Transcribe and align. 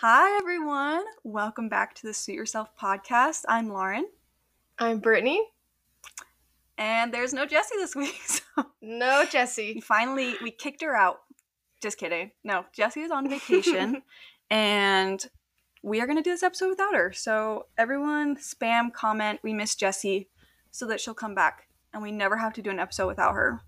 Hi, 0.00 0.36
everyone. 0.38 1.04
Welcome 1.24 1.68
back 1.68 1.94
to 1.96 2.06
the 2.06 2.14
Suit 2.14 2.34
Yourself 2.34 2.70
podcast. 2.80 3.42
I'm 3.48 3.68
Lauren, 3.68 4.06
I'm 4.78 5.00
Britni. 5.00 5.38
and 6.78 7.12
there's 7.12 7.34
no 7.34 7.46
Jessie 7.46 7.76
this 7.76 7.94
week. 7.94 8.18
So 8.56 8.66
No, 8.82 9.20
we 9.20 9.26
Jesse. 9.30 9.80
finally 9.80 10.34
we 10.42 10.50
kicked 10.50 10.82
her 10.82 10.96
out. 10.96 11.20
Just 11.82 11.98
kidding. 11.98 12.30
No, 12.44 12.64
Jessie 12.72 13.00
is 13.02 13.10
on 13.10 13.28
vacation, 13.28 14.02
and 14.50 15.24
we 15.82 16.00
are 16.00 16.06
going 16.06 16.16
to 16.18 16.22
do 16.22 16.30
this 16.30 16.42
episode 16.42 16.68
without 16.70 16.94
her. 16.94 17.12
So 17.12 17.66
everyone, 17.78 18.36
spam 18.36 18.92
comment 18.92 19.40
we 19.42 19.52
miss 19.54 19.74
Jessie, 19.74 20.28
so 20.70 20.86
that 20.86 21.00
she'll 21.00 21.14
come 21.14 21.34
back, 21.34 21.68
and 21.92 22.02
we 22.02 22.10
never 22.12 22.36
have 22.38 22.52
to 22.54 22.62
do 22.62 22.70
an 22.70 22.78
episode 22.80 23.06
without 23.06 23.34
her. 23.34 23.60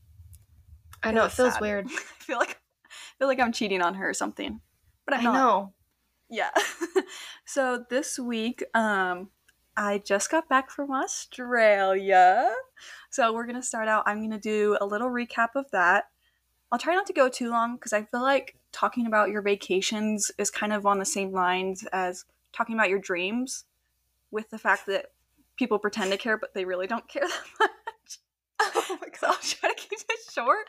I 1.03 1.11
know 1.13 1.25
it 1.25 1.33
feels 1.33 1.55
sad. 1.55 1.61
weird. 1.61 1.87
I 1.91 2.23
feel 2.23 2.39
like 2.39 2.59
I 2.85 2.89
feel 3.19 3.29
like 3.29 3.41
I'm 3.41 3.53
cheating 3.53 3.83
on 3.83 3.95
her 3.95 4.09
or 4.11 4.15
something, 4.15 4.61
but 5.05 5.15
I'm 5.15 5.21
I 5.21 5.25
not. 5.25 5.33
know. 5.35 5.73
Yeah. 6.33 6.51
so 7.45 7.85
this 7.91 8.19
week, 8.19 8.65
um, 8.75 9.29
I 9.77 9.99
just 9.99 10.31
got 10.31 10.49
back 10.49 10.71
from 10.71 10.91
Australia. 10.91 12.51
So 13.11 13.35
we're 13.35 13.47
gonna 13.47 13.63
start 13.63 13.87
out. 13.87 14.05
I'm 14.07 14.23
gonna 14.23 14.41
do 14.41 14.79
a 14.81 14.87
little 14.87 15.09
recap 15.11 15.51
of 15.55 15.71
that. 15.73 16.07
I'll 16.73 16.79
try 16.79 16.95
not 16.95 17.07
to 17.07 17.13
go 17.13 17.29
too 17.29 17.51
long 17.51 17.77
because 17.77 17.93
I 17.93 18.05
feel 18.05 18.23
like 18.23 18.57
talking 18.73 19.07
about 19.07 19.29
your 19.31 19.43
vacations 19.43 20.31
is 20.39 20.51
kind 20.51 20.73
of 20.73 20.87
on 20.87 20.99
the 20.99 21.05
same 21.05 21.33
lines 21.33 21.85
as 21.93 22.25
talking 22.53 22.75
about 22.75 22.89
your 22.89 22.99
dreams, 22.99 23.67
with 24.31 24.51
the 24.51 24.59
fact 24.59 24.87
that 24.87 25.13
people 25.57 25.79
pretend 25.79 26.11
to 26.13 26.19
care 26.19 26.39
but 26.39 26.55
they 26.55 26.65
really 26.65 26.87
don't 26.87 27.09
care 27.09 27.29
that 27.61 27.71
much. 27.87 28.19
Oh 28.77 28.99
my 29.01 29.09
So 29.19 29.27
I'll 29.29 29.35
try 29.43 29.71
to 29.71 29.77
keep 29.77 29.93
it 29.93 30.33
short. 30.33 30.67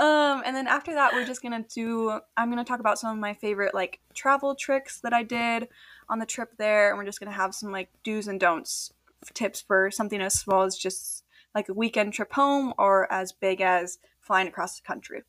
Um, 0.00 0.42
and 0.44 0.54
then 0.54 0.66
after 0.66 0.94
that, 0.94 1.12
we're 1.12 1.26
just 1.26 1.42
gonna 1.42 1.64
do. 1.74 2.20
I'm 2.36 2.50
gonna 2.50 2.64
talk 2.64 2.80
about 2.80 2.98
some 2.98 3.12
of 3.12 3.18
my 3.18 3.34
favorite 3.34 3.74
like 3.74 4.00
travel 4.14 4.54
tricks 4.54 5.00
that 5.00 5.12
I 5.12 5.22
did 5.22 5.68
on 6.08 6.18
the 6.18 6.26
trip 6.26 6.56
there, 6.58 6.90
and 6.90 6.98
we're 6.98 7.04
just 7.04 7.20
gonna 7.20 7.32
have 7.32 7.54
some 7.54 7.70
like 7.72 7.90
do's 8.02 8.28
and 8.28 8.40
don'ts 8.40 8.92
tips 9.34 9.60
for 9.60 9.90
something 9.90 10.20
as 10.20 10.38
small 10.38 10.62
as 10.62 10.76
just 10.76 11.24
like 11.54 11.68
a 11.68 11.74
weekend 11.74 12.12
trip 12.12 12.32
home, 12.32 12.72
or 12.78 13.10
as 13.12 13.32
big 13.32 13.60
as 13.60 13.98
flying 14.20 14.48
across 14.48 14.78
the 14.78 14.86
country. 14.86 15.22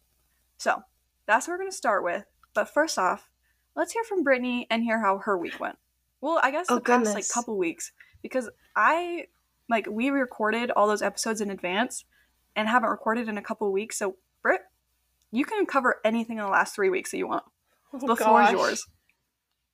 So 0.58 0.84
that's 1.26 1.48
what 1.48 1.56
we're 1.56 1.60
gonna 1.60 1.72
start 1.72 2.04
with. 2.04 2.26
But 2.54 2.70
first 2.70 2.98
off, 3.00 3.30
let's 3.76 3.94
hear 3.94 4.04
from 4.04 4.24
Britni 4.24 4.68
and 4.70 4.84
hear 4.84 5.00
how 5.00 5.20
her 5.20 5.38
week 5.38 5.60
went. 5.60 5.78
Well, 6.22 6.40
I 6.44 6.52
guess 6.52 6.68
Oh, 6.70 6.76
the 6.76 6.82
past 6.82 7.16
like 7.16 7.28
couple 7.30 7.58
weeks 7.58 7.92
because 8.22 8.50
I 8.76 9.28
like 9.70 9.88
we 9.90 10.10
recorded 10.10 10.70
all 10.72 10.88
those 10.88 11.02
episodes 11.02 11.42
in 11.42 11.50
advance 11.50 12.06
and 12.56 12.68
haven't 12.68 12.90
recorded 12.90 13.30
in 13.30 13.38
a 13.38 13.42
couple 13.42 13.72
weeks. 13.72 13.98
So, 13.98 14.16
Britt, 14.42 14.62
you 15.32 15.46
can 15.46 15.66
cover 15.66 15.98
anything 16.04 16.38
in 16.38 16.44
the 16.44 16.50
last 16.50 16.76
three 16.76 16.90
weeks 16.90 17.12
that 17.12 17.18
you 17.18 17.28
want. 17.28 17.44
Oh, 17.94 18.08
The 18.08 18.16
floor 18.16 18.44
is 18.44 18.52
yours. 18.52 18.88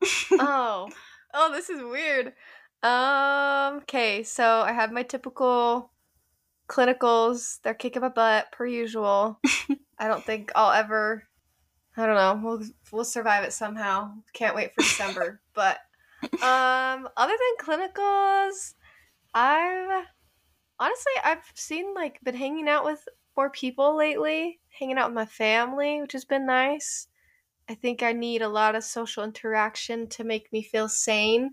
oh. 0.31 0.89
Oh, 1.33 1.51
this 1.51 1.69
is 1.69 1.81
weird. 1.81 2.33
Um, 2.83 3.77
okay, 3.77 4.23
so 4.23 4.61
I 4.61 4.71
have 4.71 4.91
my 4.91 5.03
typical 5.03 5.91
clinicals. 6.67 7.59
They're 7.63 7.73
kicking 7.73 8.01
my 8.01 8.09
butt 8.09 8.51
per 8.51 8.65
usual. 8.65 9.39
I 9.99 10.07
don't 10.07 10.23
think 10.23 10.51
I'll 10.55 10.71
ever 10.71 11.23
I 11.97 12.05
don't 12.05 12.15
know. 12.15 12.39
We'll 12.43 12.61
we'll 12.91 13.03
survive 13.03 13.43
it 13.43 13.53
somehow. 13.53 14.13
Can't 14.33 14.55
wait 14.55 14.73
for 14.75 14.81
December. 14.83 15.41
but 15.55 15.79
um 16.43 17.09
other 17.17 17.33
than 17.33 17.65
clinicals, 17.65 18.75
I've 19.33 20.05
honestly 20.79 21.11
I've 21.23 21.43
seen 21.55 21.93
like 21.93 22.19
been 22.23 22.35
hanging 22.35 22.67
out 22.67 22.85
with 22.85 23.07
more 23.35 23.49
people 23.49 23.95
lately, 23.95 24.59
hanging 24.79 24.97
out 24.97 25.09
with 25.09 25.15
my 25.15 25.25
family, 25.25 26.01
which 26.01 26.13
has 26.13 26.25
been 26.25 26.45
nice. 26.45 27.07
I 27.69 27.75
think 27.75 28.01
I 28.01 28.13
need 28.13 28.41
a 28.41 28.49
lot 28.49 28.75
of 28.75 28.83
social 28.83 29.23
interaction 29.23 30.07
to 30.09 30.23
make 30.23 30.51
me 30.53 30.63
feel 30.63 30.87
sane 30.87 31.51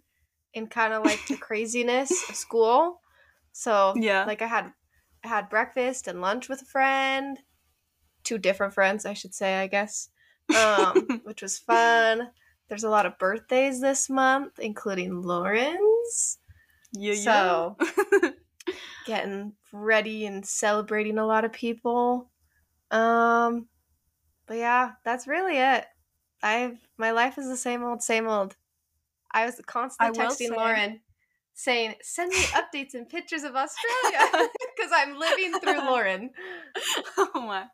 and 0.54 0.70
kind 0.70 0.94
of 0.94 1.02
like 1.04 1.20
the 1.28 1.36
craziness 1.48 2.28
of 2.28 2.36
school. 2.36 3.00
So 3.52 3.94
Yeah. 3.96 4.24
like 4.24 4.42
I 4.42 4.46
had 4.46 4.72
I 5.24 5.28
had 5.28 5.48
breakfast 5.50 6.06
and 6.08 6.20
lunch 6.20 6.48
with 6.48 6.62
a 6.62 6.66
friend, 6.66 7.38
two 8.22 8.38
different 8.38 8.74
friends, 8.74 9.06
I 9.06 9.14
should 9.14 9.34
say, 9.34 9.56
I 9.56 9.66
guess, 9.66 10.10
um, 10.54 11.20
which 11.24 11.42
was 11.42 11.58
fun. 11.58 12.28
There's 12.68 12.84
a 12.84 12.90
lot 12.90 13.06
of 13.06 13.18
birthdays 13.18 13.80
this 13.80 14.08
month, 14.08 14.58
including 14.58 15.22
Lauren's. 15.22 16.38
Yeah, 16.92 17.14
So- 17.14 17.76
yeah. 17.80 18.30
Getting 19.04 19.52
ready 19.72 20.26
and 20.26 20.44
celebrating 20.46 21.18
a 21.18 21.26
lot 21.26 21.44
of 21.44 21.52
people. 21.52 22.30
Um, 22.90 23.66
but 24.46 24.56
yeah, 24.56 24.92
that's 25.04 25.26
really 25.26 25.58
it. 25.58 25.84
I've 26.42 26.78
my 26.98 27.10
life 27.10 27.38
is 27.38 27.48
the 27.48 27.56
same 27.56 27.82
old, 27.82 28.02
same 28.02 28.28
old. 28.28 28.56
I 29.32 29.46
was 29.46 29.60
constantly 29.66 30.20
I 30.20 30.26
texting 30.26 30.36
say- 30.48 30.56
Lauren 30.56 31.00
saying, 31.54 31.94
"Send 32.02 32.30
me 32.30 32.36
updates 32.52 32.94
and 32.94 33.08
pictures 33.08 33.42
of 33.44 33.54
Australia," 33.56 34.20
because 34.76 34.92
I'm 34.94 35.18
living 35.18 35.52
through 35.60 35.78
Lauren. 35.90 36.30
oh 37.18 37.30
my. 37.34 37.64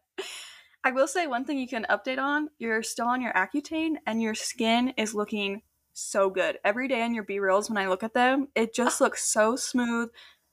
I 0.82 0.92
will 0.92 1.06
say 1.08 1.26
one 1.26 1.44
thing 1.44 1.58
you 1.58 1.68
can 1.68 1.84
update 1.90 2.18
on. 2.18 2.48
You're 2.58 2.82
still 2.82 3.06
on 3.06 3.20
your 3.20 3.34
Accutane, 3.34 3.96
and 4.06 4.22
your 4.22 4.34
skin 4.34 4.94
is 4.96 5.14
looking 5.14 5.60
so 5.92 6.30
good. 6.30 6.58
Every 6.64 6.88
day 6.88 7.04
in 7.04 7.12
your 7.14 7.24
BeReals, 7.24 7.68
when 7.68 7.76
I 7.76 7.88
look 7.88 8.02
at 8.02 8.14
them, 8.14 8.48
it 8.54 8.74
just 8.74 9.00
looks 9.00 9.22
so 9.30 9.56
smooth, 9.56 10.08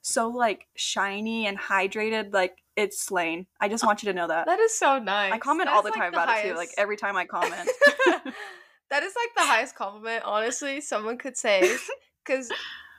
so 0.07 0.29
like 0.29 0.67
shiny 0.75 1.47
and 1.47 1.57
hydrated. 1.57 2.33
Like 2.33 2.57
it's 2.75 3.01
slain. 3.01 3.47
I 3.59 3.69
just 3.69 3.85
want 3.85 4.03
you 4.03 4.11
to 4.11 4.15
know 4.15 4.27
that. 4.27 4.45
That 4.45 4.59
is 4.59 4.77
so 4.77 4.99
nice. 4.99 5.33
I 5.33 5.37
comment 5.37 5.67
That 5.67 5.75
all 5.75 5.81
the 5.83 5.89
like, 5.89 5.99
time 5.99 6.13
about 6.13 6.29
it 6.29 6.49
too. 6.49 6.55
Like 6.55 6.69
every 6.77 6.97
time 6.97 7.17
I 7.17 7.25
comment. 7.25 7.69
that 8.05 9.03
is 9.03 9.13
like 9.15 9.35
the 9.35 9.43
highest 9.43 9.75
compliment, 9.75 10.23
honestly, 10.25 10.81
someone 10.81 11.17
could 11.17 11.37
say. 11.37 11.75
Because 12.25 12.51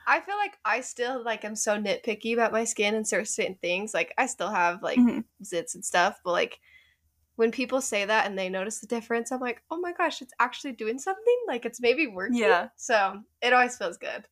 I 0.07 0.21
feel 0.21 0.37
like 0.37 0.57
I 0.65 0.81
still 0.81 1.23
like 1.23 1.45
am 1.45 1.55
so 1.55 1.77
nitpicky 1.77 2.33
about 2.33 2.51
my 2.51 2.63
skin 2.63 2.95
and 2.95 3.07
certain 3.07 3.53
things. 3.61 3.93
Like 3.93 4.11
I 4.17 4.25
still 4.25 4.49
have 4.49 4.81
like 4.81 4.97
Mhm. 4.97 5.23
zits 5.43 5.75
and 5.75 5.85
stuff, 5.85 6.19
but 6.23 6.31
like 6.31 6.59
when 7.35 7.51
people 7.51 7.79
say 7.79 8.05
that 8.05 8.25
and 8.25 8.35
they 8.35 8.49
notice 8.49 8.79
the 8.79 8.87
difference, 8.87 9.31
I'm 9.31 9.39
like, 9.39 9.61
oh 9.69 9.77
my 9.77 9.93
gosh, 9.93 10.23
it's 10.23 10.33
actually 10.39 10.71
doing 10.71 10.97
something. 10.97 11.37
Like 11.47 11.63
it's 11.63 11.79
maybe 11.79 12.07
working. 12.07 12.37
Yeah. 12.37 12.69
So 12.75 13.21
it 13.43 13.53
always 13.53 13.77
feels 13.77 13.97
good. 13.97 14.27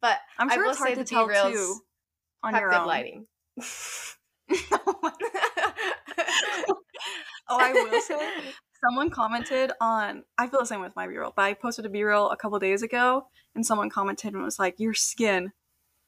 But 0.00 0.16
I'm 0.38 0.48
sure 0.48 0.64
it's 0.64 0.78
hard 0.78 0.94
to 0.94 0.96
the 0.96 1.04
tell 1.04 1.28
BeReals 1.28 1.52
too 1.52 1.74
on 2.42 2.54
have 2.54 2.60
your 2.62 2.70
good 2.70 2.80
own. 2.80 2.86
lighting. 2.86 3.26
Oh, 7.50 7.58
I 7.58 7.72
will 7.72 8.00
say, 8.00 8.30
someone 8.84 9.10
commented 9.10 9.72
on. 9.80 10.24
I 10.36 10.48
feel 10.48 10.60
the 10.60 10.66
same 10.66 10.80
with 10.80 10.94
my 10.94 11.06
B-roll, 11.06 11.32
but 11.34 11.42
I 11.46 11.54
posted 11.54 11.86
a 11.86 11.88
B-roll 11.88 12.28
a 12.30 12.36
couple 12.36 12.58
days 12.58 12.82
ago, 12.82 13.26
and 13.54 13.64
someone 13.64 13.88
commented 13.90 14.34
and 14.34 14.42
was 14.42 14.58
like, 14.58 14.78
"Your 14.78 14.94
skin." 14.94 15.52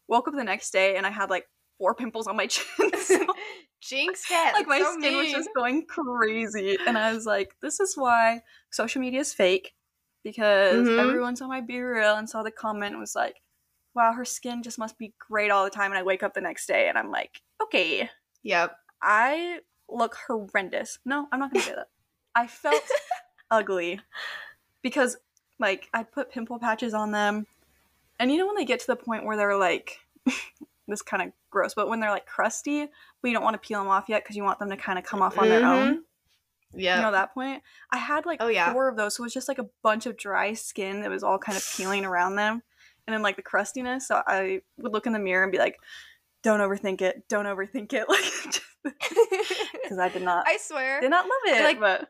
Woke 0.09 0.29
up 0.29 0.35
the 0.35 0.45
next 0.45 0.71
day 0.73 0.97
and 0.97 1.07
I 1.07 1.11
had 1.11 1.31
like 1.31 1.47
four 1.79 1.95
pimples 1.95 2.27
on 2.27 2.37
my 2.37 2.47
chin. 2.49 2.91
So, 2.99 3.27
Jinx 3.81 4.25
it. 4.29 4.55
like 4.55 4.67
my 4.67 4.81
so 4.81 4.93
skin 4.99 5.17
was 5.17 5.31
just 5.31 5.49
going 5.57 5.87
crazy, 5.87 6.79
and 6.87 6.99
I 6.99 7.13
was 7.15 7.25
like, 7.27 7.55
"This 7.63 7.81
is 7.81 7.97
why 7.97 8.43
social 8.71 9.01
media 9.01 9.21
is 9.21 9.33
fake," 9.33 9.73
because 10.25 10.89
Mhm. 10.89 10.99
everyone 10.99 11.37
saw 11.37 11.47
my 11.49 11.63
BeReal 11.63 12.19
and 12.19 12.29
saw 12.29 12.43
the 12.43 12.51
comment 12.51 12.93
and 12.93 13.01
was 13.01 13.15
like, 13.15 13.41
"Wow, 13.95 14.13
her 14.13 14.25
skin 14.25 14.63
just 14.63 14.79
must 14.79 14.99
be 14.99 15.15
great 15.19 15.51
all 15.51 15.65
the 15.65 15.71
time." 15.71 15.91
And 15.91 15.99
I 15.99 16.03
wake 16.03 16.23
up 16.23 16.35
the 16.35 16.41
next 16.41 16.67
day 16.67 16.89
and 16.89 16.99
I'm 16.99 17.11
like, 17.11 17.43
"Okay." 17.63 18.11
Yep. 18.43 18.77
I 19.03 19.61
look 19.89 20.17
horrendous. 20.27 20.99
No, 21.05 21.27
I'm 21.33 21.41
not 21.41 21.53
gonna 21.53 21.65
say 21.65 21.75
that. 21.75 21.89
I 22.35 22.47
felt 22.47 22.83
ugly 23.51 24.01
because, 24.83 25.17
like, 25.59 25.89
I 25.93 26.05
put 26.05 26.31
pimple 26.31 26.59
patches 26.59 26.95
on 26.95 27.11
them, 27.11 27.47
and 28.19 28.31
you 28.31 28.39
know 28.39 28.47
when 28.47 28.57
they 28.57 28.65
get 28.65 28.81
to 28.81 28.87
the 28.87 28.97
point 28.97 29.25
where 29.25 29.37
they're 29.37 29.57
like, 29.57 29.99
this 30.89 31.03
kind 31.03 31.23
of 31.23 31.33
gross, 31.51 31.75
but 31.75 31.89
when 31.89 32.01
they're 32.01 32.11
like 32.11 32.27
crusty, 32.27 32.87
but 33.21 33.29
you 33.29 33.35
don't 33.35 33.45
want 33.45 33.55
to 33.55 33.67
peel 33.67 33.81
them 33.81 33.89
off 33.89 34.09
yet 34.09 34.23
because 34.23 34.37
you 34.37 34.45
want 34.45 34.59
them 34.59 34.71
to 34.71 34.77
kind 34.77 34.99
of 34.99 35.05
come 35.05 35.23
off 35.23 35.39
on 35.39 35.49
their 35.49 35.61
mm-hmm. 35.61 35.91
own. 35.91 36.03
Yeah. 36.73 36.97
You 36.97 37.03
know 37.03 37.13
that 37.13 37.35
point? 37.35 37.63
I 37.91 37.97
had 37.97 38.27
like 38.27 38.39
Oh, 38.41 38.49
yeah. 38.49 38.73
four 38.73 38.89
of 38.89 38.97
those, 38.97 39.17
so 39.17 39.23
it 39.23 39.27
was 39.27 39.35
just 39.35 39.49
like 39.49 39.59
a 39.59 39.69
bunch 39.83 40.07
of 40.07 40.17
dry 40.17 40.53
skin 40.53 41.01
that 41.03 41.11
was 41.11 41.23
all 41.23 41.39
kind 41.39 41.57
of 41.57 41.67
peeling 41.77 42.05
around 42.05 42.37
them, 42.37 42.63
and 43.07 43.15
then 43.15 43.23
like 43.23 43.37
the 43.37 43.43
crustiness. 43.43 44.07
So 44.09 44.23
I 44.27 44.63
would 44.79 44.93
look 44.93 45.07
in 45.07 45.13
the 45.13 45.19
mirror 45.19 45.43
and 45.43 45.53
be 45.53 45.59
like, 45.59 45.79
"Don't 46.43 46.61
overthink 46.61 47.03
it. 47.03 47.29
Don't 47.29 47.47
overthink 47.47 47.93
it." 47.93 48.07
Like, 48.83 48.95
because 49.83 49.99
I 49.99 50.09
did 50.09 50.23
not 50.23 50.47
I 50.47 50.57
swear. 50.57 51.01
did 51.03 51.11
not 51.11 51.27
love 51.27 51.55
it. 51.59 51.63
Like, 51.63 51.81
but 51.81 52.09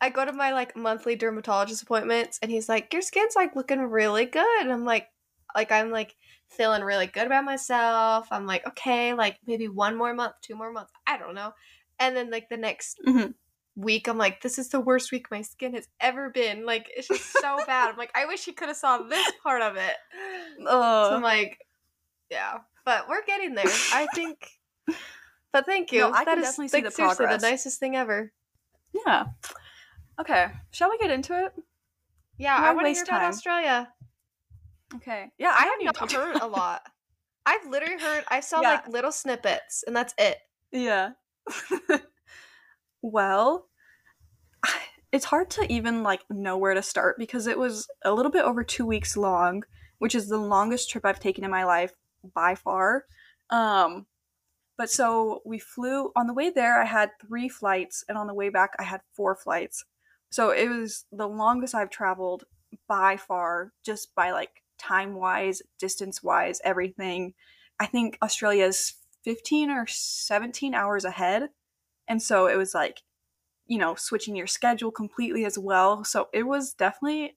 I 0.00 0.08
go 0.10 0.24
to 0.24 0.32
my 0.32 0.52
like 0.52 0.74
monthly 0.76 1.16
dermatologist 1.16 1.82
appointments 1.82 2.38
and 2.42 2.50
he's 2.50 2.68
like, 2.68 2.92
Your 2.92 3.02
skin's 3.02 3.36
like 3.36 3.54
looking 3.54 3.80
really 3.80 4.24
good. 4.24 4.62
And 4.62 4.72
I'm 4.72 4.84
like 4.84 5.08
like 5.54 5.70
I'm 5.70 5.90
like 5.90 6.16
feeling 6.48 6.82
really 6.82 7.06
good 7.06 7.26
about 7.26 7.44
myself. 7.44 8.26
I'm 8.30 8.46
like, 8.46 8.66
okay, 8.66 9.14
like 9.14 9.38
maybe 9.46 9.68
one 9.68 9.96
more 9.96 10.14
month, 10.14 10.34
two 10.42 10.56
more 10.56 10.72
months. 10.72 10.92
I 11.06 11.18
don't 11.18 11.34
know. 11.34 11.52
And 12.00 12.16
then 12.16 12.30
like 12.30 12.48
the 12.48 12.56
next 12.56 12.98
Mhm. 13.06 13.34
Week, 13.76 14.08
I'm 14.08 14.18
like, 14.18 14.42
this 14.42 14.58
is 14.58 14.68
the 14.68 14.80
worst 14.80 15.12
week 15.12 15.30
my 15.30 15.42
skin 15.42 15.74
has 15.74 15.88
ever 16.00 16.30
been. 16.30 16.66
Like 16.66 16.90
it's 16.94 17.08
just 17.08 17.32
so 17.32 17.56
bad. 17.66 17.90
I'm 17.90 17.96
like, 17.96 18.10
I 18.14 18.26
wish 18.26 18.44
he 18.44 18.52
could 18.52 18.68
have 18.68 18.76
saw 18.76 18.98
this 18.98 19.32
part 19.42 19.62
of 19.62 19.76
it. 19.76 19.94
So 20.58 20.66
oh, 20.68 21.14
I'm 21.16 21.22
like, 21.22 21.58
yeah. 22.30 22.58
But 22.84 23.08
we're 23.08 23.24
getting 23.24 23.54
there. 23.54 23.64
I 23.92 24.06
think 24.14 24.50
but 25.52 25.66
thank 25.66 25.92
you. 25.92 26.00
No, 26.00 26.10
I 26.12 26.24
That 26.24 26.34
can 26.34 26.38
is, 26.40 26.44
definitely 26.48 26.68
see 26.68 26.76
like, 26.78 26.84
the 26.84 26.90
seriously 26.90 27.16
progress. 27.24 27.40
the 27.42 27.50
nicest 27.50 27.80
thing 27.80 27.96
ever. 27.96 28.32
yeah. 29.06 29.24
Okay, 30.20 30.48
shall 30.70 30.90
we 30.90 30.98
get 30.98 31.10
into 31.10 31.32
it? 31.46 31.52
Yeah, 32.38 32.54
I 32.56 32.72
want 32.74 32.86
to 32.86 32.92
hear 32.92 33.02
about? 33.04 33.22
Australia. 33.22 33.88
Okay. 34.96 35.30
Yeah, 35.38 35.48
I 35.48 35.50
I 35.50 35.54
have 35.62 35.80
haven't 35.80 36.16
even 36.16 36.32
heard 36.34 36.42
a 36.42 36.46
lot. 36.60 36.82
I've 37.46 37.66
literally 37.66 37.98
heard. 38.00 38.24
I 38.28 38.40
saw 38.40 38.60
Yeah. 38.60 38.72
like 38.72 38.88
little 38.88 39.10
snippets, 39.12 39.82
and 39.86 39.96
that's 39.96 40.14
it. 40.18 40.38
Yeah. 40.70 41.10
Well, 43.02 43.68
it's 45.12 45.26
hard 45.26 45.50
to 45.50 45.70
even 45.70 46.02
like 46.02 46.22
know 46.30 46.56
where 46.56 46.74
to 46.74 46.82
start 46.82 47.18
because 47.18 47.46
it 47.46 47.58
was 47.58 47.86
a 48.04 48.14
little 48.14 48.32
bit 48.32 48.44
over 48.44 48.64
2 48.64 48.86
weeks 48.86 49.16
long, 49.16 49.62
which 49.98 50.14
is 50.14 50.28
the 50.28 50.38
longest 50.38 50.88
trip 50.88 51.04
I've 51.04 51.20
taken 51.20 51.44
in 51.44 51.50
my 51.50 51.64
life 51.64 51.92
by 52.34 52.54
far. 52.54 53.04
Um 53.50 54.06
but 54.78 54.88
so 54.88 55.42
we 55.44 55.58
flew 55.58 56.12
on 56.16 56.26
the 56.26 56.32
way 56.32 56.48
there 56.48 56.80
I 56.80 56.86
had 56.86 57.10
3 57.28 57.48
flights 57.48 58.04
and 58.08 58.16
on 58.16 58.26
the 58.26 58.34
way 58.34 58.48
back 58.48 58.70
I 58.78 58.84
had 58.84 59.02
4 59.14 59.36
flights. 59.36 59.84
So 60.30 60.50
it 60.50 60.68
was 60.68 61.04
the 61.12 61.28
longest 61.28 61.74
I've 61.74 61.90
traveled 61.90 62.44
by 62.88 63.18
far 63.18 63.72
just 63.84 64.14
by 64.14 64.30
like 64.30 64.62
time-wise, 64.78 65.62
distance-wise, 65.78 66.60
everything. 66.64 67.34
I 67.78 67.86
think 67.86 68.16
Australia's 68.22 68.94
15 69.24 69.70
or 69.70 69.86
17 69.86 70.74
hours 70.74 71.04
ahead. 71.04 71.50
And 72.08 72.22
so 72.22 72.46
it 72.46 72.56
was 72.56 72.74
like, 72.74 73.02
you 73.66 73.78
know, 73.78 73.94
switching 73.94 74.36
your 74.36 74.46
schedule 74.46 74.90
completely 74.90 75.44
as 75.44 75.58
well. 75.58 76.04
So 76.04 76.28
it 76.32 76.44
was 76.44 76.74
definitely, 76.74 77.36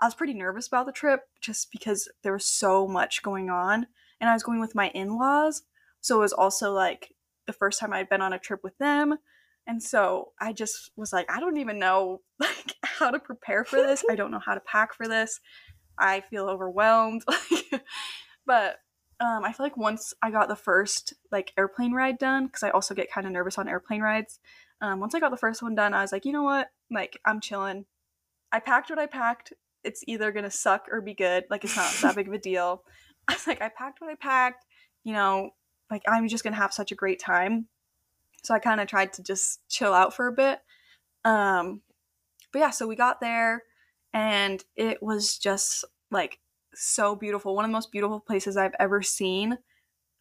I 0.00 0.06
was 0.06 0.14
pretty 0.14 0.34
nervous 0.34 0.66
about 0.66 0.86
the 0.86 0.92
trip 0.92 1.22
just 1.40 1.70
because 1.70 2.08
there 2.22 2.32
was 2.32 2.46
so 2.46 2.86
much 2.86 3.22
going 3.22 3.50
on. 3.50 3.86
And 4.20 4.28
I 4.28 4.34
was 4.34 4.42
going 4.42 4.60
with 4.60 4.74
my 4.74 4.88
in 4.90 5.16
laws. 5.16 5.62
So 6.00 6.16
it 6.16 6.20
was 6.20 6.32
also 6.32 6.72
like 6.72 7.14
the 7.46 7.52
first 7.52 7.80
time 7.80 7.92
I'd 7.92 8.08
been 8.08 8.22
on 8.22 8.32
a 8.32 8.38
trip 8.38 8.60
with 8.62 8.76
them. 8.78 9.16
And 9.66 9.82
so 9.82 10.32
I 10.40 10.52
just 10.52 10.90
was 10.96 11.12
like, 11.12 11.30
I 11.30 11.40
don't 11.40 11.58
even 11.58 11.78
know 11.78 12.22
like 12.40 12.76
how 12.82 13.10
to 13.10 13.18
prepare 13.18 13.64
for 13.64 13.76
this. 13.76 14.04
I 14.10 14.14
don't 14.16 14.30
know 14.30 14.40
how 14.44 14.54
to 14.54 14.60
pack 14.60 14.94
for 14.94 15.06
this. 15.06 15.40
I 15.98 16.20
feel 16.22 16.48
overwhelmed. 16.48 17.22
but 18.46 18.76
um, 19.20 19.44
I 19.44 19.52
feel 19.52 19.66
like 19.66 19.76
once 19.76 20.14
I 20.22 20.30
got 20.30 20.48
the 20.48 20.56
first 20.56 21.12
like 21.30 21.52
airplane 21.58 21.92
ride 21.92 22.18
done, 22.18 22.46
because 22.46 22.62
I 22.62 22.70
also 22.70 22.94
get 22.94 23.12
kind 23.12 23.26
of 23.26 23.32
nervous 23.32 23.58
on 23.58 23.68
airplane 23.68 24.00
rides. 24.00 24.40
Um, 24.80 24.98
once 24.98 25.14
I 25.14 25.20
got 25.20 25.30
the 25.30 25.36
first 25.36 25.62
one 25.62 25.74
done, 25.74 25.92
I 25.92 26.00
was 26.00 26.10
like, 26.10 26.24
you 26.24 26.32
know 26.32 26.42
what? 26.42 26.68
Like, 26.90 27.20
I'm 27.26 27.40
chilling. 27.40 27.84
I 28.50 28.60
packed 28.60 28.88
what 28.88 28.98
I 28.98 29.06
packed. 29.06 29.52
It's 29.84 30.02
either 30.06 30.32
gonna 30.32 30.50
suck 30.50 30.86
or 30.90 31.02
be 31.02 31.14
good. 31.14 31.44
Like, 31.50 31.64
it's 31.64 31.76
not 31.76 31.92
that 32.00 32.16
big 32.16 32.28
of 32.28 32.34
a 32.34 32.38
deal. 32.38 32.82
I 33.28 33.34
was 33.34 33.46
like, 33.46 33.60
I 33.60 33.68
packed 33.68 34.00
what 34.00 34.10
I 34.10 34.14
packed. 34.14 34.64
You 35.04 35.12
know, 35.12 35.50
like 35.90 36.02
I'm 36.08 36.26
just 36.28 36.42
gonna 36.42 36.56
have 36.56 36.72
such 36.72 36.90
a 36.90 36.96
great 36.96 37.20
time. 37.20 37.66
So 38.42 38.54
I 38.54 38.58
kind 38.58 38.80
of 38.80 38.88
tried 38.88 39.12
to 39.14 39.22
just 39.22 39.60
chill 39.68 39.92
out 39.92 40.14
for 40.14 40.26
a 40.26 40.32
bit. 40.32 40.60
Um, 41.26 41.82
but 42.52 42.60
yeah, 42.60 42.70
so 42.70 42.86
we 42.86 42.96
got 42.96 43.20
there, 43.20 43.64
and 44.14 44.64
it 44.76 45.02
was 45.02 45.36
just 45.36 45.84
like 46.10 46.38
so 46.74 47.14
beautiful. 47.14 47.54
One 47.54 47.64
of 47.64 47.70
the 47.70 47.76
most 47.76 47.92
beautiful 47.92 48.20
places 48.20 48.56
I've 48.56 48.74
ever 48.78 49.02
seen. 49.02 49.58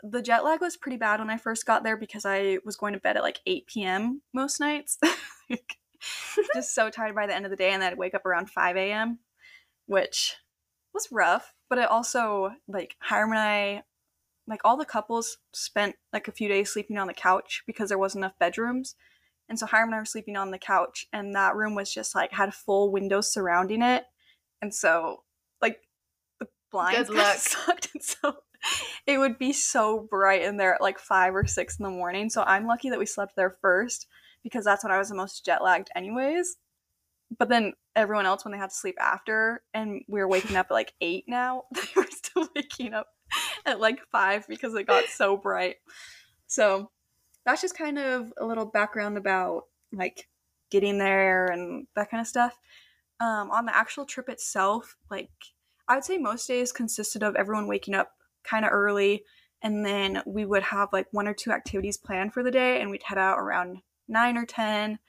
The 0.02 0.22
jet 0.22 0.46
lag 0.46 0.62
was 0.62 0.78
pretty 0.78 0.98
bad 0.98 1.20
when 1.20 1.30
I 1.30 1.38
first 1.38 1.66
got 1.66 1.84
there 1.84 1.98
because 1.98 2.26
I 2.26 2.60
was 2.64 2.78
going 2.78 2.94
to 2.94 3.00
bed 3.00 3.18
at 3.18 3.24
like 3.24 3.40
8 3.46 3.68
p.m. 3.68 4.22
most 4.34 4.60
nights. 4.60 4.98
Just 6.54 6.74
so 6.74 6.90
tired 6.90 7.16
by 7.16 7.28
the 7.28 7.36
end 7.36 7.46
of 7.46 7.52
the 7.52 7.58
day, 7.58 7.72
and 7.72 7.82
then 7.82 7.92
I'd 7.92 7.98
wake 7.98 8.14
up 8.14 8.26
around 8.26 8.50
5 8.50 8.78
a.m., 8.78 9.20
which 9.86 10.36
was 10.94 11.10
rough. 11.12 11.54
But 11.70 11.80
it 11.80 11.90
also, 11.90 12.52
like, 12.68 12.96
Hiram 13.02 13.32
and 13.32 13.40
I, 13.40 13.84
like, 14.48 14.62
all 14.64 14.78
the 14.78 14.86
couples 14.86 15.38
spent 15.54 15.96
like 16.14 16.28
a 16.28 16.32
few 16.32 16.48
days 16.48 16.72
sleeping 16.72 16.98
on 16.98 17.08
the 17.08 17.14
couch 17.14 17.64
because 17.68 17.90
there 17.90 17.98
wasn't 17.98 18.24
enough 18.24 18.40
bedrooms. 18.40 18.96
And 19.48 19.58
so 19.58 19.66
Hiram 19.66 19.90
and 19.90 19.96
I 19.96 20.00
were 20.00 20.06
sleeping 20.06 20.36
on 20.38 20.52
the 20.52 20.58
couch, 20.58 21.08
and 21.12 21.36
that 21.36 21.56
room 21.56 21.76
was 21.76 21.94
just 21.94 22.16
like 22.16 22.32
had 22.32 22.54
full 22.54 22.92
windows 22.92 23.32
surrounding 23.32 23.82
it. 23.82 24.06
And 24.62 24.74
so, 24.74 25.24
blinds 26.72 27.10
Good 27.10 27.18
luck. 27.18 27.38
sucked. 27.38 27.90
And 27.94 28.04
so 28.04 28.36
it 29.06 29.18
would 29.18 29.38
be 29.38 29.54
so 29.54 30.08
bright 30.10 30.44
in 30.44 30.58
there 30.58 30.76
at 30.76 30.82
like 30.82 31.00
five 31.00 31.36
or 31.36 31.46
six 31.46 31.80
in 31.80 31.84
the 31.84 31.90
morning. 31.90 32.30
So 32.30 32.44
I'm 32.44 32.68
lucky 32.68 32.90
that 32.90 33.00
we 33.00 33.06
slept 33.06 33.36
there 33.36 33.56
first 33.62 34.08
because 34.44 34.66
that's 34.66 34.84
when 34.84 34.92
I 34.92 34.98
was 34.98 35.10
the 35.10 35.16
most 35.16 35.46
jet 35.46 35.64
lagged, 35.64 35.90
anyways. 35.96 36.58
But 37.38 37.50
then 37.50 37.74
everyone 37.96 38.26
else, 38.26 38.44
when 38.44 38.52
they 38.52 38.58
had 38.58 38.72
to 38.72 38.76
sleep 38.76 38.98
after, 39.00 39.62
and 39.74 40.02
we 40.08 40.20
were 40.20 40.28
waking 40.28 40.56
up 40.56 40.68
at 40.70 40.74
like 40.74 40.94
eight 41.02 41.26
now, 41.28 41.64
they 41.74 41.82
were 41.96 42.08
still 42.10 42.48
waking 42.56 42.94
up 42.94 43.08
at 43.66 43.80
like 43.80 44.00
five 44.12 44.48
because 44.48 44.74
it 44.74 44.88
got 44.88 45.06
so 45.06 45.38
bright. 45.38 45.76
So 46.48 46.90
that's 47.46 47.62
just 47.62 47.78
kind 47.78 48.00
of 48.00 48.34
a 48.38 48.46
little 48.46 48.66
background 48.66 49.18
about 49.18 49.64
like 49.94 50.28
getting 50.72 50.98
there 50.98 51.48
and 51.48 51.88
that 51.96 52.10
kind 52.10 52.22
of 52.22 52.28
stuff. 52.28 52.58
Um, 53.20 53.52
on 53.52 53.66
the 53.66 53.76
actual 53.76 54.06
trip 54.06 54.30
itself, 54.30 54.96
like 55.12 55.30
I 55.90 55.96
would 55.96 56.06
say 56.06 56.18
most 56.20 56.48
days 56.48 56.72
consisted 56.72 57.24
of 57.24 57.36
everyone 57.36 57.68
waking 57.68 57.96
up 57.96 58.12
kind 58.44 58.64
of 58.64 58.72
early, 58.72 59.24
and 59.62 59.84
then 59.86 60.22
we 60.26 60.46
would 60.46 60.64
have 60.64 60.90
like 60.94 61.08
one 61.12 61.28
or 61.28 61.34
two 61.34 61.52
activities 61.52 61.98
planned 61.98 62.32
for 62.32 62.44
the 62.44 62.52
day, 62.52 62.80
and 62.80 62.92
we'd 62.92 63.04
head 63.04 63.18
out 63.18 63.40
around 63.40 63.80
nine 64.08 64.38
or 64.38 64.46
ten, 64.46 65.00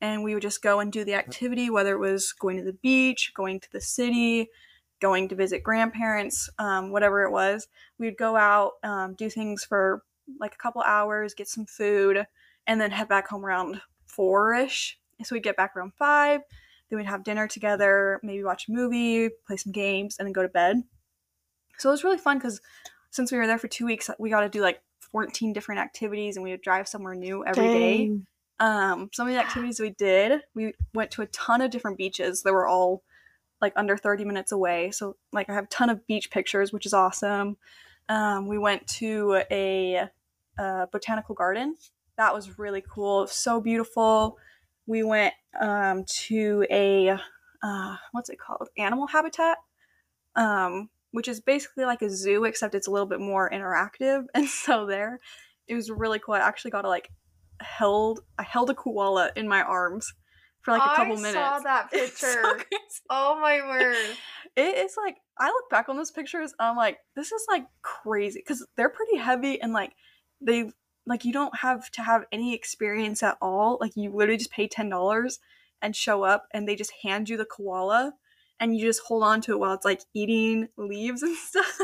and 0.00 0.24
we 0.24 0.32
would 0.32 0.42
just 0.42 0.62
go 0.62 0.80
and 0.80 0.90
do 0.90 1.04
the 1.04 1.14
activity, 1.14 1.68
whether 1.68 1.94
it 1.94 2.00
was 2.00 2.32
going 2.32 2.56
to 2.56 2.64
the 2.64 2.72
beach, 2.72 3.32
going 3.34 3.60
to 3.60 3.70
the 3.70 3.80
city, 3.80 4.48
going 5.00 5.28
to 5.28 5.34
visit 5.34 5.62
grandparents, 5.62 6.48
um, 6.58 6.90
whatever 6.90 7.22
it 7.22 7.30
was. 7.30 7.68
We'd 7.98 8.16
go 8.16 8.36
out, 8.36 8.72
um, 8.82 9.14
do 9.14 9.28
things 9.28 9.62
for 9.64 10.02
like 10.40 10.54
a 10.54 10.58
couple 10.58 10.82
hours, 10.82 11.34
get 11.34 11.48
some 11.48 11.66
food, 11.66 12.26
and 12.66 12.80
then 12.80 12.90
head 12.90 13.08
back 13.08 13.28
home 13.28 13.44
around 13.44 13.80
four 14.06 14.54
ish. 14.54 14.98
So 15.22 15.34
we'd 15.34 15.42
get 15.42 15.56
back 15.56 15.76
around 15.76 15.92
five. 15.98 16.40
Then 16.90 16.98
we'd 16.98 17.06
have 17.06 17.24
dinner 17.24 17.46
together, 17.48 18.20
maybe 18.22 18.44
watch 18.44 18.68
a 18.68 18.72
movie, 18.72 19.30
play 19.46 19.56
some 19.56 19.72
games, 19.72 20.16
and 20.18 20.26
then 20.26 20.32
go 20.32 20.42
to 20.42 20.48
bed. 20.48 20.82
So 21.78 21.88
it 21.88 21.92
was 21.92 22.04
really 22.04 22.18
fun 22.18 22.38
because 22.38 22.60
since 23.10 23.32
we 23.32 23.38
were 23.38 23.46
there 23.46 23.58
for 23.58 23.68
two 23.68 23.86
weeks, 23.86 24.10
we 24.18 24.28
got 24.28 24.40
to 24.40 24.48
do 24.48 24.60
like 24.60 24.82
14 25.12 25.52
different 25.52 25.80
activities 25.80 26.36
and 26.36 26.44
we 26.44 26.50
would 26.50 26.62
drive 26.62 26.88
somewhere 26.88 27.14
new 27.14 27.44
every 27.44 27.68
day. 27.68 27.98
Dang. 27.98 28.26
Um, 28.60 29.10
some 29.12 29.26
of 29.26 29.32
the 29.32 29.40
activities 29.40 29.80
we 29.80 29.90
did, 29.90 30.42
we 30.54 30.74
went 30.92 31.10
to 31.12 31.22
a 31.22 31.26
ton 31.26 31.62
of 31.62 31.70
different 31.70 31.96
beaches. 31.96 32.42
They 32.42 32.50
were 32.50 32.66
all 32.66 33.02
like 33.60 33.72
under 33.76 33.96
30 33.96 34.24
minutes 34.24 34.52
away. 34.52 34.90
So 34.90 35.16
like 35.32 35.48
I 35.48 35.54
have 35.54 35.64
a 35.64 35.68
ton 35.68 35.88
of 35.90 36.06
beach 36.06 36.30
pictures, 36.30 36.72
which 36.72 36.86
is 36.86 36.92
awesome. 36.92 37.56
Um, 38.08 38.46
we 38.46 38.58
went 38.58 38.86
to 38.98 39.42
a, 39.50 40.08
uh 40.58 40.86
botanical 40.92 41.34
garden. 41.34 41.76
That 42.16 42.34
was 42.34 42.58
really 42.58 42.82
cool. 42.86 43.26
So 43.26 43.60
beautiful. 43.60 44.36
We 44.90 45.04
went 45.04 45.34
um, 45.60 46.04
to 46.26 46.66
a 46.68 47.10
uh, 47.62 47.96
what's 48.10 48.28
it 48.28 48.40
called? 48.40 48.68
Animal 48.76 49.06
habitat, 49.06 49.58
um, 50.34 50.90
which 51.12 51.28
is 51.28 51.40
basically 51.40 51.84
like 51.84 52.02
a 52.02 52.10
zoo, 52.10 52.44
except 52.44 52.74
it's 52.74 52.88
a 52.88 52.90
little 52.90 53.06
bit 53.06 53.20
more 53.20 53.48
interactive. 53.48 54.24
And 54.34 54.48
so 54.48 54.86
there, 54.86 55.20
it 55.68 55.76
was 55.76 55.90
really 55.92 56.18
cool. 56.18 56.34
I 56.34 56.40
actually 56.40 56.72
got 56.72 56.82
to 56.82 56.88
like 56.88 57.08
held 57.60 58.20
I 58.36 58.42
held 58.42 58.68
a 58.70 58.74
koala 58.74 59.30
in 59.36 59.46
my 59.46 59.62
arms 59.62 60.12
for 60.62 60.72
like 60.72 60.82
a 60.82 60.96
couple 60.96 61.18
I 61.18 61.22
minutes. 61.22 61.36
I 61.36 61.58
saw 61.58 61.58
that 61.60 61.90
so 61.92 61.98
picture. 61.98 62.42
crazy. 62.42 63.00
oh 63.10 63.38
my 63.40 63.60
word. 63.66 63.96
It 64.56 64.78
is 64.78 64.96
like 64.96 65.16
I 65.38 65.46
look 65.46 65.70
back 65.70 65.88
on 65.88 65.96
those 65.96 66.10
pictures 66.10 66.52
I'm 66.58 66.76
like, 66.76 66.98
this 67.14 67.30
is 67.30 67.46
like 67.48 67.66
crazy 67.82 68.40
because 68.40 68.66
they're 68.76 68.88
pretty 68.88 69.16
heavy 69.16 69.62
and 69.62 69.72
like 69.72 69.92
they 70.40 70.72
like 71.06 71.24
you 71.24 71.32
don't 71.32 71.58
have 71.58 71.90
to 71.92 72.02
have 72.02 72.24
any 72.32 72.54
experience 72.54 73.22
at 73.22 73.36
all. 73.40 73.78
Like 73.80 73.92
you 73.96 74.10
literally 74.10 74.38
just 74.38 74.52
pay 74.52 74.68
ten 74.68 74.88
dollars 74.88 75.38
and 75.82 75.96
show 75.96 76.24
up 76.24 76.46
and 76.52 76.68
they 76.68 76.76
just 76.76 76.92
hand 77.02 77.28
you 77.28 77.36
the 77.36 77.46
koala 77.46 78.12
and 78.58 78.76
you 78.76 78.86
just 78.86 79.02
hold 79.06 79.22
on 79.22 79.40
to 79.40 79.52
it 79.52 79.58
while 79.58 79.72
it's 79.72 79.84
like 79.84 80.02
eating 80.14 80.68
leaves 80.76 81.22
and 81.22 81.36
stuff. 81.36 81.78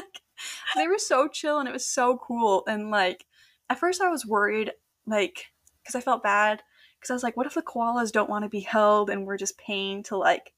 They 0.74 0.86
were 0.86 0.98
so 0.98 1.28
chill 1.28 1.58
and 1.58 1.68
it 1.68 1.72
was 1.72 1.86
so 1.86 2.18
cool 2.18 2.62
and 2.68 2.90
like 2.90 3.24
at 3.70 3.78
first 3.78 4.02
I 4.02 4.10
was 4.10 4.26
worried 4.26 4.72
like 5.06 5.46
because 5.82 5.94
I 5.94 6.00
felt 6.00 6.22
bad 6.22 6.62
because 7.06 7.10
I 7.10 7.14
was 7.14 7.22
like, 7.22 7.36
what 7.36 7.46
if 7.46 7.54
the 7.54 7.62
koalas 7.62 8.12
don't 8.12 8.30
want 8.30 8.44
to 8.44 8.48
be 8.48 8.60
held 8.60 9.10
and 9.10 9.26
we're 9.26 9.36
just 9.36 9.58
paying 9.58 10.02
to 10.04 10.16
like 10.16 10.52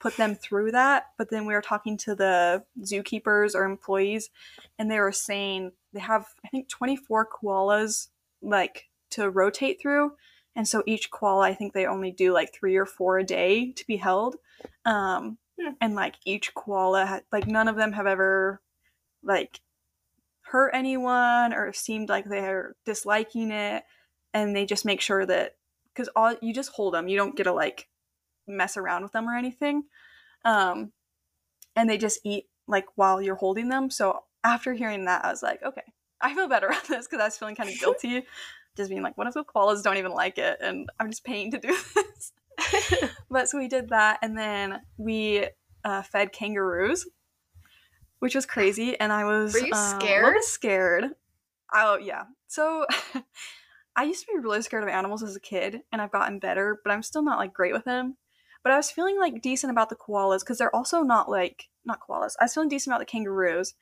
put 0.00 0.16
them 0.16 0.34
through 0.34 0.72
that? 0.72 1.08
But 1.18 1.30
then 1.30 1.46
we 1.46 1.54
were 1.54 1.62
talking 1.62 1.98
to 1.98 2.14
the 2.14 2.64
zookeepers 2.80 3.54
or 3.54 3.64
employees, 3.64 4.30
and 4.78 4.90
they 4.90 4.98
were 5.00 5.12
saying 5.12 5.72
they 5.94 6.00
have 6.00 6.26
I 6.44 6.48
think 6.48 6.68
24 6.68 7.28
koalas 7.30 8.08
like 8.42 8.88
to 9.10 9.30
rotate 9.30 9.80
through, 9.80 10.12
and 10.56 10.68
so 10.68 10.82
each 10.86 11.10
koala 11.10 11.44
I 11.44 11.54
think 11.54 11.72
they 11.72 11.86
only 11.86 12.10
do 12.10 12.32
like 12.32 12.52
three 12.52 12.76
or 12.76 12.86
four 12.86 13.18
a 13.18 13.24
day 13.24 13.72
to 13.72 13.86
be 13.86 13.96
held, 13.96 14.36
um, 14.84 15.38
and 15.80 15.94
like 15.94 16.16
each 16.26 16.54
koala 16.54 17.06
ha- 17.06 17.20
like 17.32 17.46
none 17.46 17.68
of 17.68 17.76
them 17.76 17.92
have 17.92 18.06
ever 18.06 18.60
like 19.22 19.60
hurt 20.42 20.70
anyone 20.74 21.52
or 21.52 21.72
seemed 21.72 22.08
like 22.08 22.26
they're 22.26 22.76
disliking 22.84 23.50
it. 23.50 23.82
And 24.32 24.54
they 24.54 24.66
just 24.66 24.84
make 24.84 25.00
sure 25.00 25.24
that 25.26 25.56
because 25.92 26.08
all 26.14 26.34
you 26.40 26.52
just 26.52 26.72
hold 26.72 26.94
them. 26.94 27.08
You 27.08 27.16
don't 27.16 27.36
get 27.36 27.44
to 27.44 27.52
like 27.52 27.88
mess 28.46 28.76
around 28.76 29.02
with 29.02 29.12
them 29.12 29.28
or 29.28 29.36
anything. 29.36 29.84
Um 30.44 30.92
and 31.76 31.88
they 31.88 31.98
just 31.98 32.20
eat 32.24 32.46
like 32.68 32.86
while 32.96 33.20
you're 33.20 33.36
holding 33.36 33.68
them. 33.68 33.90
So 33.90 34.24
after 34.44 34.74
hearing 34.74 35.06
that 35.06 35.24
i 35.24 35.30
was 35.30 35.42
like 35.42 35.62
okay 35.62 35.82
i 36.20 36.34
feel 36.34 36.48
better 36.48 36.68
on 36.72 36.80
this 36.88 37.06
because 37.06 37.20
i 37.20 37.24
was 37.24 37.36
feeling 37.36 37.56
kind 37.56 37.68
of 37.68 37.78
guilty 37.80 38.24
just 38.76 38.90
being 38.90 39.02
like 39.02 39.16
what 39.16 39.26
if 39.26 39.34
the 39.34 39.44
koalas 39.44 39.82
don't 39.82 39.96
even 39.96 40.12
like 40.12 40.38
it 40.38 40.58
and 40.60 40.88
i'm 41.00 41.10
just 41.10 41.24
paying 41.24 41.50
to 41.50 41.58
do 41.58 41.68
this 41.94 42.32
but 43.30 43.48
so 43.48 43.58
we 43.58 43.68
did 43.68 43.88
that 43.88 44.18
and 44.22 44.36
then 44.36 44.80
we 44.96 45.46
uh, 45.84 46.02
fed 46.02 46.32
kangaroos, 46.32 47.06
which 48.18 48.34
was 48.34 48.46
crazy. 48.46 48.98
And 48.98 49.12
I 49.12 49.24
was 49.24 49.52
Were 49.52 49.60
you 49.60 49.72
um, 49.72 49.72
a 49.72 50.00
scared? 50.00 50.42
scared. 50.42 51.04
Oh 51.72 51.98
yeah. 51.98 52.24
So 52.46 52.86
I 53.96 54.04
used 54.04 54.26
to 54.26 54.32
be 54.32 54.38
really 54.38 54.62
scared 54.62 54.82
of 54.82 54.88
animals 54.88 55.22
as 55.22 55.36
a 55.36 55.40
kid, 55.40 55.80
and 55.92 56.00
I've 56.00 56.12
gotten 56.12 56.38
better, 56.38 56.80
but 56.82 56.92
I'm 56.92 57.02
still 57.02 57.22
not 57.22 57.38
like 57.38 57.52
great 57.52 57.72
with 57.72 57.84
them. 57.84 58.16
But 58.62 58.72
I 58.72 58.76
was 58.76 58.90
feeling 58.90 59.18
like 59.18 59.42
decent 59.42 59.70
about 59.70 59.90
the 59.90 59.96
koalas 59.96 60.40
because 60.40 60.56
they're 60.56 60.74
also 60.74 61.02
not 61.02 61.28
like 61.30 61.68
not 61.84 62.00
koalas. 62.00 62.34
I 62.40 62.44
was 62.44 62.54
feeling 62.54 62.70
decent 62.70 62.92
about 62.92 63.00
the 63.00 63.10
kangaroos 63.10 63.74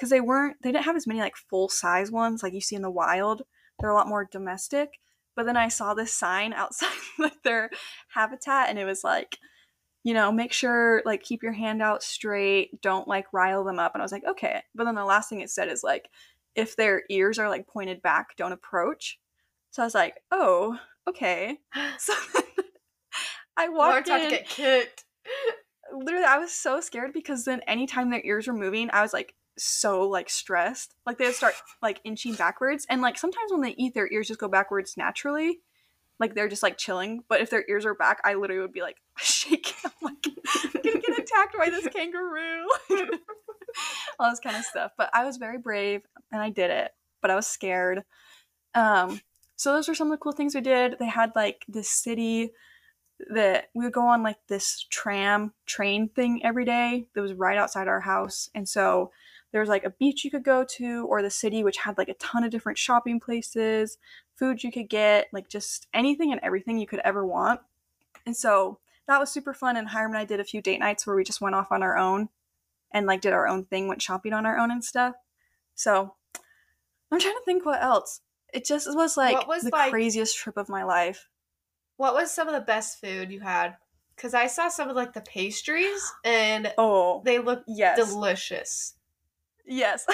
because 0.00 0.08
they 0.08 0.22
weren't 0.22 0.56
they 0.62 0.72
didn't 0.72 0.86
have 0.86 0.96
as 0.96 1.06
many 1.06 1.20
like 1.20 1.36
full 1.36 1.68
size 1.68 2.10
ones 2.10 2.42
like 2.42 2.54
you 2.54 2.60
see 2.62 2.74
in 2.74 2.80
the 2.80 2.90
wild. 2.90 3.42
They're 3.78 3.90
a 3.90 3.94
lot 3.94 4.08
more 4.08 4.26
domestic. 4.30 4.98
But 5.36 5.44
then 5.44 5.58
I 5.58 5.68
saw 5.68 5.92
this 5.92 6.12
sign 6.12 6.52
outside 6.54 6.88
like 7.18 7.42
their 7.44 7.70
habitat, 8.08 8.70
and 8.70 8.78
it 8.78 8.86
was 8.86 9.04
like, 9.04 9.36
you 10.02 10.14
know, 10.14 10.32
make 10.32 10.54
sure 10.54 11.02
like 11.04 11.22
keep 11.22 11.42
your 11.42 11.52
hand 11.52 11.82
out 11.82 12.02
straight, 12.02 12.80
don't 12.80 13.06
like 13.06 13.26
rile 13.34 13.62
them 13.62 13.78
up. 13.78 13.94
And 13.94 14.00
I 14.00 14.04
was 14.04 14.12
like, 14.12 14.24
okay. 14.26 14.62
But 14.74 14.84
then 14.84 14.94
the 14.94 15.04
last 15.04 15.28
thing 15.28 15.42
it 15.42 15.50
said 15.50 15.68
is 15.68 15.84
like, 15.84 16.08
if 16.54 16.76
their 16.76 17.02
ears 17.10 17.38
are 17.38 17.50
like 17.50 17.68
pointed 17.68 18.00
back, 18.00 18.28
don't 18.38 18.52
approach. 18.52 19.18
So 19.70 19.82
I 19.82 19.86
was 19.86 19.94
like, 19.94 20.16
oh, 20.30 20.78
okay. 21.08 21.58
So 21.98 22.14
I 23.56 23.68
walked 23.68 24.08
about 24.08 24.18
to 24.18 24.24
in. 24.24 24.30
get 24.30 24.48
kicked. 24.48 25.04
Literally, 25.92 26.24
I 26.24 26.38
was 26.38 26.52
so 26.52 26.80
scared 26.80 27.12
because 27.12 27.44
then 27.44 27.60
anytime 27.66 28.08
their 28.08 28.24
ears 28.24 28.46
were 28.46 28.54
moving, 28.54 28.88
I 28.90 29.02
was 29.02 29.12
like 29.12 29.34
so 29.60 30.02
like 30.08 30.30
stressed. 30.30 30.94
Like 31.06 31.18
they 31.18 31.32
start 31.32 31.54
like 31.82 32.00
inching 32.04 32.34
backwards, 32.34 32.86
and 32.88 33.02
like 33.02 33.18
sometimes 33.18 33.52
when 33.52 33.60
they 33.60 33.74
eat, 33.76 33.94
their 33.94 34.10
ears 34.12 34.28
just 34.28 34.40
go 34.40 34.48
backwards 34.48 34.96
naturally. 34.96 35.60
Like 36.18 36.34
they're 36.34 36.48
just 36.48 36.62
like 36.62 36.76
chilling. 36.76 37.24
But 37.28 37.40
if 37.40 37.50
their 37.50 37.64
ears 37.68 37.86
are 37.86 37.94
back, 37.94 38.20
I 38.24 38.34
literally 38.34 38.62
would 38.62 38.72
be 38.72 38.82
like 38.82 38.98
shaking. 39.18 39.74
I'm 39.84 39.92
like, 40.02 40.26
I'm 40.26 40.70
gonna 40.82 41.00
get 41.00 41.18
attacked 41.18 41.56
by 41.56 41.70
this 41.70 41.88
kangaroo. 41.88 42.66
All 44.18 44.30
this 44.30 44.40
kind 44.40 44.56
of 44.56 44.64
stuff. 44.64 44.92
But 44.98 45.10
I 45.14 45.24
was 45.24 45.36
very 45.36 45.58
brave 45.58 46.02
and 46.32 46.42
I 46.42 46.50
did 46.50 46.70
it. 46.70 46.92
But 47.22 47.30
I 47.30 47.36
was 47.36 47.46
scared. 47.46 48.02
Um, 48.74 49.20
so 49.56 49.72
those 49.72 49.88
were 49.88 49.94
some 49.94 50.08
of 50.08 50.12
the 50.12 50.22
cool 50.22 50.32
things 50.32 50.54
we 50.54 50.60
did. 50.60 50.96
They 50.98 51.08
had 51.08 51.32
like 51.36 51.64
this 51.68 51.88
city 51.88 52.50
that 53.28 53.68
we 53.74 53.84
would 53.84 53.92
go 53.92 54.06
on 54.06 54.22
like 54.22 54.38
this 54.48 54.86
tram 54.90 55.52
train 55.66 56.08
thing 56.08 56.40
every 56.44 56.64
day 56.64 57.06
that 57.14 57.20
was 57.20 57.34
right 57.34 57.58
outside 57.58 57.88
our 57.88 58.00
house. 58.00 58.48
And 58.54 58.68
so 58.68 59.10
there 59.52 59.60
was 59.60 59.68
like 59.68 59.84
a 59.84 59.90
beach 59.90 60.24
you 60.24 60.30
could 60.30 60.44
go 60.44 60.64
to 60.64 61.06
or 61.08 61.22
the 61.22 61.30
city 61.30 61.64
which 61.64 61.78
had 61.78 61.98
like 61.98 62.08
a 62.08 62.14
ton 62.14 62.44
of 62.44 62.50
different 62.50 62.78
shopping 62.78 63.18
places, 63.20 63.98
food 64.36 64.62
you 64.62 64.70
could 64.70 64.88
get, 64.88 65.26
like 65.32 65.48
just 65.48 65.88
anything 65.92 66.30
and 66.32 66.40
everything 66.42 66.78
you 66.78 66.86
could 66.86 67.00
ever 67.04 67.26
want. 67.26 67.60
And 68.26 68.36
so 68.36 68.78
that 69.08 69.18
was 69.18 69.30
super 69.30 69.52
fun 69.52 69.76
and 69.76 69.88
Hiram 69.88 70.12
and 70.12 70.18
I 70.18 70.24
did 70.24 70.40
a 70.40 70.44
few 70.44 70.62
date 70.62 70.78
nights 70.78 71.06
where 71.06 71.16
we 71.16 71.24
just 71.24 71.40
went 71.40 71.54
off 71.56 71.72
on 71.72 71.82
our 71.82 71.96
own 71.96 72.28
and 72.92 73.06
like 73.06 73.20
did 73.20 73.32
our 73.32 73.48
own 73.48 73.64
thing, 73.64 73.88
went 73.88 74.02
shopping 74.02 74.32
on 74.32 74.46
our 74.46 74.56
own 74.58 74.70
and 74.70 74.84
stuff. 74.84 75.14
So 75.74 76.14
I'm 77.10 77.18
trying 77.20 77.34
to 77.34 77.42
think 77.44 77.64
what 77.66 77.82
else. 77.82 78.20
It 78.52 78.64
just 78.64 78.88
was 78.94 79.16
like 79.16 79.34
What 79.36 79.48
was, 79.48 79.62
the 79.62 79.70
like- 79.70 79.90
craziest 79.90 80.36
trip 80.36 80.56
of 80.56 80.68
my 80.68 80.84
life. 80.84 81.28
What 81.96 82.14
was 82.14 82.30
some 82.32 82.48
of 82.48 82.54
the 82.54 82.60
best 82.60 83.00
food 83.00 83.30
you 83.30 83.40
had? 83.40 83.76
Because 84.16 84.32
I 84.34 84.46
saw 84.46 84.68
some 84.68 84.88
of 84.88 84.96
like 84.96 85.12
the 85.12 85.20
pastries 85.22 86.12
and 86.24 86.72
Oh, 86.78 87.22
they 87.24 87.38
looked 87.38 87.64
yes. 87.68 87.96
delicious. 87.98 88.94
Yes. 89.66 90.06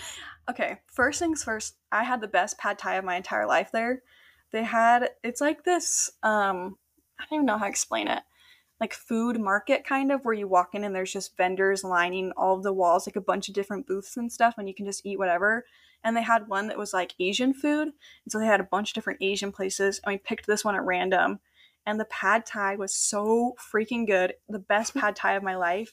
okay, 0.50 0.78
first 0.86 1.18
things 1.18 1.44
first, 1.44 1.76
I 1.90 2.04
had 2.04 2.20
the 2.20 2.28
best 2.28 2.58
pad 2.58 2.78
thai 2.78 2.94
of 2.94 3.04
my 3.04 3.16
entire 3.16 3.46
life 3.46 3.70
there. 3.72 4.02
They 4.52 4.64
had 4.64 5.10
it's 5.22 5.40
like 5.40 5.64
this 5.64 6.10
um 6.22 6.76
I 7.18 7.24
don't 7.24 7.36
even 7.38 7.46
know 7.46 7.58
how 7.58 7.64
to 7.64 7.70
explain 7.70 8.08
it. 8.08 8.22
Like 8.80 8.94
food 8.94 9.38
market 9.38 9.84
kind 9.84 10.10
of 10.10 10.24
where 10.24 10.34
you 10.34 10.48
walk 10.48 10.74
in 10.74 10.82
and 10.84 10.94
there's 10.94 11.12
just 11.12 11.36
vendors 11.36 11.84
lining 11.84 12.32
all 12.36 12.56
of 12.56 12.64
the 12.64 12.72
walls, 12.72 13.06
like 13.06 13.16
a 13.16 13.20
bunch 13.20 13.48
of 13.48 13.54
different 13.54 13.86
booths 13.86 14.16
and 14.16 14.32
stuff, 14.32 14.54
and 14.58 14.68
you 14.68 14.74
can 14.74 14.86
just 14.86 15.06
eat 15.06 15.18
whatever. 15.18 15.64
And 16.04 16.16
they 16.16 16.22
had 16.22 16.48
one 16.48 16.66
that 16.68 16.78
was 16.78 16.92
like 16.92 17.14
Asian 17.20 17.54
food. 17.54 17.88
And 17.88 18.32
so 18.32 18.38
they 18.38 18.46
had 18.46 18.60
a 18.60 18.64
bunch 18.64 18.90
of 18.90 18.94
different 18.94 19.22
Asian 19.22 19.52
places. 19.52 20.00
And 20.04 20.12
we 20.12 20.18
picked 20.18 20.46
this 20.46 20.64
one 20.64 20.74
at 20.74 20.84
random. 20.84 21.40
And 21.86 21.98
the 21.98 22.04
pad 22.06 22.46
thai 22.46 22.76
was 22.76 22.94
so 22.94 23.54
freaking 23.72 24.06
good. 24.06 24.34
The 24.48 24.58
best 24.58 24.94
pad 24.96 25.16
thai 25.16 25.34
of 25.34 25.42
my 25.42 25.56
life. 25.56 25.92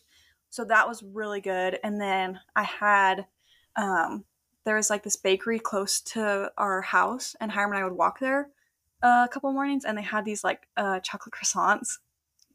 So 0.50 0.64
that 0.66 0.88
was 0.88 1.04
really 1.04 1.42
good. 1.42 1.80
And 1.84 2.00
then 2.00 2.40
I 2.56 2.64
had 2.64 3.26
um 3.76 4.26
there 4.66 4.76
was 4.76 4.90
like 4.90 5.04
this 5.04 5.16
bakery 5.16 5.60
close 5.60 6.02
to 6.02 6.52
our 6.58 6.82
house 6.82 7.36
and 7.40 7.52
Hiram 7.52 7.72
and 7.72 7.80
I 7.80 7.84
would 7.84 7.98
walk 7.98 8.20
there 8.20 8.50
uh, 9.02 9.26
a 9.26 9.34
couple 9.34 9.52
mornings 9.54 9.86
and 9.86 9.98
they 9.98 10.02
had 10.02 10.26
these 10.26 10.44
like 10.44 10.68
uh 10.78 11.00
chocolate 11.00 11.34
croissants. 11.34 12.00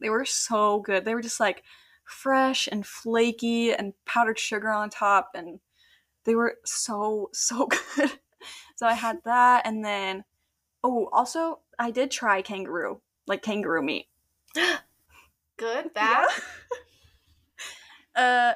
They 0.00 0.10
were 0.10 0.24
so 0.24 0.80
good. 0.80 1.04
They 1.04 1.14
were 1.14 1.22
just 1.22 1.40
like 1.40 1.62
fresh 2.04 2.68
and 2.70 2.84
flaky 2.86 3.72
and 3.72 3.94
powdered 4.04 4.38
sugar 4.38 4.70
on 4.70 4.90
top 4.90 5.30
and 5.34 5.60
they 6.24 6.34
were 6.34 6.58
so 6.64 7.30
so 7.32 7.66
good. 7.96 8.10
so 8.76 8.86
I 8.86 8.94
had 8.94 9.18
that 9.24 9.66
and 9.66 9.84
then 9.84 10.24
oh 10.82 11.08
also 11.12 11.60
I 11.78 11.90
did 11.90 12.10
try 12.10 12.42
kangaroo, 12.42 13.00
like 13.26 13.42
kangaroo 13.42 13.82
meat. 13.82 14.06
Good, 15.56 15.94
bad. 15.94 16.26
uh, 18.16 18.54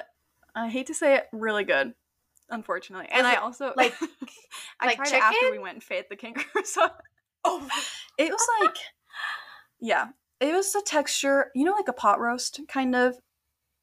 I 0.55 0.69
hate 0.69 0.87
to 0.87 0.93
say 0.93 1.15
it, 1.15 1.27
really 1.31 1.63
good. 1.63 1.93
Unfortunately, 2.49 3.07
and 3.11 3.27
I 3.27 3.35
also 3.35 3.73
like- 3.77 3.95
I 4.79 4.87
like 4.87 4.95
tried 4.97 5.13
it 5.13 5.21
after 5.21 5.51
we 5.51 5.59
went 5.59 5.75
and 5.75 5.83
fed 5.83 6.05
the 6.09 6.15
kangaroo. 6.15 6.43
So 6.65 6.87
Oh, 7.45 7.67
it 8.17 8.31
was 8.31 8.47
like, 8.61 8.75
yeah, 9.79 10.07
it 10.39 10.53
was 10.53 10.73
the 10.73 10.81
texture, 10.85 11.51
you 11.55 11.63
know, 11.63 11.71
like 11.73 11.87
a 11.87 11.93
pot 11.93 12.19
roast 12.19 12.59
kind 12.67 12.95
of. 12.95 13.17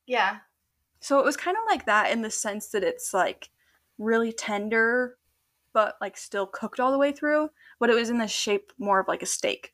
yeah. 0.06 0.38
So 1.00 1.18
it 1.20 1.24
was 1.24 1.36
kind 1.36 1.56
of 1.56 1.62
like 1.68 1.86
that 1.86 2.10
in 2.10 2.22
the 2.22 2.30
sense 2.30 2.68
that 2.68 2.82
it's 2.82 3.14
like 3.14 3.50
really 3.98 4.32
tender, 4.32 5.16
but 5.72 5.94
like 6.00 6.16
still 6.16 6.46
cooked 6.46 6.80
all 6.80 6.90
the 6.92 6.98
way 6.98 7.12
through. 7.12 7.50
But 7.78 7.90
it 7.90 7.94
was 7.94 8.10
in 8.10 8.18
the 8.18 8.26
shape 8.26 8.72
more 8.78 9.00
of 9.00 9.08
like 9.08 9.22
a 9.22 9.26
steak. 9.26 9.72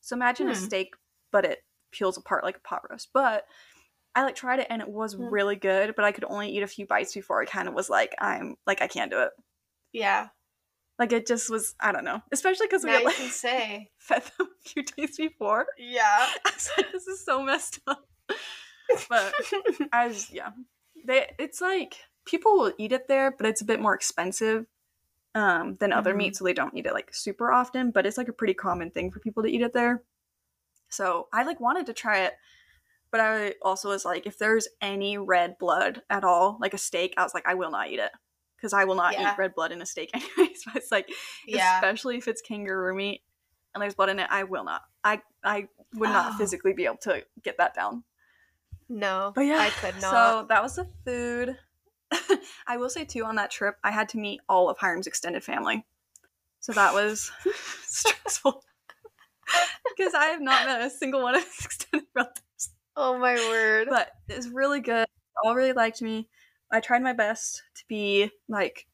So 0.00 0.14
imagine 0.14 0.48
a 0.48 0.54
Hmm. 0.54 0.64
steak, 0.64 0.94
but 1.32 1.44
it 1.44 1.64
peels 1.90 2.16
apart 2.18 2.44
like 2.44 2.58
a 2.58 2.60
pot 2.68 2.82
roast. 2.90 3.08
But 3.12 3.44
I 4.14 4.22
like 4.24 4.34
tried 4.34 4.58
it 4.60 4.66
and 4.70 4.82
it 4.82 4.88
was 4.88 5.14
Hmm. 5.14 5.24
really 5.24 5.56
good, 5.56 5.94
but 5.94 6.04
I 6.04 6.12
could 6.12 6.24
only 6.24 6.50
eat 6.50 6.62
a 6.62 6.66
few 6.66 6.86
bites 6.86 7.14
before 7.14 7.40
I 7.40 7.44
kind 7.46 7.68
of 7.68 7.74
was 7.74 7.88
like, 7.88 8.14
I'm 8.18 8.56
like 8.66 8.82
I 8.82 8.86
can't 8.88 9.10
do 9.10 9.20
it. 9.20 9.30
Yeah. 9.92 10.28
Like 10.98 11.12
it 11.12 11.26
just 11.26 11.48
was, 11.48 11.74
I 11.80 11.92
don't 11.92 12.04
know. 12.04 12.20
Especially 12.32 12.66
because 12.66 12.84
we 12.84 12.90
had 12.90 13.04
like 13.04 13.16
can 13.16 13.30
say. 13.30 13.90
fed 13.98 14.22
them 14.36 14.48
a 14.48 14.68
few 14.68 14.82
days 14.82 15.16
before. 15.16 15.66
Yeah. 15.78 16.02
I 16.44 16.50
was 16.54 16.70
like, 16.76 16.92
this 16.92 17.06
is 17.06 17.24
so 17.24 17.42
messed 17.42 17.80
up. 17.86 18.04
But 19.08 19.34
I 19.92 20.08
was 20.08 20.30
yeah. 20.32 20.50
They 21.06 21.30
it's 21.38 21.60
like 21.60 21.96
people 22.26 22.52
will 22.58 22.72
eat 22.78 22.92
it 22.92 23.08
there, 23.08 23.30
but 23.30 23.46
it's 23.46 23.62
a 23.62 23.64
bit 23.64 23.80
more 23.80 23.94
expensive 23.94 24.66
um 25.34 25.76
than 25.80 25.92
other 25.92 26.12
Mhm. 26.12 26.16
meat, 26.18 26.36
so 26.36 26.44
they 26.44 26.52
don't 26.52 26.76
eat 26.76 26.86
it 26.86 26.92
like 26.92 27.14
super 27.14 27.52
often, 27.52 27.92
but 27.92 28.04
it's 28.04 28.18
like 28.18 28.28
a 28.28 28.32
pretty 28.32 28.54
common 28.54 28.90
thing 28.90 29.10
for 29.10 29.20
people 29.20 29.42
to 29.44 29.48
eat 29.50 29.62
it 29.62 29.72
there. 29.72 30.02
So 30.88 31.28
I 31.32 31.44
like 31.44 31.60
wanted 31.60 31.86
to 31.86 31.92
try 31.92 32.18
it, 32.24 32.34
but 33.10 33.20
I 33.20 33.54
also 33.62 33.88
was 33.88 34.04
like, 34.04 34.26
if 34.26 34.38
there's 34.38 34.68
any 34.80 35.18
red 35.18 35.56
blood 35.58 36.02
at 36.10 36.24
all, 36.24 36.58
like 36.60 36.74
a 36.74 36.78
steak, 36.78 37.14
I 37.16 37.22
was 37.22 37.34
like, 37.34 37.46
I 37.46 37.54
will 37.54 37.70
not 37.70 37.88
eat 37.90 37.98
it. 37.98 38.10
Because 38.56 38.72
I 38.72 38.84
will 38.84 38.94
not 38.94 39.14
Yeah. 39.14 39.32
eat 39.32 39.38
red 39.38 39.54
blood 39.54 39.72
in 39.72 39.80
a 39.82 39.86
steak 39.86 40.10
anyways. 40.14 40.62
But 40.64 40.76
it's 40.76 40.92
like 40.92 41.08
yeah. 41.46 41.76
especially 41.78 42.18
if 42.18 42.28
it's 42.28 42.42
kangaroo 42.42 42.94
meat 42.94 43.22
and 43.74 43.80
there's 43.82 43.94
blood 43.94 44.10
in 44.10 44.18
it, 44.18 44.26
I 44.30 44.44
will 44.44 44.64
not. 44.64 44.82
I 45.02 45.22
I 45.42 45.68
would 45.94 46.10
not 46.10 46.32
Oh. 46.34 46.36
physically 46.38 46.72
be 46.72 46.84
able 46.84 46.98
to 46.98 47.24
get 47.42 47.56
that 47.58 47.74
down. 47.74 48.04
No. 48.88 49.32
But 49.34 49.42
yeah, 49.42 49.58
I 49.60 49.70
could 49.70 49.94
not. 50.02 50.10
So 50.10 50.46
that 50.48 50.62
was 50.62 50.76
the 50.76 50.86
food. 51.06 51.56
I 52.66 52.76
will 52.76 52.90
say 52.90 53.04
too 53.04 53.24
on 53.24 53.36
that 53.36 53.50
trip, 53.50 53.76
I 53.84 53.90
had 53.92 54.08
to 54.10 54.18
meet 54.18 54.40
all 54.48 54.68
of 54.68 54.76
Hiram's 54.78 55.06
extended 55.06 55.42
family. 55.44 55.86
So 56.60 56.72
that 56.72 56.92
was 56.92 57.30
stressful. 57.84 58.62
because 59.96 60.12
I 60.14 60.26
have 60.26 60.40
not 60.40 60.66
met 60.66 60.82
a 60.82 60.90
single 60.90 61.22
one 61.22 61.34
of 61.34 61.44
his 61.44 61.64
extended 61.64 62.08
relatives. 62.14 62.42
Oh 62.96 63.18
my 63.18 63.34
word. 63.34 63.88
But 63.90 64.10
it 64.28 64.36
was 64.36 64.48
really 64.48 64.80
good. 64.80 65.06
All 65.44 65.54
really 65.54 65.72
liked 65.72 66.02
me. 66.02 66.28
I 66.70 66.80
tried 66.80 67.02
my 67.02 67.12
best 67.12 67.62
to 67.76 67.84
be 67.88 68.30
like 68.48 68.86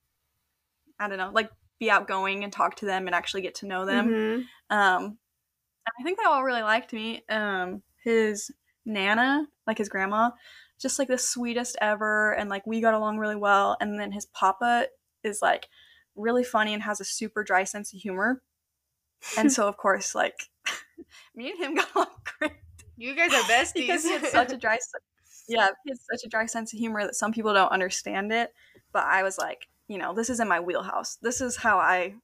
I 0.98 1.08
don't 1.08 1.18
know, 1.18 1.30
like 1.32 1.50
be 1.78 1.90
outgoing 1.90 2.44
and 2.44 2.52
talk 2.52 2.76
to 2.76 2.86
them 2.86 3.06
and 3.06 3.14
actually 3.14 3.42
get 3.42 3.56
to 3.56 3.66
know 3.66 3.84
them. 3.84 4.08
Mhm. 4.08 4.44
Um, 4.70 5.18
I 5.86 6.02
think 6.02 6.18
they 6.18 6.24
all 6.24 6.42
really 6.44 6.62
liked 6.62 6.92
me. 6.92 7.22
Um, 7.28 7.82
his 8.02 8.50
nana, 8.84 9.46
like 9.66 9.78
his 9.78 9.88
grandma, 9.88 10.30
just 10.80 10.98
like 10.98 11.08
the 11.08 11.18
sweetest 11.18 11.76
ever, 11.80 12.32
and 12.32 12.48
like 12.50 12.66
we 12.66 12.80
got 12.80 12.94
along 12.94 13.18
really 13.18 13.36
well. 13.36 13.76
And 13.80 13.98
then 13.98 14.12
his 14.12 14.26
papa 14.26 14.86
is 15.22 15.42
like 15.42 15.68
really 16.14 16.44
funny 16.44 16.74
and 16.74 16.82
has 16.82 17.00
a 17.00 17.04
super 17.04 17.44
dry 17.44 17.64
sense 17.64 17.92
of 17.92 18.00
humor. 18.00 18.42
And 19.38 19.52
so, 19.52 19.68
of 19.68 19.76
course, 19.76 20.14
like 20.14 20.48
me 21.34 21.50
and 21.50 21.58
him 21.58 21.74
got 21.76 21.94
along 21.94 22.08
great 22.38 22.52
You 22.96 23.14
guys 23.14 23.32
are 23.32 23.42
besties. 23.42 23.74
because 23.74 24.04
he 24.04 24.12
has 24.12 24.30
such 24.30 24.52
a 24.52 24.56
dry, 24.56 24.78
yeah, 25.48 25.68
he 25.84 25.90
has 25.90 26.00
such 26.10 26.24
a 26.24 26.28
dry 26.28 26.46
sense 26.46 26.72
of 26.72 26.78
humor 26.78 27.04
that 27.04 27.14
some 27.14 27.32
people 27.32 27.52
don't 27.52 27.72
understand 27.72 28.32
it. 28.32 28.52
But 28.92 29.04
I 29.04 29.22
was 29.22 29.38
like, 29.38 29.68
you 29.88 29.98
know, 29.98 30.14
this 30.14 30.30
is 30.30 30.40
in 30.40 30.48
my 30.48 30.60
wheelhouse. 30.60 31.16
This 31.22 31.40
is 31.40 31.56
how 31.56 31.78
I 31.78 32.14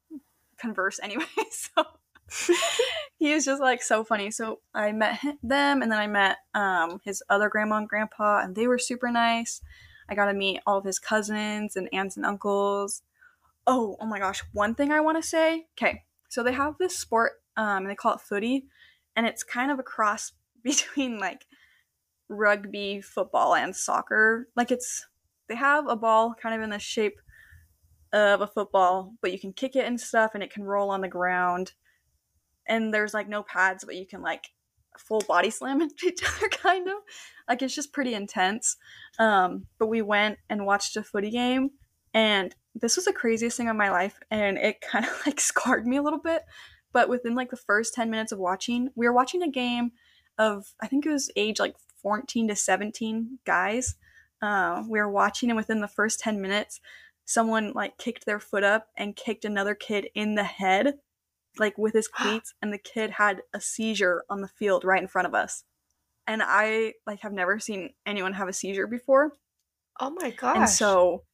converse 0.59 1.01
anyway. 1.03 1.25
So 1.51 1.85
he 3.19 3.35
was 3.35 3.45
just 3.45 3.61
like 3.61 3.83
so 3.83 4.05
funny. 4.05 4.31
So 4.31 4.61
I 4.75 4.93
met 4.93 5.19
him, 5.19 5.39
them, 5.43 5.83
and 5.83 5.93
then 5.93 5.99
I 5.99 6.07
met 6.07 6.39
um, 6.55 7.01
his 7.05 7.23
other 7.29 7.51
grandma 7.51 7.77
and 7.77 7.89
grandpa, 7.89 8.41
and 8.43 8.55
they 8.57 8.67
were 8.67 8.79
super 8.79 9.11
nice. 9.11 9.61
I 10.09 10.15
got 10.15 10.27
to 10.27 10.35
meet 10.35 10.61
all 10.67 10.79
of 10.79 10.85
his 10.85 10.99
cousins 10.99 11.77
and 11.77 11.91
aunts 11.93 12.17
and 12.17 12.25
uncles. 12.25 13.03
Oh, 13.67 13.97
oh 14.01 14.07
my 14.07 14.19
gosh! 14.19 14.43
One 14.53 14.75
thing 14.75 14.93
I 14.93 15.01
want 15.01 15.23
to 15.23 15.29
say. 15.29 15.67
Okay, 15.77 16.05
so 16.31 16.43
they 16.43 16.53
have 16.53 16.79
this 16.79 16.97
sport, 16.97 17.33
um, 17.57 17.79
and 17.79 17.91
they 17.91 17.95
call 17.95 18.15
it 18.15 18.21
footy, 18.21 18.65
and 19.15 19.27
it's 19.27 19.43
kind 19.43 19.71
of 19.71 19.79
a 19.79 19.83
cross 19.85 20.33
between 20.65 21.19
like 21.19 21.47
rugby, 22.29 23.01
football, 23.01 23.55
and 23.55 23.75
soccer. 23.75 24.49
Like 24.57 24.71
it's 24.71 25.07
they 25.49 25.57
have 25.57 25.89
a 25.89 25.97
ball 25.97 26.35
kind 26.41 26.55
of 26.55 26.63
in 26.63 26.71
the 26.71 26.79
shape 26.79 27.21
of 28.13 28.41
a 28.41 28.47
football, 28.47 29.15
but 29.21 29.33
you 29.33 29.39
can 29.39 29.53
kick 29.53 29.77
it 29.77 29.87
and 29.87 30.01
stuff, 30.01 30.33
and 30.35 30.43
it 30.43 30.53
can 30.53 30.65
roll 30.65 30.91
on 30.91 31.01
the 31.01 31.09
ground. 31.09 31.73
And 32.67 32.93
there's 32.93 33.15
like 33.15 33.29
no 33.29 33.43
pads, 33.43 33.85
but 33.85 33.97
you 33.97 34.07
can 34.07 34.23
like 34.23 34.49
full 34.99 35.23
body 35.27 35.51
slam 35.51 35.81
into 35.83 36.07
each 36.07 36.23
other, 36.25 36.49
kind 36.49 36.89
of. 36.89 36.95
Like 37.49 37.63
it's 37.63 37.75
just 37.75 37.93
pretty 37.93 38.15
intense. 38.15 38.77
Um, 39.19 39.67
but 39.79 39.89
we 39.89 40.03
went 40.03 40.39
and 40.49 40.67
watched 40.67 40.97
a 40.97 41.03
footy 41.03 41.31
game, 41.31 41.71
and 42.15 42.55
this 42.75 42.97
was 42.97 43.05
the 43.05 43.13
craziest 43.13 43.57
thing 43.57 43.69
of 43.69 43.77
my 43.77 43.91
life, 43.91 44.19
and 44.31 44.59
it 44.59 44.81
kind 44.81 45.05
of 45.05 45.23
like 45.27 45.41
scarred 45.41 45.87
me 45.87 45.97
a 45.97 46.03
little 46.03 46.21
bit. 46.21 46.43
But 46.93 47.09
within 47.09 47.35
like 47.35 47.51
the 47.51 47.57
first 47.57 47.95
10 47.95 48.11
minutes 48.11 48.33
of 48.33 48.39
watching, 48.39 48.91
we 48.95 49.07
were 49.07 49.15
watching 49.15 49.43
a 49.43 49.51
game 49.51 49.93
of, 50.39 50.75
I 50.81 50.87
think 50.87 51.07
it 51.07 51.11
was 51.11 51.31
age 51.37 51.59
like 51.59 51.77
14 52.03 52.49
to 52.49 52.57
17 52.57 53.39
guys. 53.45 53.97
Uh, 54.41 54.83
we 54.89 54.99
were 54.99 55.11
watching, 55.11 55.51
and 55.51 55.57
within 55.57 55.81
the 55.81 55.89
first 55.89 56.21
10 56.21 56.41
minutes, 56.41 56.81
someone 57.25 57.73
like 57.73 57.99
kicked 57.99 58.27
their 58.27 58.41
foot 58.41 58.65
up 58.65 58.89
and 58.97 59.17
kicked 59.17 59.45
another 59.45 59.75
kid 59.75 60.09
in 60.15 60.35
the 60.35 60.45
head, 60.45 60.95
like 61.59 61.79
with 61.79 61.95
his 61.95 62.09
cleats, 62.15 62.55
and 62.61 62.73
the 62.73 62.79
kid 62.79 63.11
had 63.11 63.43
a 63.55 63.61
seizure 63.61 64.25
on 64.29 64.41
the 64.41 64.49
field 64.49 64.85
right 64.85 65.03
in 65.03 65.09
front 65.09 65.27
of 65.27 65.35
us. 65.35 65.65
And 66.27 66.43
I 66.45 66.95
like 67.07 67.21
have 67.21 67.33
never 67.33 67.59
seen 67.59 67.91
anyone 68.07 68.35
have 68.35 68.49
a 68.49 68.53
seizure 68.53 68.87
before. 68.87 69.33
Oh 70.01 70.11
my 70.11 70.31
gosh. 70.31 70.57
And 70.57 70.69
so 70.69 71.25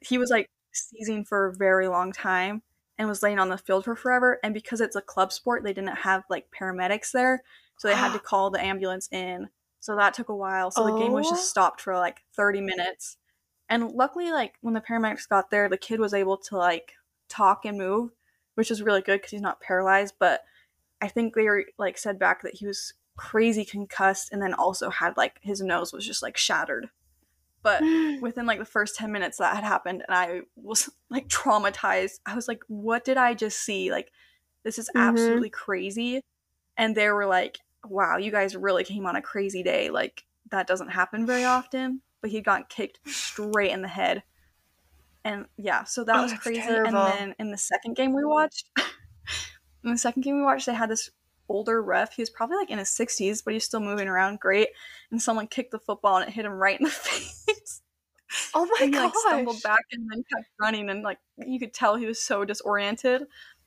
he 0.00 0.18
was 0.18 0.30
like 0.30 0.48
seizing 0.72 1.24
for 1.24 1.46
a 1.46 1.54
very 1.54 1.88
long 1.88 2.12
time 2.12 2.62
and 2.98 3.08
was 3.08 3.22
laying 3.22 3.38
on 3.38 3.48
the 3.48 3.58
field 3.58 3.84
for 3.84 3.96
forever. 3.96 4.38
And 4.42 4.54
because 4.54 4.80
it's 4.80 4.96
a 4.96 5.00
club 5.00 5.32
sport, 5.32 5.64
they 5.64 5.72
didn't 5.72 5.96
have 5.96 6.24
like 6.30 6.46
paramedics 6.58 7.12
there. 7.12 7.42
So 7.78 7.88
they 7.88 7.96
had 7.96 8.12
to 8.14 8.20
call 8.20 8.50
the 8.50 8.62
ambulance 8.62 9.08
in. 9.12 9.50
So 9.80 9.96
that 9.96 10.14
took 10.14 10.28
a 10.30 10.36
while. 10.36 10.70
So 10.72 10.84
the 10.84 10.92
game 10.92 11.12
was 11.14 11.28
Oh. 11.28 11.30
just 11.30 11.48
stopped 11.48 11.80
for 11.80 11.96
like 11.96 12.24
30 12.34 12.60
minutes. 12.60 13.18
And 13.70 13.92
luckily, 13.92 14.32
like 14.32 14.56
when 14.62 14.74
the 14.74 14.80
paramedics 14.82 15.28
got 15.28 15.50
there, 15.50 15.68
the 15.68 15.78
kid 15.78 16.00
was 16.00 16.14
able 16.14 16.38
to 16.38 16.56
like 16.58 16.94
talk 17.28 17.64
and 17.66 17.78
move, 17.78 18.12
which 18.56 18.70
is 18.70 18.82
really 18.82 19.02
good 19.02 19.18
because 19.20 19.32
he's 19.32 19.40
not 19.42 19.60
paralyzed. 19.60 20.14
But 20.20 20.42
I 21.00 21.08
think 21.08 21.34
they 21.34 21.44
were 21.44 21.66
like 21.78 21.98
said 21.98 22.18
back 22.18 22.42
that 22.42 22.56
he 22.56 22.66
was 22.66 22.94
crazy 23.16 23.64
concussed 23.64 24.32
and 24.32 24.42
then 24.42 24.54
also 24.54 24.90
had 24.90 25.16
like 25.16 25.40
his 25.42 25.60
nose 25.62 25.92
was 25.92 26.06
just 26.06 26.22
like 26.22 26.36
shattered. 26.36 26.90
But 27.62 27.86
within 28.20 28.46
like 28.46 28.58
the 28.58 28.64
first 28.64 28.96
10 28.96 29.12
minutes 29.12 29.38
that 29.38 29.54
had 29.54 29.64
happened 29.64 30.04
and 30.08 30.16
i 30.16 30.40
was 30.56 30.90
like 31.10 31.28
traumatized 31.28 32.20
i 32.26 32.34
was 32.34 32.48
like 32.48 32.62
what 32.68 33.04
did 33.04 33.16
i 33.16 33.34
just 33.34 33.60
see 33.60 33.90
like 33.92 34.10
this 34.64 34.78
is 34.78 34.90
Mhm. 34.94 34.96
absolutely 34.96 35.50
crazy 35.50 36.20
and 36.76 36.94
they 36.96 37.08
were 37.10 37.26
like 37.26 37.58
wow 37.86 38.16
you 38.16 38.30
guys 38.30 38.56
really 38.56 38.84
came 38.84 39.06
on 39.06 39.16
a 39.16 39.22
crazy 39.22 39.62
day. 39.62 39.90
Like 39.90 40.24
that 40.50 40.66
doesn't 40.66 40.88
happen 40.90 41.26
very 41.26 41.44
often 41.44 42.00
but 42.20 42.30
he 42.30 42.40
got 42.40 42.68
kicked 42.68 42.98
straight 43.06 43.70
in 43.70 43.82
the 43.82 43.88
head. 43.88 44.22
And 45.24 45.46
yeah 45.56 45.84
so 45.84 46.04
that 46.04 46.16
Oh, 46.16 46.22
was 46.22 46.32
crazy. 46.34 46.60
Terrible. 46.60 46.88
and 46.88 46.96
then 46.96 47.34
in 47.38 47.50
the 47.50 47.58
second 47.58 47.96
game 47.96 48.14
we 48.14 48.24
watched 48.24 48.70
in 49.84 49.90
the 49.92 49.98
second 49.98 50.22
game 50.22 50.36
we 50.36 50.42
watched 50.42 50.66
they 50.66 50.74
had 50.74 50.90
this 50.90 51.10
older 51.48 51.80
ref. 51.82 52.12
He 52.14 52.22
was 52.22 52.30
probably 52.30 52.56
like 52.56 52.70
in 52.70 52.78
his 52.78 52.88
60s 52.90 53.42
but 53.44 53.54
he's 53.54 53.64
still 53.64 53.80
moving 53.80 54.08
around 54.08 54.40
great. 54.40 54.68
And 55.10 55.20
someone 55.20 55.46
kicked 55.46 55.70
the 55.70 55.78
football 55.78 56.16
and 56.16 56.28
it 56.28 56.32
hit 56.34 56.44
him 56.44 56.52
right 56.52 56.78
in 56.78 56.84
the 56.84 56.90
face. 56.92 57.82
Oh 58.54 58.66
my 58.66 58.84
and 58.84 58.94
he 58.94 59.00
like 59.00 59.12
gosh. 59.12 59.22
stumbled 59.26 59.62
back 59.62 59.80
and 59.92 60.06
then 60.10 60.22
kept 60.34 60.48
running. 60.60 60.90
And 60.90 61.02
like 61.02 61.18
you 61.38 61.58
could 61.58 61.72
tell 61.72 61.96
he 61.96 62.06
was 62.06 62.20
so 62.20 62.44
disoriented. 62.44 63.22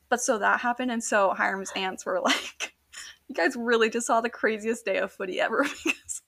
But 0.10 0.22
so 0.22 0.38
that 0.40 0.60
happened. 0.60 0.92
And 0.92 1.04
so 1.04 1.34
hiram's 1.36 1.72
aunts 1.76 2.06
were 2.06 2.20
like 2.24 2.71
you 3.38 3.44
guys 3.44 3.56
really 3.56 3.90
just 3.90 4.08
saw 4.08 4.22
the 4.22 4.30
craziest 4.30 4.86
day 4.86 4.98
of 4.98 5.12
footy 5.12 5.40
ever 5.40 5.64
because 5.84 6.22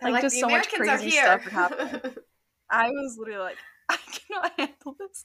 They're 0.00 0.12
like, 0.12 0.22
just 0.22 0.38
so 0.38 0.48
much 0.48 0.72
Americans 0.72 0.88
are 0.88 0.98
crazy 0.98 1.10
stuff 1.10 1.42
happened. 1.44 2.14
i 2.70 2.88
was 2.90 3.16
literally 3.18 3.40
like 3.40 3.56
i 3.90 3.96
cannot 4.12 4.52
handle 4.58 4.96
this 4.98 5.22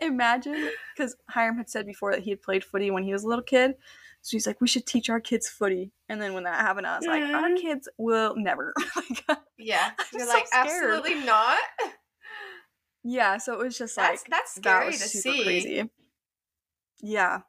imagine 0.00 0.70
because 0.94 1.16
hiram 1.28 1.56
had 1.56 1.68
said 1.70 1.86
before 1.86 2.12
that 2.12 2.22
he 2.22 2.30
had 2.30 2.42
played 2.42 2.62
footy 2.64 2.90
when 2.90 3.02
he 3.02 3.12
was 3.12 3.24
a 3.24 3.28
little 3.28 3.42
kid 3.44 3.74
so 4.20 4.30
he's 4.36 4.46
like 4.46 4.60
we 4.60 4.68
should 4.68 4.86
teach 4.86 5.08
our 5.10 5.18
kids 5.20 5.48
footy 5.48 5.90
and 6.08 6.20
then 6.20 6.34
when 6.34 6.44
that 6.44 6.60
happened 6.60 6.86
i 6.86 6.96
was 6.98 7.06
like 7.06 7.22
our 7.22 7.48
Mhm. 7.50 7.56
kids 7.60 7.88
will 7.98 8.34
never 8.36 8.72
Like, 8.96 9.38
yeah. 9.58 9.90
I'm 9.98 10.06
You're 10.12 10.26
so 10.26 10.32
like, 10.34 10.46
scared. 10.46 10.66
absolutely 10.66 11.14
not. 11.24 11.58
yeah 13.04 13.38
so 13.38 13.54
it 13.54 13.58
was 13.64 13.76
just 13.78 13.96
like 13.96 14.10
That's 14.10 14.24
that's 14.28 14.54
that 14.56 14.62
scary 14.62 14.86
was 14.86 14.98
to 15.00 15.08
see. 15.08 15.42
crazy 15.44 15.90
yeah 17.02 17.40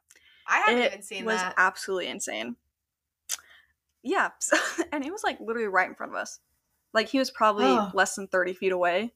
I 0.48 0.58
haven't 0.66 0.84
it 0.84 0.86
even 0.88 1.02
seen 1.04 1.26
was 1.26 1.38
that. 1.38 1.54
absolutely 1.58 2.08
insane. 2.08 2.56
Yeah, 4.04 4.32
so, 4.40 4.58
and 4.92 5.04
it 5.06 5.12
was 5.12 5.24
like 5.24 5.40
literally 5.40 5.68
right 5.68 5.88
in 5.88 5.96
front 5.96 6.12
of 6.12 6.18
us. 6.18 6.40
Like 6.94 7.08
he 7.10 7.20
was 7.20 7.32
probably 7.32 7.66
Oh. 7.66 7.90
less 7.94 8.16
than 8.16 8.28
thirty 8.28 8.54
feet 8.54 8.72
away, 8.72 9.14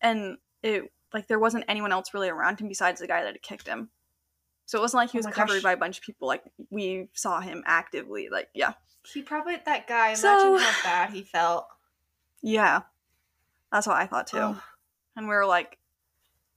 and 0.00 0.38
it 0.62 0.92
like 1.14 1.28
there 1.28 1.38
wasn't 1.38 1.64
anyone 1.68 1.92
else 1.92 2.12
really 2.12 2.28
around 2.28 2.60
him 2.60 2.68
besides 2.68 3.00
the 3.00 3.06
guy 3.06 3.22
that 3.22 3.32
had 3.32 3.42
kicked 3.42 3.66
him. 3.66 3.88
So 4.66 4.78
it 4.78 4.82
wasn't 4.82 5.02
like 5.02 5.10
he 5.12 5.18
Oh 5.18 5.20
was 5.20 5.26
my 5.26 5.32
covered 5.32 5.54
gosh. 5.54 5.62
by 5.62 5.72
a 5.72 5.76
bunch 5.76 5.98
of 5.98 6.04
people. 6.04 6.26
Like 6.28 6.42
we 6.70 7.08
saw 7.14 7.40
him 7.40 7.62
actively. 7.66 8.28
Like 8.30 8.48
yeah, 8.52 8.72
He 9.12 9.22
probably 9.22 9.56
that 9.64 9.86
guy. 9.86 10.08
Imagine 10.08 10.20
So- 10.20 10.58
how 10.58 10.82
bad 10.82 11.10
he 11.10 11.22
felt. 11.22 11.66
yeah, 12.42 12.82
that's 13.72 13.86
what 13.86 13.96
I 13.96 14.06
thought 14.06 14.26
too. 14.26 14.38
Ugh. 14.38 14.60
And 15.14 15.28
we 15.28 15.34
were 15.34 15.46
like, 15.46 15.78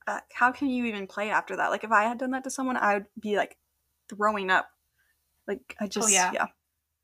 uh, 0.06 0.20
how 0.34 0.50
can 0.52 0.68
you 0.68 0.84
even 0.86 1.06
play 1.06 1.30
after 1.30 1.56
that? 1.56 1.70
Like 1.70 1.84
if 1.84 1.92
I 1.92 2.02
had 2.04 2.18
done 2.18 2.32
that 2.32 2.44
to 2.44 2.50
someone, 2.50 2.76
I 2.76 2.94
would 2.94 3.06
be 3.18 3.36
like 3.36 3.56
throwing 4.08 4.50
up. 4.50 4.68
Like 5.46 5.76
I 5.80 5.86
just 5.86 6.12
yeah. 6.12 6.32
yeah. 6.34 6.46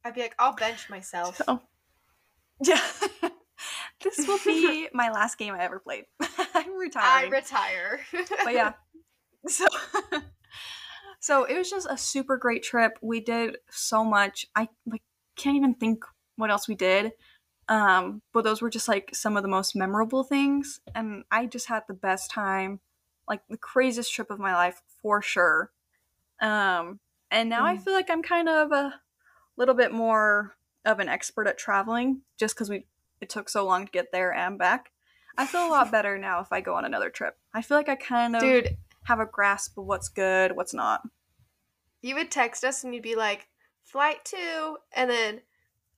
I'd 0.07 0.15
be 0.15 0.21
like, 0.23 0.35
I'll 0.39 0.55
bench 0.55 0.89
myself. 0.89 1.37
So, 1.45 1.61
yeah. 2.63 2.81
this 4.05 4.27
will 4.27 4.39
be 4.47 4.89
my 4.95 5.11
last 5.11 5.37
game 5.37 5.53
I 5.55 5.63
ever 5.65 5.81
played. 5.81 6.05
I'm 6.55 6.75
retiring. 6.79 7.27
I 7.27 7.37
retire. 7.37 8.01
but 8.45 8.55
yeah. 8.55 8.73
So 9.49 9.67
So 11.19 11.45
it 11.45 11.57
was 11.59 11.69
just 11.71 11.89
a 11.91 11.99
super 11.99 12.37
great 12.37 12.63
trip. 12.63 12.99
We 13.03 13.21
did 13.21 13.57
so 13.71 14.05
much. 14.05 14.47
I 14.55 14.69
like 14.87 15.03
can't 15.37 15.57
even 15.57 15.75
think 15.75 16.05
what 16.37 16.51
else 16.51 16.69
we 16.69 16.75
did. 16.77 17.13
Um, 17.69 18.23
but 18.33 18.45
those 18.45 18.63
were 18.63 18.71
just 18.71 18.87
like 18.87 19.11
some 19.13 19.37
of 19.37 19.43
the 19.43 19.49
most 19.49 19.75
memorable 19.75 20.23
things 20.23 20.81
and 20.95 21.25
I 21.33 21.47
just 21.47 21.67
had 21.67 21.83
the 21.89 21.95
best 21.95 22.31
time. 22.31 22.79
Like 23.27 23.41
the 23.49 23.57
craziest 23.57 24.15
trip 24.15 24.31
of 24.31 24.39
my 24.39 24.55
life 24.55 24.83
for 25.03 25.21
sure. 25.21 25.73
Um, 26.41 27.01
and 27.31 27.49
now 27.49 27.65
I 27.65 27.77
Mm. 27.77 27.83
feel 27.83 27.93
like 27.95 28.09
I'm 28.09 28.23
kind 28.23 28.49
of 28.49 28.71
a 28.71 29.01
little 29.57 29.75
bit 29.75 29.93
more 29.93 30.57
of 30.85 31.01
an 31.01 31.09
expert 31.09 31.47
at 31.47 31.59
traveling 31.59 32.23
just 32.39 32.55
because 32.55 32.71
we 32.71 32.87
it 33.21 33.29
took 33.31 33.49
so 33.49 33.65
long 33.65 33.87
to 33.87 33.93
get 33.93 34.13
there 34.13 34.33
and 34.33 34.59
back. 34.59 34.91
I 35.39 35.47
feel 35.47 35.67
a 35.67 35.71
lot 35.71 35.91
better 35.93 36.19
now 36.19 36.41
if 36.41 36.53
I 36.53 36.61
go 36.61 36.75
on 36.75 36.85
another 36.85 37.11
trip. 37.11 37.37
I 37.55 37.63
feel 37.63 37.77
like 37.77 37.89
I 37.89 37.97
kind 37.97 38.37
of 38.37 38.43
Dude, 38.43 38.77
have 39.05 39.21
a 39.21 39.27
grasp 39.27 39.79
of 39.79 39.85
what's 39.87 40.09
good, 40.09 40.55
what's 40.57 40.75
not. 40.75 41.03
you 42.03 42.15
would 42.15 42.31
text 42.31 42.65
us 42.65 42.85
and 42.85 42.95
you'd 42.95 43.03
be 43.03 43.17
like, 43.17 43.49
flight 43.85 44.25
two, 44.25 44.77
and 44.95 45.09
then 45.11 45.41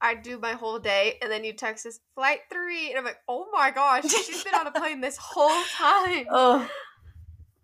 I'd 0.01 0.23
do 0.23 0.39
my 0.39 0.53
whole 0.53 0.79
day, 0.79 1.19
and 1.21 1.31
then 1.31 1.43
you'd 1.43 1.59
text 1.59 1.85
us, 1.85 1.99
flight 2.15 2.41
three, 2.53 2.91
and 2.91 2.99
I'm 2.99 3.05
like, 3.05 3.19
oh 3.29 3.49
my 3.53 3.73
gosh, 3.73 4.05
she's 4.09 4.45
been 4.45 4.55
on 4.55 4.69
a 4.69 4.71
plane 4.71 5.01
this 5.01 5.17
whole 5.17 5.63
time. 5.77 6.27
Oh, 6.31 6.71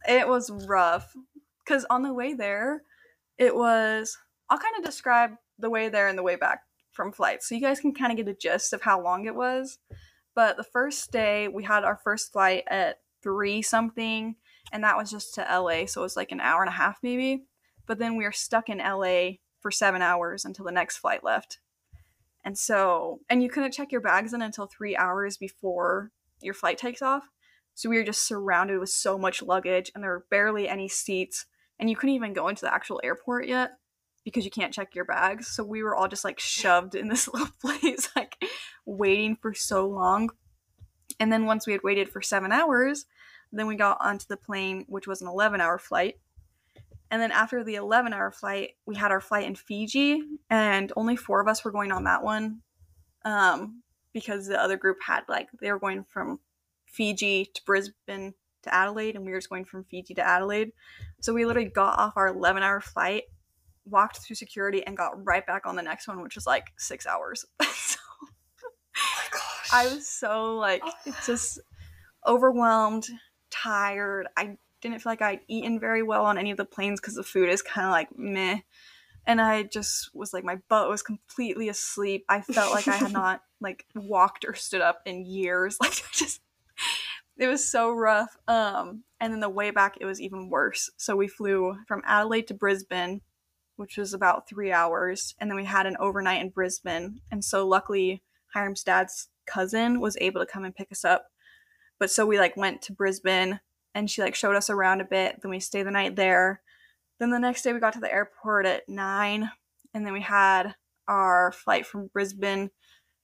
it 0.09 0.27
was 0.27 0.51
rough. 0.67 1.15
Because 1.65 1.87
on 1.89 2.03
the 2.03 2.13
way 2.13 2.35
there, 2.35 2.83
it 3.39 3.55
was. 3.55 4.19
I'll 4.51 4.59
kind 4.59 4.75
of 4.79 4.85
describe 4.85 5.31
the 5.59 5.71
way 5.71 5.89
there 5.89 6.09
and 6.09 6.19
the 6.19 6.23
way 6.23 6.37
back 6.37 6.61
from 6.93 7.13
flight. 7.13 7.43
so 7.43 7.55
you 7.55 7.61
guys 7.61 7.81
can 7.81 7.93
kind 7.93 8.13
of 8.13 8.17
get 8.17 8.29
a 8.29 8.39
gist 8.39 8.73
of 8.73 8.83
how 8.83 9.03
long 9.03 9.27
it 9.27 9.35
was. 9.35 9.79
But 10.35 10.57
the 10.57 10.65
first 10.65 11.13
day, 11.13 11.49
we 11.49 11.65
had 11.65 11.85
our 11.85 11.97
first 11.97 12.33
flight 12.33 12.65
at 12.69 13.01
three 13.23 13.63
something, 13.63 14.37
and 14.73 14.85
that 14.85 14.97
was 14.97 15.11
just 15.11 15.35
to 15.35 15.43
LA, 15.43 15.87
so 15.87 16.01
it 16.01 16.05
was 16.05 16.17
like 16.17 16.33
an 16.33 16.41
hour 16.41 16.63
and 16.63 16.69
a 16.69 16.77
half 16.77 16.99
maybe. 17.03 17.45
But 17.87 17.99
then 17.99 18.17
we 18.17 18.25
were 18.25 18.33
stuck 18.33 18.69
in 18.69 18.79
LA 18.79 19.39
for 19.61 19.71
seven 19.71 20.03
hours 20.03 20.45
until 20.45 20.65
the 20.65 20.73
next 20.73 20.99
flight 20.99 21.23
left. 21.23 21.59
And 22.45 22.59
so, 22.59 23.21
and 23.31 23.43
you 23.43 23.49
couldn't 23.49 23.73
check 23.73 23.91
your 23.91 24.01
bags 24.01 24.35
in 24.35 24.43
until 24.43 24.67
three 24.67 24.97
hours 24.97 25.37
before 25.37 26.11
your 26.41 26.55
flight 26.55 26.79
takes 26.79 27.01
off. 27.01 27.29
So 27.75 27.89
we 27.89 27.97
were 27.97 28.05
just 28.05 28.27
surrounded 28.27 28.79
with 28.79 28.91
so 28.91 29.19
much 29.19 29.43
luggage, 29.43 29.91
and 29.95 30.03
there 30.03 30.11
were 30.11 30.27
barely 30.31 30.69
any 30.69 30.89
seats, 30.89 31.47
and 31.79 31.89
you 31.89 31.97
couldn't 31.97 32.15
even 32.15 32.35
go 32.35 32.49
into 32.49 32.63
the 32.63 32.75
actual 32.75 33.01
airport 33.03 33.47
yet 33.47 33.73
because 34.25 34.45
you 34.45 34.51
can't 34.51 34.73
check 34.73 34.95
your 34.95 35.05
bags. 35.05 35.49
So 35.49 35.63
we 35.63 35.83
were 35.83 35.95
all 35.95 36.09
just 36.09 36.25
like 36.25 36.41
shoved 36.41 36.95
in 36.95 37.09
this 37.09 37.29
little 37.33 37.49
place, 37.61 38.09
like 38.17 38.43
waiting 38.85 39.37
for 39.37 39.55
so 39.55 39.87
long. 39.87 40.31
And 41.21 41.33
then 41.33 41.47
once 41.47 41.67
we 41.67 41.73
had 41.73 41.83
waited 41.83 42.09
for 42.09 42.23
seven 42.23 42.51
hours, 42.51 43.07
then 43.53 43.67
we 43.67 43.77
got 43.77 43.99
onto 44.01 44.27
the 44.29 44.37
plane, 44.37 44.85
which 44.89 45.07
was 45.07 45.23
an 45.23 45.29
11 45.29 45.61
hour 45.61 45.79
flight. 45.79 46.17
And 47.11 47.23
then 47.23 47.31
after 47.31 47.63
the 47.63 47.77
11 47.77 48.13
hour 48.13 48.33
flight, 48.33 48.71
we 48.87 48.97
had 48.97 49.13
our 49.13 49.21
flight 49.21 49.47
in 49.47 49.55
Fiji, 49.55 50.23
and 50.51 50.93
only 50.97 51.15
four 51.15 51.41
of 51.41 51.47
us 51.47 51.65
were 51.65 51.71
going 51.71 51.93
on 51.93 52.05
that 52.05 52.25
one 52.25 52.63
um, 53.25 53.83
because 54.13 54.49
the 54.49 54.61
other 54.61 54.77
group 54.77 54.97
had, 55.01 55.23
like, 55.29 55.49
they 55.61 55.71
were 55.71 55.79
going 55.79 56.05
from 56.05 56.41
Fiji 56.87 57.45
to 57.55 57.63
Brisbane 57.65 58.35
to 58.63 58.75
Adelaide, 58.75 59.15
and 59.15 59.25
we 59.25 59.31
were 59.31 59.39
just 59.39 59.51
going 59.51 59.65
from 59.65 59.85
Fiji 59.85 60.15
to 60.15 60.27
Adelaide. 60.27 60.73
So 61.21 61.33
we 61.33 61.45
literally 61.45 61.69
got 61.69 61.99
off 61.99 62.15
our 62.17 62.29
11 62.29 62.63
hour 62.63 62.81
flight, 62.81 63.25
walked 63.87 64.19
through 64.19 64.37
security, 64.37 64.87
and 64.87 64.97
got 64.97 65.25
right 65.25 65.47
back 65.47 65.67
on 65.67 65.77
the 65.77 65.83
next 65.83 66.09
one, 66.09 66.23
which 66.23 66.35
was 66.35 66.47
like 66.47 66.67
six 66.79 67.07
hours. 67.07 67.45
so 67.63 67.99
I 69.73 69.87
was 69.87 70.07
so 70.07 70.57
like, 70.57 70.83
it's 71.05 71.27
just 71.27 71.61
overwhelmed, 72.27 73.07
tired. 73.51 74.29
I 74.37 74.57
didn't 74.81 75.01
feel 75.01 75.13
like 75.13 75.23
I'd 75.23 75.41
eaten 75.49 75.81
very 75.81 76.03
well 76.03 76.27
on 76.27 76.39
any 76.39 76.51
of 76.51 76.57
the 76.57 76.65
planes 76.65 77.01
because 77.01 77.15
the 77.15 77.23
food 77.23 77.49
is 77.49 77.63
kind 77.63 77.87
of 77.87 77.93
like 77.93 78.09
meh. 78.17 78.59
And 79.27 79.41
I 79.41 79.63
just 79.63 80.11
was 80.15 80.35
like, 80.35 80.45
my 80.45 80.59
butt 80.69 80.91
was 80.91 81.03
completely 81.03 81.69
asleep. 81.69 82.25
I 82.29 82.43
felt 82.43 82.73
like 82.73 82.87
I 82.89 82.97
had 82.97 83.13
not 83.15 83.41
like 83.61 83.87
walked 83.95 84.45
or 84.47 84.55
stood 84.55 84.83
up 84.83 85.01
in 85.07 85.25
years. 85.25 85.79
Like, 85.83 85.93
I 85.93 86.09
just, 86.13 86.41
it 87.39 87.49
was 87.49 87.69
so 87.69 87.91
rough. 87.91 88.37
Um, 88.47 89.05
and 89.21 89.33
then 89.33 89.41
the 89.41 89.49
way 89.49 89.71
back, 89.71 89.97
it 90.01 90.05
was 90.05 90.21
even 90.21 90.51
worse. 90.51 90.91
So 90.99 91.17
we 91.17 91.27
flew 91.27 91.77
from 91.89 92.03
Adelaide 92.05 92.49
to 92.49 92.55
Brisbane, 92.55 93.23
which 93.77 93.97
was 93.97 94.15
about 94.15 94.49
three 94.49 94.73
hours. 94.73 95.35
And 95.41 95.51
then 95.51 95.57
we 95.57 95.65
had 95.65 95.87
an 95.87 95.97
overnight 95.99 96.41
in 96.41 96.51
Brisbane. 96.51 97.21
And 97.31 97.45
so 97.45 97.67
luckily, 97.67 98.23
Hiram's 98.55 98.83
dad's 98.83 99.29
cousin 99.47 100.01
was 100.01 100.17
able 100.21 100.41
to 100.41 100.51
come 100.51 100.65
and 100.65 100.75
pick 100.75 100.93
us 100.93 101.05
up. 101.05 101.27
But 101.99 102.11
so 102.11 102.27
we 102.27 102.39
like 102.39 102.57
went 102.57 102.83
to 102.83 102.93
Brisbane 102.93 103.61
and 103.95 104.11
she 104.11 104.23
like 104.23 104.35
showed 104.35 104.57
us 104.57 104.71
around 104.71 105.01
a 105.01 105.05
bit. 105.05 105.41
Then 105.41 105.51
we 105.51 105.61
stayed 105.61 105.87
the 105.87 105.91
night 105.91 106.17
there. 106.17 106.61
Then 107.21 107.31
the 107.31 107.39
next 107.39 107.63
day 107.63 107.73
we 107.73 107.81
got 107.81 107.93
to 107.95 108.01
the 108.01 108.13
airport 108.13 108.67
at 108.67 108.89
nine, 108.89 109.51
and 109.95 110.05
then 110.05 110.13
we 110.13 110.21
had 110.21 110.75
our 111.07 111.53
flight 111.53 111.87
from 111.87 112.09
Brisbane 112.09 112.71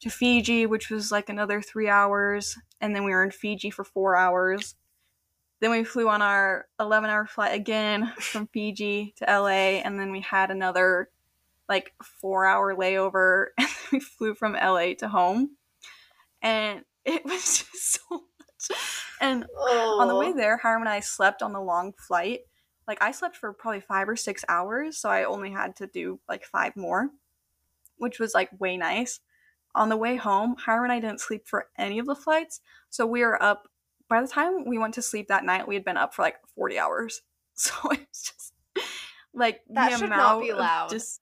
to 0.01 0.11
Fiji, 0.11 0.67
which 0.67 0.91
was 0.91 1.11
like 1.11 1.29
another 1.29 1.61
three 1.61 1.89
hours, 1.89 2.57
and 2.81 2.95
then 2.95 3.05
we 3.05 3.11
were 3.11 3.25
in 3.25 3.33
Fiji 3.33 3.71
for 3.71 3.85
four 3.85 4.17
hours. 4.17 4.77
Then 5.61 5.70
we 5.70 5.85
flew 5.85 6.09
on 6.09 6.23
our 6.23 6.66
11 6.79 7.11
hour 7.11 7.27
flight 7.27 7.55
again 7.55 8.12
from 8.18 8.49
Fiji 8.49 9.14
to 9.16 9.25
LA, 9.27 9.81
and 9.85 9.99
then 9.99 10.11
we 10.11 10.20
had 10.20 10.51
another 10.51 11.11
like 11.68 11.92
four 12.20 12.46
hour 12.46 12.75
layover, 12.75 13.49
and 13.59 13.68
we 13.92 14.01
flew 14.01 14.35
from 14.35 14.55
LA 14.55 14.94
to 14.99 15.09
home. 15.09 15.57
And 16.42 16.83
it 17.05 17.25
was 17.25 17.59
just 17.59 17.92
so 17.92 18.01
much. 18.11 18.79
And 19.20 19.46
oh. 19.57 19.99
on 20.01 20.09
the 20.09 20.16
way 20.16 20.29
oh. 20.29 20.37
there, 20.37 20.57
Hiram 20.57 20.83
and 20.83 20.88
I 20.88 21.01
slept 21.01 21.42
on 21.42 21.53
the 21.53 21.61
long 21.61 21.92
flight. 21.92 22.40
Like 22.88 23.03
I 23.03 23.12
slept 23.12 23.37
for 23.37 23.53
probably 23.53 23.81
five 23.81 24.09
or 24.09 24.16
six 24.16 24.44
hours, 24.49 24.96
so 24.96 25.11
I 25.11 25.25
only 25.25 25.51
had 25.51 25.77
to 25.77 25.87
do 25.87 26.18
like 26.29 26.44
five 26.44 26.77
more, 26.77 27.11
which 27.99 28.18
was 28.18 28.35
like 28.35 28.51
way 28.59 28.77
nice. 28.77 29.20
On 29.73 29.88
the 29.88 29.96
way 29.96 30.16
home, 30.16 30.57
Hiram 30.59 30.85
and 30.85 30.92
I 30.92 30.99
didn't 30.99 31.20
sleep 31.20 31.46
for 31.46 31.68
any 31.79 32.01
of 32.01 32.07
the 32.07 32.16
flights, 32.16 32.61
so 32.88 33.07
we 33.07 33.20
were 33.20 33.40
up. 33.40 33.68
By 34.11 34.20
the 34.20 34.29
time 34.29 34.64
we 34.66 34.77
went 34.77 34.92
to 34.94 35.03
sleep 35.03 35.29
that 35.29 35.44
night, 35.44 35.66
we 35.66 35.75
had 35.75 35.85
been 35.85 35.96
up 35.96 36.14
for 36.14 36.23
like 36.23 36.37
forty 36.55 36.79
hours. 36.79 37.23
So 37.53 37.75
it's 37.90 38.33
just 38.33 38.55
like 39.35 39.61
that 39.68 39.99
should 39.99 40.09
not 40.09 40.40
be 40.40 40.55
loud. 40.55 40.88
Just 40.88 41.20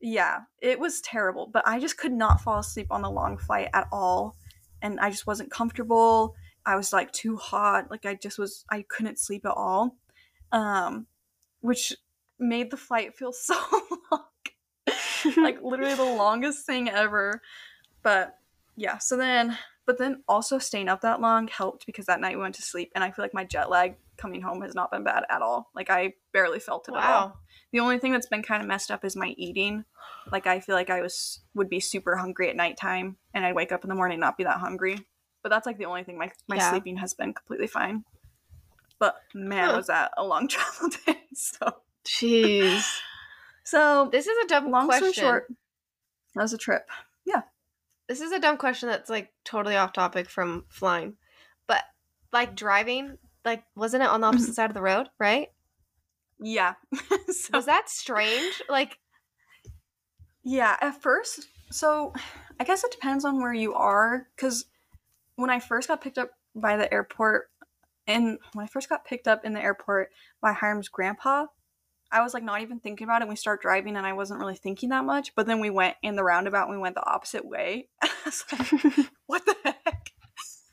yeah, 0.00 0.42
it 0.62 0.78
was 0.78 1.00
terrible. 1.00 1.50
But 1.52 1.66
I 1.66 1.80
just 1.80 1.98
could 1.98 2.12
not 2.12 2.40
fall 2.40 2.60
asleep 2.60 2.86
on 2.92 3.02
the 3.02 3.10
long 3.10 3.36
flight 3.36 3.68
at 3.74 3.88
all, 3.90 4.36
and 4.80 5.00
I 5.00 5.10
just 5.10 5.26
wasn't 5.26 5.50
comfortable. 5.50 6.36
I 6.64 6.76
was 6.76 6.92
like 6.92 7.10
too 7.10 7.36
hot. 7.36 7.90
Like 7.90 8.06
I 8.06 8.14
just 8.14 8.38
was 8.38 8.64
I 8.70 8.84
couldn't 8.88 9.18
sleep 9.18 9.44
at 9.44 9.52
all. 9.56 9.96
Um 10.52 11.06
which 11.62 11.94
made 12.38 12.70
the 12.70 12.76
flight 12.76 13.16
feel 13.16 13.32
so 13.32 13.58
long. 14.12 14.24
like 15.36 15.60
literally 15.62 15.94
the 15.94 16.04
longest 16.16 16.64
thing 16.64 16.88
ever. 16.88 17.42
But 18.02 18.36
yeah, 18.76 18.98
so 18.98 19.16
then 19.16 19.58
but 19.86 19.98
then 19.98 20.22
also 20.28 20.58
staying 20.58 20.88
up 20.88 21.00
that 21.00 21.20
long 21.20 21.48
helped 21.48 21.86
because 21.86 22.06
that 22.06 22.20
night 22.20 22.36
we 22.36 22.42
went 22.42 22.54
to 22.56 22.62
sleep 22.62 22.92
and 22.94 23.02
I 23.02 23.10
feel 23.10 23.24
like 23.24 23.34
my 23.34 23.44
jet 23.44 23.70
lag 23.70 23.96
coming 24.16 24.42
home 24.42 24.62
has 24.62 24.74
not 24.74 24.90
been 24.90 25.04
bad 25.04 25.24
at 25.28 25.42
all. 25.42 25.70
Like 25.74 25.90
I 25.90 26.14
barely 26.32 26.60
felt 26.60 26.88
it 26.88 26.92
wow. 26.92 26.98
at 26.98 27.10
all. 27.10 27.40
The 27.72 27.80
only 27.80 27.98
thing 27.98 28.12
that's 28.12 28.26
been 28.26 28.42
kind 28.42 28.62
of 28.62 28.68
messed 28.68 28.90
up 28.90 29.04
is 29.04 29.16
my 29.16 29.34
eating. 29.36 29.84
Like 30.30 30.46
I 30.46 30.60
feel 30.60 30.74
like 30.74 30.90
I 30.90 31.00
was 31.00 31.40
would 31.54 31.68
be 31.68 31.80
super 31.80 32.16
hungry 32.16 32.50
at 32.50 32.56
nighttime 32.56 33.16
and 33.34 33.44
I'd 33.44 33.54
wake 33.54 33.72
up 33.72 33.84
in 33.84 33.88
the 33.88 33.94
morning 33.94 34.20
not 34.20 34.36
be 34.36 34.44
that 34.44 34.58
hungry. 34.58 34.98
But 35.42 35.48
that's 35.48 35.66
like 35.66 35.78
the 35.78 35.86
only 35.86 36.04
thing. 36.04 36.18
My 36.18 36.30
my 36.48 36.56
yeah. 36.56 36.70
sleeping 36.70 36.98
has 36.98 37.14
been 37.14 37.32
completely 37.32 37.66
fine. 37.66 38.04
But 38.98 39.16
man, 39.34 39.70
huh. 39.70 39.76
was 39.76 39.86
that 39.86 40.12
a 40.16 40.24
long 40.24 40.48
travel 40.48 40.90
day? 41.06 41.20
So 41.34 41.76
jeez. 42.04 42.98
So 43.64 44.08
this 44.12 44.26
is 44.26 44.36
a 44.44 44.48
double 44.48 44.70
long 44.70 44.86
question. 44.86 45.12
Story 45.12 45.26
short, 45.26 45.46
that 46.34 46.42
was 46.42 46.52
a 46.52 46.58
trip. 46.58 46.88
Yeah. 47.24 47.42
This 48.10 48.20
is 48.20 48.32
a 48.32 48.40
dumb 48.40 48.56
question 48.56 48.88
that's 48.88 49.08
like 49.08 49.30
totally 49.44 49.76
off 49.76 49.92
topic 49.92 50.28
from 50.28 50.64
flying, 50.68 51.14
but 51.68 51.84
like 52.32 52.56
driving, 52.56 53.18
like 53.44 53.62
wasn't 53.76 54.02
it 54.02 54.08
on 54.08 54.20
the 54.20 54.26
mm-hmm. 54.26 54.34
opposite 54.34 54.56
side 54.56 54.68
of 54.68 54.74
the 54.74 54.82
road, 54.82 55.06
right? 55.20 55.46
Yeah. 56.40 56.74
so, 57.28 57.50
was 57.52 57.66
that 57.66 57.88
strange? 57.88 58.62
Like, 58.68 58.98
yeah, 60.42 60.76
at 60.80 61.00
first. 61.00 61.46
So 61.70 62.12
I 62.58 62.64
guess 62.64 62.82
it 62.82 62.90
depends 62.90 63.24
on 63.24 63.40
where 63.40 63.54
you 63.54 63.74
are, 63.74 64.26
because 64.34 64.64
when 65.36 65.48
I 65.48 65.60
first 65.60 65.86
got 65.86 66.00
picked 66.00 66.18
up 66.18 66.30
by 66.56 66.76
the 66.76 66.92
airport, 66.92 67.48
and 68.08 68.38
when 68.54 68.64
I 68.64 68.68
first 68.68 68.88
got 68.88 69.04
picked 69.04 69.28
up 69.28 69.44
in 69.44 69.52
the 69.52 69.62
airport 69.62 70.10
by 70.40 70.52
Hiram's 70.52 70.88
grandpa, 70.88 71.46
I 72.12 72.22
was 72.22 72.34
like 72.34 72.42
not 72.42 72.60
even 72.60 72.80
thinking 72.80 73.04
about 73.04 73.22
it. 73.22 73.28
We 73.28 73.36
start 73.36 73.62
driving 73.62 73.96
and 73.96 74.06
I 74.06 74.12
wasn't 74.12 74.40
really 74.40 74.56
thinking 74.56 74.88
that 74.90 75.04
much. 75.04 75.34
But 75.34 75.46
then 75.46 75.60
we 75.60 75.70
went 75.70 75.96
in 76.02 76.16
the 76.16 76.24
roundabout 76.24 76.68
and 76.68 76.76
we 76.76 76.80
went 76.80 76.94
the 76.94 77.08
opposite 77.08 77.46
way. 77.46 77.88
like, 78.02 78.70
what 79.26 79.46
the 79.46 79.56
heck? 79.64 80.10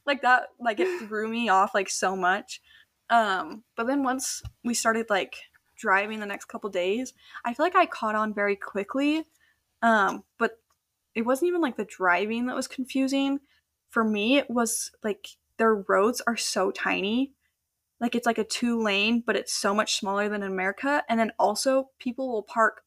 like 0.06 0.21
that, 0.21 0.47
like 0.60 0.80
it 0.80 1.00
threw 1.00 1.28
me 1.28 1.50
off 1.50 1.73
like 1.73 1.89
so 1.89 2.15
much. 2.15 2.62
Um, 3.10 3.63
but 3.76 3.88
then 3.88 4.04
once 4.04 4.41
we 4.63 4.73
started 4.73 5.08
like 5.10 5.36
driving 5.78 6.19
the 6.19 6.26
next 6.26 6.45
couple 6.45 6.69
days, 6.69 7.13
I 7.45 7.54
feel 7.54 7.65
like 7.65 7.76
I 7.76 7.86
caught 7.86 8.15
on 8.15 8.34
very 8.34 8.56
quickly. 8.56 9.26
Um, 9.82 10.23
but 10.39 10.60
it 11.13 11.23
wasn't 11.23 11.50
even 11.50 11.62
like 11.62 11.78
the 11.78 11.86
driving 11.86 12.47
that 12.47 12.56
was 12.56 12.67
confusing 12.67 13.39
for 13.89 14.04
me 14.04 14.38
it 14.38 14.50
was 14.50 14.91
like 15.04 15.28
their 15.58 15.76
roads 15.76 16.21
are 16.28 16.38
so 16.38 16.71
tiny 16.71 17.34
like 18.00 18.16
it's 18.16 18.26
like 18.28 18.38
a 18.38 18.44
two 18.44 18.82
lane 18.82 19.24
but 19.26 19.36
it's 19.36 19.54
so 19.54 19.74
much 19.74 20.00
smaller 20.00 20.30
than 20.30 20.44
in 20.44 20.52
america 20.52 21.04
and 21.10 21.20
then 21.20 21.32
also 21.40 21.90
people 22.00 22.32
will 22.32 22.44
park 22.44 22.84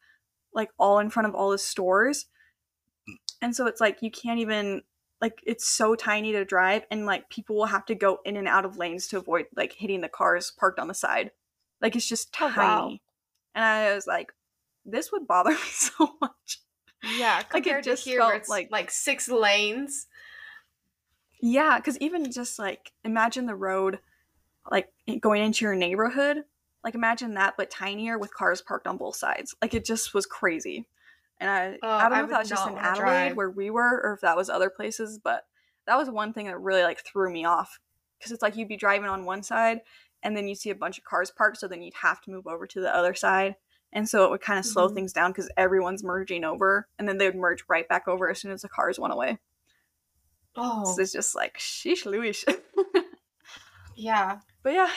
like 0.54 0.70
all 0.78 0.98
in 0.98 1.10
front 1.10 1.28
of 1.28 1.34
all 1.34 1.50
the 1.50 1.58
stores. 1.58 2.26
And 3.42 3.54
so 3.54 3.66
it's 3.66 3.80
like 3.80 4.02
you 4.02 4.10
can't 4.10 4.40
even 4.40 4.82
like 5.20 5.42
it's 5.46 5.66
so 5.68 5.94
tiny 5.94 6.32
to 6.32 6.44
drive 6.44 6.84
and 6.90 7.06
like 7.06 7.28
people 7.28 7.56
will 7.56 7.66
have 7.66 7.84
to 7.86 7.94
go 7.94 8.18
in 8.24 8.36
and 8.36 8.48
out 8.48 8.64
of 8.64 8.76
lanes 8.76 9.06
to 9.08 9.18
avoid 9.18 9.46
like 9.54 9.72
hitting 9.74 10.00
the 10.00 10.08
cars 10.08 10.52
parked 10.58 10.78
on 10.78 10.88
the 10.88 10.94
side. 10.94 11.30
Like 11.80 11.96
it's 11.96 12.08
just 12.08 12.32
tiny 12.32 12.54
oh, 12.56 12.60
wow. 12.60 12.88
and 13.54 13.64
i 13.64 13.94
was 13.94 14.06
like 14.06 14.32
this 14.84 15.10
would 15.12 15.26
bother 15.26 15.50
me 15.50 15.56
so 15.56 16.10
much. 16.20 16.60
Yeah 17.16 17.42
compared 17.42 17.66
like 17.66 17.78
it 17.78 17.84
just 17.84 18.04
to 18.04 18.10
here 18.10 18.20
felt 18.20 18.48
like 18.48 18.68
like 18.70 18.90
six 18.90 19.28
lanes. 19.28 20.06
Yeah, 21.42 21.78
because 21.78 21.96
even 21.98 22.30
just 22.30 22.58
like 22.58 22.92
imagine 23.02 23.46
the 23.46 23.54
road, 23.54 24.00
like 24.70 24.90
going 25.20 25.42
into 25.42 25.64
your 25.64 25.74
neighborhood. 25.74 26.44
Like 26.82 26.94
imagine 26.94 27.34
that, 27.34 27.54
but 27.56 27.70
tinier 27.70 28.18
with 28.18 28.32
cars 28.32 28.62
parked 28.62 28.86
on 28.86 28.96
both 28.96 29.16
sides. 29.16 29.54
Like 29.60 29.74
it 29.74 29.84
just 29.84 30.14
was 30.14 30.26
crazy. 30.26 30.86
And 31.38 31.50
I, 31.50 31.78
oh, 31.82 31.88
I 31.88 32.02
don't 32.02 32.12
know 32.12 32.16
I 32.16 32.24
if 32.24 32.30
that 32.30 32.38
was 32.40 32.48
just 32.48 32.68
in 32.68 32.76
Adelaide 32.76 33.00
drive. 33.00 33.36
where 33.36 33.50
we 33.50 33.70
were, 33.70 34.00
or 34.02 34.12
if 34.14 34.20
that 34.20 34.36
was 34.36 34.50
other 34.50 34.70
places, 34.70 35.18
but 35.22 35.46
that 35.86 35.96
was 35.96 36.10
one 36.10 36.32
thing 36.32 36.46
that 36.46 36.60
really 36.60 36.82
like 36.82 37.00
threw 37.04 37.32
me 37.32 37.44
off. 37.44 37.80
Because 38.18 38.32
it's 38.32 38.42
like 38.42 38.56
you'd 38.56 38.68
be 38.68 38.76
driving 38.76 39.08
on 39.08 39.24
one 39.24 39.42
side, 39.42 39.80
and 40.22 40.36
then 40.36 40.46
you 40.46 40.54
see 40.54 40.68
a 40.68 40.74
bunch 40.74 40.98
of 40.98 41.04
cars 41.04 41.30
parked, 41.30 41.56
so 41.56 41.66
then 41.66 41.80
you'd 41.80 41.94
have 41.94 42.20
to 42.22 42.30
move 42.30 42.46
over 42.46 42.66
to 42.66 42.80
the 42.80 42.94
other 42.94 43.14
side. 43.14 43.56
And 43.92 44.08
so 44.08 44.24
it 44.24 44.30
would 44.30 44.42
kind 44.42 44.58
of 44.58 44.66
slow 44.66 44.86
mm-hmm. 44.86 44.96
things 44.96 45.12
down 45.14 45.32
because 45.32 45.50
everyone's 45.56 46.04
merging 46.04 46.44
over, 46.44 46.86
and 46.98 47.08
then 47.08 47.16
they 47.16 47.26
would 47.26 47.34
merge 47.34 47.64
right 47.68 47.88
back 47.88 48.06
over 48.06 48.28
as 48.28 48.38
soon 48.38 48.52
as 48.52 48.62
the 48.62 48.68
cars 48.68 48.98
went 48.98 49.14
away. 49.14 49.38
Oh. 50.56 50.84
So 50.84 51.00
it's 51.00 51.12
just 51.12 51.34
like, 51.34 51.58
sheesh 51.58 52.04
Louis. 52.04 52.44
yeah. 53.96 54.40
But 54.62 54.74
yeah, 54.74 54.90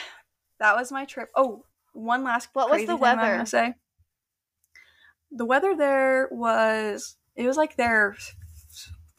that 0.60 0.76
was 0.76 0.92
my 0.92 1.04
trip. 1.04 1.30
Oh, 1.34 1.64
one 1.92 2.24
last 2.24 2.50
What 2.52 2.70
was 2.70 2.86
the 2.86 2.96
weather? 2.96 3.20
I'm 3.20 3.46
say. 3.46 3.74
The 5.30 5.44
weather 5.44 5.74
there 5.76 6.28
was 6.30 7.16
it 7.36 7.46
was 7.46 7.56
like 7.56 7.76
their 7.76 8.16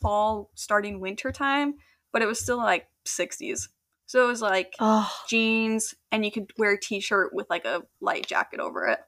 fall 0.01 0.51
starting 0.55 0.99
winter 0.99 1.31
time, 1.31 1.75
but 2.13 2.21
it 2.21 2.27
was 2.27 2.39
still 2.39 2.57
like 2.57 2.87
60s. 3.05 3.67
So 4.05 4.23
it 4.23 4.27
was 4.27 4.41
like 4.41 4.75
oh. 4.79 5.11
jeans 5.27 5.95
and 6.11 6.23
you 6.23 6.31
could 6.31 6.51
wear 6.57 6.73
a 6.73 6.79
t-shirt 6.79 7.33
with 7.33 7.49
like 7.49 7.65
a 7.65 7.83
light 8.01 8.27
jacket 8.27 8.59
over 8.59 8.85
it. 8.87 8.99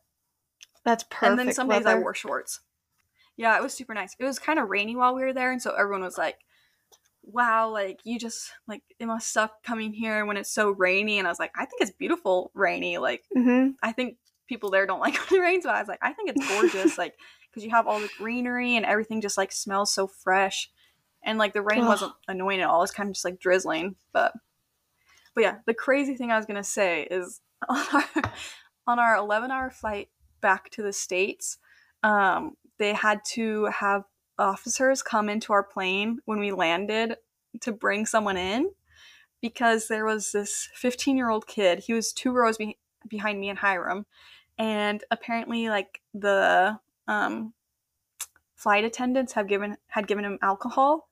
That's 0.83 1.03
perfect. 1.03 1.23
And 1.23 1.39
then 1.39 1.53
some 1.53 1.69
days 1.69 1.85
I 1.85 1.95
wore 1.95 2.15
shorts. 2.15 2.61
Yeah, 3.35 3.55
it 3.55 3.61
was 3.61 3.73
super 3.73 3.93
nice. 3.93 4.15
It 4.17 4.23
was 4.23 4.39
kind 4.39 4.57
of 4.57 4.69
rainy 4.69 4.95
while 4.95 5.13
we 5.13 5.21
were 5.21 5.33
there, 5.33 5.51
and 5.51 5.61
so 5.61 5.75
everyone 5.75 6.01
was 6.01 6.17
like, 6.17 6.39
wow, 7.31 7.69
like 7.69 7.99
you 8.03 8.17
just 8.17 8.51
like 8.67 8.81
it 8.99 9.05
must 9.05 9.31
suck 9.31 9.63
coming 9.63 9.93
here 9.93 10.25
when 10.25 10.37
it's 10.37 10.51
so 10.51 10.71
rainy. 10.71 11.19
And 11.19 11.27
I 11.27 11.31
was 11.31 11.39
like, 11.39 11.51
I 11.55 11.65
think 11.65 11.81
it's 11.81 11.91
beautiful 11.91 12.51
rainy. 12.53 12.97
Like 12.97 13.23
mm-hmm. 13.35 13.71
I 13.83 13.91
think 13.91 14.17
people 14.47 14.69
there 14.69 14.85
don't 14.85 14.99
like 15.01 15.15
when 15.29 15.39
it 15.39 15.43
rains, 15.43 15.65
but 15.65 15.75
I 15.75 15.79
was 15.79 15.87
like, 15.87 15.99
I 16.01 16.13
think 16.13 16.29
it's 16.29 16.47
gorgeous, 16.47 16.97
like 16.97 17.15
because 17.49 17.63
you 17.63 17.71
have 17.71 17.87
all 17.87 17.99
the 17.99 18.09
greenery 18.17 18.75
and 18.75 18.85
everything 18.85 19.21
just 19.21 19.37
like 19.37 19.51
smells 19.51 19.93
so 19.93 20.07
fresh, 20.07 20.69
and 21.23 21.37
like 21.37 21.53
the 21.53 21.61
rain 21.61 21.81
Ugh. 21.81 21.87
wasn't 21.87 22.13
annoying 22.27 22.61
at 22.61 22.69
all. 22.69 22.83
It's 22.83 22.91
kind 22.91 23.09
of 23.09 23.15
just 23.15 23.25
like 23.25 23.39
drizzling, 23.39 23.95
but 24.13 24.33
but 25.35 25.43
yeah, 25.43 25.57
the 25.65 25.73
crazy 25.73 26.15
thing 26.15 26.31
I 26.31 26.37
was 26.37 26.45
gonna 26.45 26.63
say 26.63 27.03
is 27.11 27.41
on 27.67 27.85
our 27.93 28.31
on 28.87 28.99
our 28.99 29.17
11 29.17 29.51
hour 29.51 29.69
flight 29.69 30.09
back 30.41 30.69
to 30.71 30.81
the 30.81 30.93
states, 30.93 31.57
um, 32.03 32.55
they 32.77 32.93
had 32.93 33.21
to 33.33 33.65
have 33.65 34.03
officers 34.39 35.01
come 35.01 35.29
into 35.29 35.53
our 35.53 35.63
plane 35.63 36.19
when 36.25 36.39
we 36.39 36.51
landed 36.51 37.15
to 37.61 37.71
bring 37.71 38.05
someone 38.05 38.37
in 38.37 38.69
because 39.41 39.87
there 39.87 40.05
was 40.05 40.31
this 40.31 40.69
15 40.73 41.17
year 41.17 41.29
old 41.29 41.47
kid. 41.47 41.79
He 41.79 41.93
was 41.93 42.11
two 42.11 42.31
rows 42.31 42.57
be- 42.57 42.77
behind 43.07 43.39
me 43.39 43.49
and 43.49 43.59
Hiram, 43.59 44.05
and 44.57 45.03
apparently, 45.11 45.69
like 45.69 46.01
the 46.13 46.79
um, 47.07 47.53
flight 48.55 48.83
attendants 48.83 49.33
have 49.33 49.47
given 49.47 49.77
had 49.87 50.07
given 50.07 50.25
him 50.25 50.39
alcohol. 50.41 51.09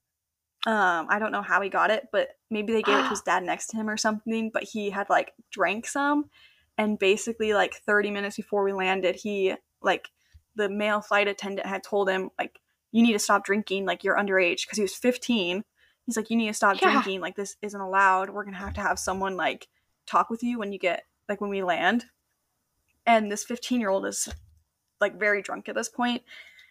Um, 0.67 1.07
I 1.09 1.19
don't 1.19 1.31
know 1.31 1.43
how 1.43 1.61
he 1.61 1.69
got 1.69 1.91
it, 1.91 2.07
but 2.11 2.29
maybe 2.49 2.73
they 2.73 2.81
gave 2.81 2.97
it 2.97 3.03
to 3.03 3.09
his 3.09 3.21
dad 3.25 3.43
next 3.43 3.67
to 3.67 3.77
him 3.77 3.89
or 3.89 3.97
something. 3.97 4.49
But 4.51 4.63
he 4.63 4.89
had 4.89 5.09
like 5.09 5.33
drank 5.51 5.87
some, 5.87 6.29
and 6.77 6.97
basically, 6.97 7.53
like 7.53 7.75
30 7.85 8.11
minutes 8.11 8.35
before 8.35 8.63
we 8.63 8.73
landed, 8.73 9.15
he 9.15 9.55
like 9.81 10.09
the 10.55 10.69
male 10.69 11.01
flight 11.01 11.27
attendant 11.27 11.67
had 11.67 11.83
told 11.83 12.09
him 12.09 12.29
like 12.39 12.59
you 12.95 13.03
need 13.03 13.11
to 13.13 13.19
stop 13.19 13.43
drinking 13.43 13.85
like 13.85 14.03
you're 14.05 14.15
underage 14.15 14.61
because 14.61 14.77
he 14.77 14.81
was 14.81 14.95
15 14.95 15.65
he's 16.05 16.15
like 16.15 16.29
you 16.29 16.37
need 16.37 16.47
to 16.47 16.53
stop 16.53 16.77
Yeah. 16.81 16.91
drinking 16.91 17.19
like 17.19 17.35
this 17.35 17.57
isn't 17.61 17.81
allowed 17.81 18.29
we're 18.29 18.45
gonna 18.45 18.55
have 18.57 18.73
to 18.75 18.81
have 18.81 18.97
someone 18.97 19.35
like 19.35 19.67
talk 20.07 20.29
with 20.29 20.41
you 20.43 20.57
when 20.57 20.71
you 20.71 20.79
get 20.79 21.03
like 21.27 21.41
when 21.41 21.49
we 21.49 21.61
land 21.61 22.05
and 23.05 23.29
this 23.31 23.43
15 23.43 23.81
year 23.81 23.89
old 23.89 24.05
is 24.05 24.29
like 25.01 25.19
very 25.19 25.41
drunk 25.41 25.67
at 25.67 25.75
this 25.75 25.89
point 25.89 26.21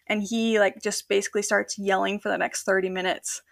and 0.07 0.23
he 0.23 0.59
like 0.59 0.81
just 0.83 1.09
basically 1.11 1.43
starts 1.43 1.79
yelling 1.79 2.19
for 2.19 2.31
the 2.31 2.39
next 2.39 2.63
30 2.63 2.89
minutes 2.89 3.43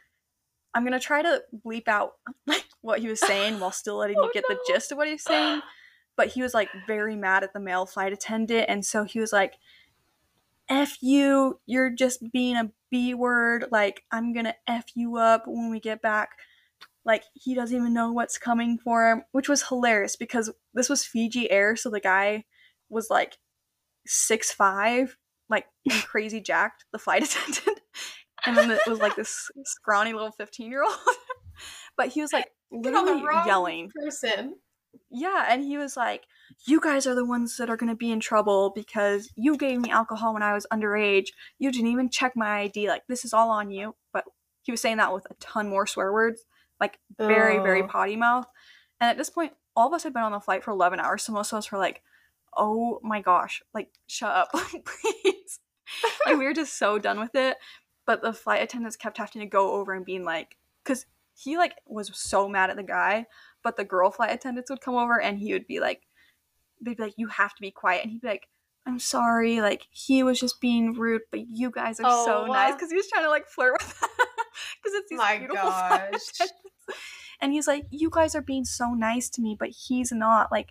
i'm 0.74 0.82
gonna 0.84 0.98
try 0.98 1.20
to 1.20 1.42
bleep 1.66 1.88
out 1.88 2.12
like 2.46 2.64
what 2.80 3.00
he 3.00 3.08
was 3.08 3.20
saying 3.26 3.60
while 3.60 3.70
still 3.72 3.96
letting 3.96 4.16
you 4.16 4.24
Oh, 4.24 4.30
get 4.32 4.44
no. 4.48 4.54
the 4.54 4.60
gist 4.72 4.90
of 4.92 4.96
what 4.98 5.08
he 5.08 5.14
was 5.14 5.22
saying 5.24 5.60
but 6.16 6.28
he 6.28 6.42
was 6.42 6.54
like 6.54 6.68
very 6.86 7.16
mad 7.16 7.42
at 7.42 7.52
the 7.52 7.60
male 7.60 7.86
flight 7.86 8.12
attendant 8.12 8.66
and 8.68 8.84
so 8.84 9.04
he 9.04 9.18
was 9.20 9.32
like 9.32 9.54
F 10.68 10.96
you, 11.02 11.60
you're 11.66 11.90
just 11.90 12.22
being 12.32 12.56
a 12.56 12.70
B 12.90 13.14
word. 13.14 13.66
Like, 13.70 14.02
I'm 14.10 14.32
gonna 14.32 14.54
F 14.66 14.84
you 14.94 15.16
up 15.16 15.44
when 15.46 15.70
we 15.70 15.80
get 15.80 16.02
back. 16.02 16.30
Like, 17.04 17.24
he 17.34 17.54
doesn't 17.54 17.76
even 17.76 17.94
know 17.94 18.12
what's 18.12 18.38
coming 18.38 18.78
for 18.78 19.10
him, 19.10 19.22
which 19.32 19.48
was 19.48 19.68
hilarious 19.68 20.16
because 20.16 20.50
this 20.74 20.88
was 20.88 21.04
Fiji 21.04 21.50
Air, 21.50 21.74
so 21.76 21.90
the 21.90 22.00
guy 22.00 22.44
was 22.88 23.08
like 23.10 23.38
six 24.06 24.52
five, 24.52 25.16
like 25.48 25.66
crazy 26.04 26.40
jacked, 26.40 26.84
the 26.92 26.98
flight 26.98 27.22
attendant. 27.24 27.80
And 28.44 28.56
then 28.56 28.70
it 28.70 28.80
was 28.88 28.98
like 28.98 29.14
this 29.16 29.50
scrawny 29.64 30.12
little 30.12 30.32
15 30.32 30.70
year 30.70 30.82
old. 30.82 30.94
but 31.96 32.08
he 32.08 32.20
was 32.20 32.32
like 32.32 32.48
Get 32.82 32.94
on 32.94 33.04
the 33.04 33.14
literally 33.14 33.46
yelling. 33.46 33.90
person. 33.94 34.56
Yeah, 35.10 35.46
and 35.48 35.62
he 35.62 35.78
was 35.78 35.96
like, 35.96 36.24
You 36.66 36.80
guys 36.80 37.06
are 37.06 37.14
the 37.14 37.24
ones 37.24 37.56
that 37.56 37.70
are 37.70 37.76
gonna 37.76 37.96
be 37.96 38.10
in 38.10 38.20
trouble 38.20 38.72
because 38.74 39.30
you 39.36 39.56
gave 39.56 39.80
me 39.80 39.90
alcohol 39.90 40.34
when 40.34 40.42
I 40.42 40.54
was 40.54 40.66
underage. 40.72 41.28
You 41.58 41.70
didn't 41.70 41.88
even 41.88 42.10
check 42.10 42.32
my 42.36 42.60
ID. 42.60 42.88
Like, 42.88 43.06
this 43.08 43.24
is 43.24 43.32
all 43.32 43.50
on 43.50 43.70
you. 43.70 43.94
But 44.12 44.24
he 44.62 44.72
was 44.72 44.80
saying 44.80 44.98
that 44.98 45.12
with 45.12 45.26
a 45.30 45.34
ton 45.34 45.68
more 45.68 45.86
swear 45.86 46.12
words, 46.12 46.44
like 46.80 46.98
very, 47.18 47.58
very 47.58 47.82
potty 47.82 48.16
mouth. 48.16 48.46
And 49.00 49.10
at 49.10 49.18
this 49.18 49.30
point, 49.30 49.52
all 49.74 49.88
of 49.88 49.94
us 49.94 50.04
had 50.04 50.12
been 50.12 50.22
on 50.22 50.32
the 50.32 50.40
flight 50.40 50.62
for 50.62 50.70
11 50.70 51.00
hours, 51.00 51.22
so 51.22 51.32
most 51.32 51.52
of 51.52 51.58
us 51.58 51.70
were 51.70 51.78
like, 51.78 52.02
Oh 52.56 53.00
my 53.02 53.22
gosh, 53.22 53.62
like, 53.72 53.88
shut 54.06 54.30
up, 54.30 54.52
please. 54.52 55.60
like, 56.26 56.38
we 56.38 56.44
were 56.44 56.52
just 56.52 56.78
so 56.78 56.98
done 56.98 57.18
with 57.18 57.34
it. 57.34 57.56
But 58.06 58.22
the 58.22 58.32
flight 58.32 58.62
attendants 58.62 58.96
kept 58.96 59.18
having 59.18 59.40
to 59.40 59.46
go 59.46 59.72
over 59.72 59.94
and 59.94 60.04
being 60.04 60.24
like, 60.24 60.56
because 60.84 61.06
he 61.34 61.56
like 61.56 61.74
was 61.86 62.10
so 62.14 62.48
mad 62.48 62.70
at 62.70 62.76
the 62.76 62.82
guy 62.82 63.26
but 63.64 63.76
the 63.76 63.84
girl 63.84 64.10
flight 64.10 64.30
attendants 64.32 64.70
would 64.70 64.80
come 64.80 64.94
over 64.94 65.20
and 65.20 65.38
he 65.38 65.52
would 65.52 65.66
be 65.66 65.80
like 65.80 66.02
they'd 66.84 66.96
be 66.96 67.02
like 67.02 67.14
you 67.16 67.28
have 67.28 67.54
to 67.54 67.60
be 67.60 67.70
quiet 67.70 68.02
and 68.02 68.10
he'd 68.12 68.20
be 68.20 68.28
like 68.28 68.48
i'm 68.86 68.98
sorry 68.98 69.60
like 69.60 69.86
he 69.90 70.22
was 70.22 70.40
just 70.40 70.60
being 70.60 70.92
rude 70.94 71.22
but 71.30 71.40
you 71.48 71.70
guys 71.70 72.00
are 72.00 72.24
so 72.24 72.44
Oh. 72.48 72.52
nice 72.52 72.72
uh. 72.72 72.76
because 72.76 72.90
he 72.90 72.96
was 72.96 73.08
trying 73.08 73.24
to 73.24 73.30
like 73.30 73.46
flirt 73.48 73.74
with 73.80 73.88
because 74.00 74.94
it's 74.94 75.08
these 75.10 75.18
My 75.18 75.38
beautiful 75.38 75.70
flight 75.70 76.10
gosh. 76.12 76.20
attendants. 76.34 77.00
and 77.40 77.52
he's 77.52 77.66
like 77.68 77.86
you 77.90 78.10
guys 78.10 78.34
are 78.34 78.42
being 78.42 78.64
so 78.64 78.90
nice 78.94 79.28
to 79.30 79.42
me 79.42 79.56
but 79.58 79.68
he's 79.70 80.10
not 80.12 80.50
like 80.50 80.70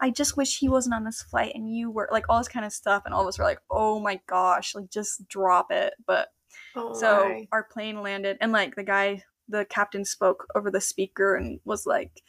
i 0.00 0.10
just 0.10 0.36
wish 0.36 0.58
he 0.58 0.68
wasn't 0.68 0.94
on 0.94 1.04
this 1.04 1.22
flight 1.22 1.52
and 1.54 1.74
you 1.74 1.90
were 1.90 2.08
like 2.12 2.26
all 2.28 2.38
this 2.38 2.48
kind 2.48 2.66
of 2.66 2.72
stuff 2.72 3.02
and 3.06 3.14
all 3.14 3.22
of 3.22 3.28
us 3.28 3.38
were 3.38 3.44
like 3.46 3.60
oh 3.70 3.98
my 3.98 4.20
gosh 4.26 4.74
like 4.74 4.90
just 4.90 5.26
drop 5.28 5.68
it 5.70 5.94
but 6.06 6.28
Oh 6.74 6.92
so 6.92 7.28
my. 7.28 7.48
our 7.52 7.64
plane 7.64 8.02
landed, 8.02 8.36
and 8.40 8.52
like 8.52 8.76
the 8.76 8.82
guy, 8.82 9.22
the 9.48 9.64
captain 9.64 10.04
spoke 10.04 10.46
over 10.54 10.70
the 10.70 10.80
speaker 10.80 11.34
and 11.36 11.60
was 11.64 11.86
like, 11.86 12.22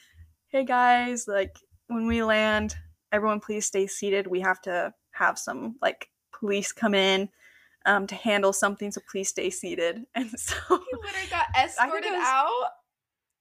"Hey 0.47 0.63
guys, 0.65 1.27
like 1.27 1.55
when 1.87 2.07
we 2.07 2.23
land, 2.23 2.75
everyone 3.11 3.39
please 3.39 3.65
stay 3.65 3.87
seated. 3.87 4.27
We 4.27 4.41
have 4.41 4.61
to 4.63 4.93
have 5.11 5.37
some 5.39 5.75
like 5.81 6.09
police 6.37 6.71
come 6.71 6.93
in 6.93 7.29
um, 7.85 8.05
to 8.07 8.15
handle 8.15 8.53
something, 8.53 8.91
so 8.91 9.01
please 9.09 9.29
stay 9.29 9.49
seated." 9.49 10.03
And 10.15 10.29
so 10.39 10.55
He 10.69 10.75
literally 10.75 11.27
got 11.29 11.47
escorted 11.57 12.11
was- 12.11 12.23
out. 12.23 12.69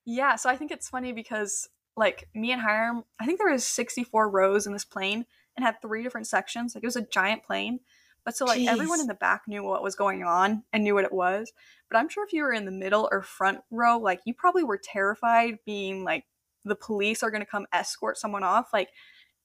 yeah, 0.04 0.36
so 0.36 0.48
I 0.48 0.56
think 0.56 0.70
it's 0.70 0.88
funny 0.88 1.12
because 1.12 1.68
like 1.96 2.28
me 2.34 2.52
and 2.52 2.60
Hiram, 2.60 3.04
I 3.20 3.24
think 3.26 3.38
there 3.38 3.50
was 3.50 3.64
64 3.64 4.28
rows 4.30 4.66
in 4.66 4.72
this 4.72 4.84
plane 4.84 5.24
and 5.56 5.64
had 5.64 5.80
three 5.80 6.02
different 6.02 6.26
sections. 6.26 6.74
Like 6.74 6.84
it 6.84 6.86
was 6.86 6.96
a 6.96 7.06
giant 7.06 7.42
plane. 7.42 7.80
But 8.26 8.36
so 8.36 8.44
like 8.44 8.66
everyone 8.66 9.00
in 9.00 9.06
the 9.06 9.14
back 9.14 9.42
knew 9.46 9.62
what 9.62 9.82
was 9.82 9.94
going 9.94 10.24
on 10.24 10.64
and 10.72 10.84
knew 10.84 10.94
what 10.94 11.04
it 11.04 11.12
was. 11.12 11.52
But 11.88 11.96
I'm 11.96 12.08
sure 12.08 12.26
if 12.26 12.32
you 12.32 12.42
were 12.42 12.52
in 12.52 12.64
the 12.64 12.72
middle 12.72 13.08
or 13.10 13.22
front 13.22 13.60
row, 13.70 13.98
like 13.98 14.20
you 14.26 14.34
probably 14.34 14.64
were 14.64 14.80
terrified 14.82 15.58
being 15.64 16.04
like 16.04 16.24
the 16.64 16.74
police 16.74 17.22
are 17.22 17.30
going 17.30 17.42
to 17.42 17.50
come 17.50 17.66
escort 17.72 18.18
someone 18.18 18.42
off. 18.42 18.70
Like 18.72 18.90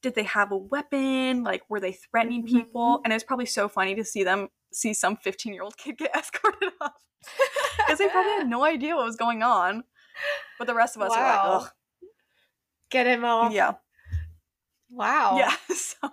did 0.02 0.16
they 0.16 0.24
have 0.24 0.52
a 0.52 0.58
weapon? 0.58 1.44
Like 1.44 1.62
were 1.70 1.80
they 1.80 1.92
threatening 1.92 2.44
people? 2.44 2.96
Mm-hmm. 2.98 3.02
And 3.06 3.14
it 3.14 3.16
was 3.16 3.24
probably 3.24 3.46
so 3.46 3.70
funny 3.70 3.94
to 3.96 4.04
see 4.04 4.24
them 4.24 4.50
see 4.74 4.94
some 4.94 5.16
15-year-old 5.16 5.78
kid 5.78 5.98
get 5.98 6.16
escorted 6.18 6.72
off 6.82 6.94
because 7.78 8.00
they 8.00 8.10
probably 8.10 8.32
had 8.32 8.50
no 8.50 8.66
idea 8.66 8.96
what 8.96 9.06
was 9.06 9.16
going 9.16 9.44
on. 9.44 9.84
But 10.58 10.66
the 10.66 10.74
rest 10.74 10.96
of 10.96 11.04
us 11.04 11.12
were 11.12 11.16
like, 11.18 11.44
Wow. 11.44 11.62
ugh. 11.62 11.70
Get 12.90 13.08
him 13.08 13.24
off. 13.24 13.54
Yeah. 13.54 13.74
Wow. 14.90 15.38
Yeah. 15.38 15.56
So, 15.76 16.10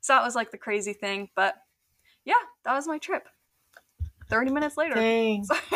so 0.00 0.12
that 0.14 0.24
was 0.24 0.34
like 0.34 0.50
the 0.50 0.58
crazy 0.58 0.92
thing. 0.92 1.28
But 1.34 1.56
yeah, 2.26 2.34
that 2.64 2.74
was 2.74 2.86
my 2.86 2.98
trip. 2.98 3.26
30 4.28 4.50
minutes 4.50 4.76
later. 4.76 4.94
Dang. 4.94 5.44
Sorry. 5.44 5.60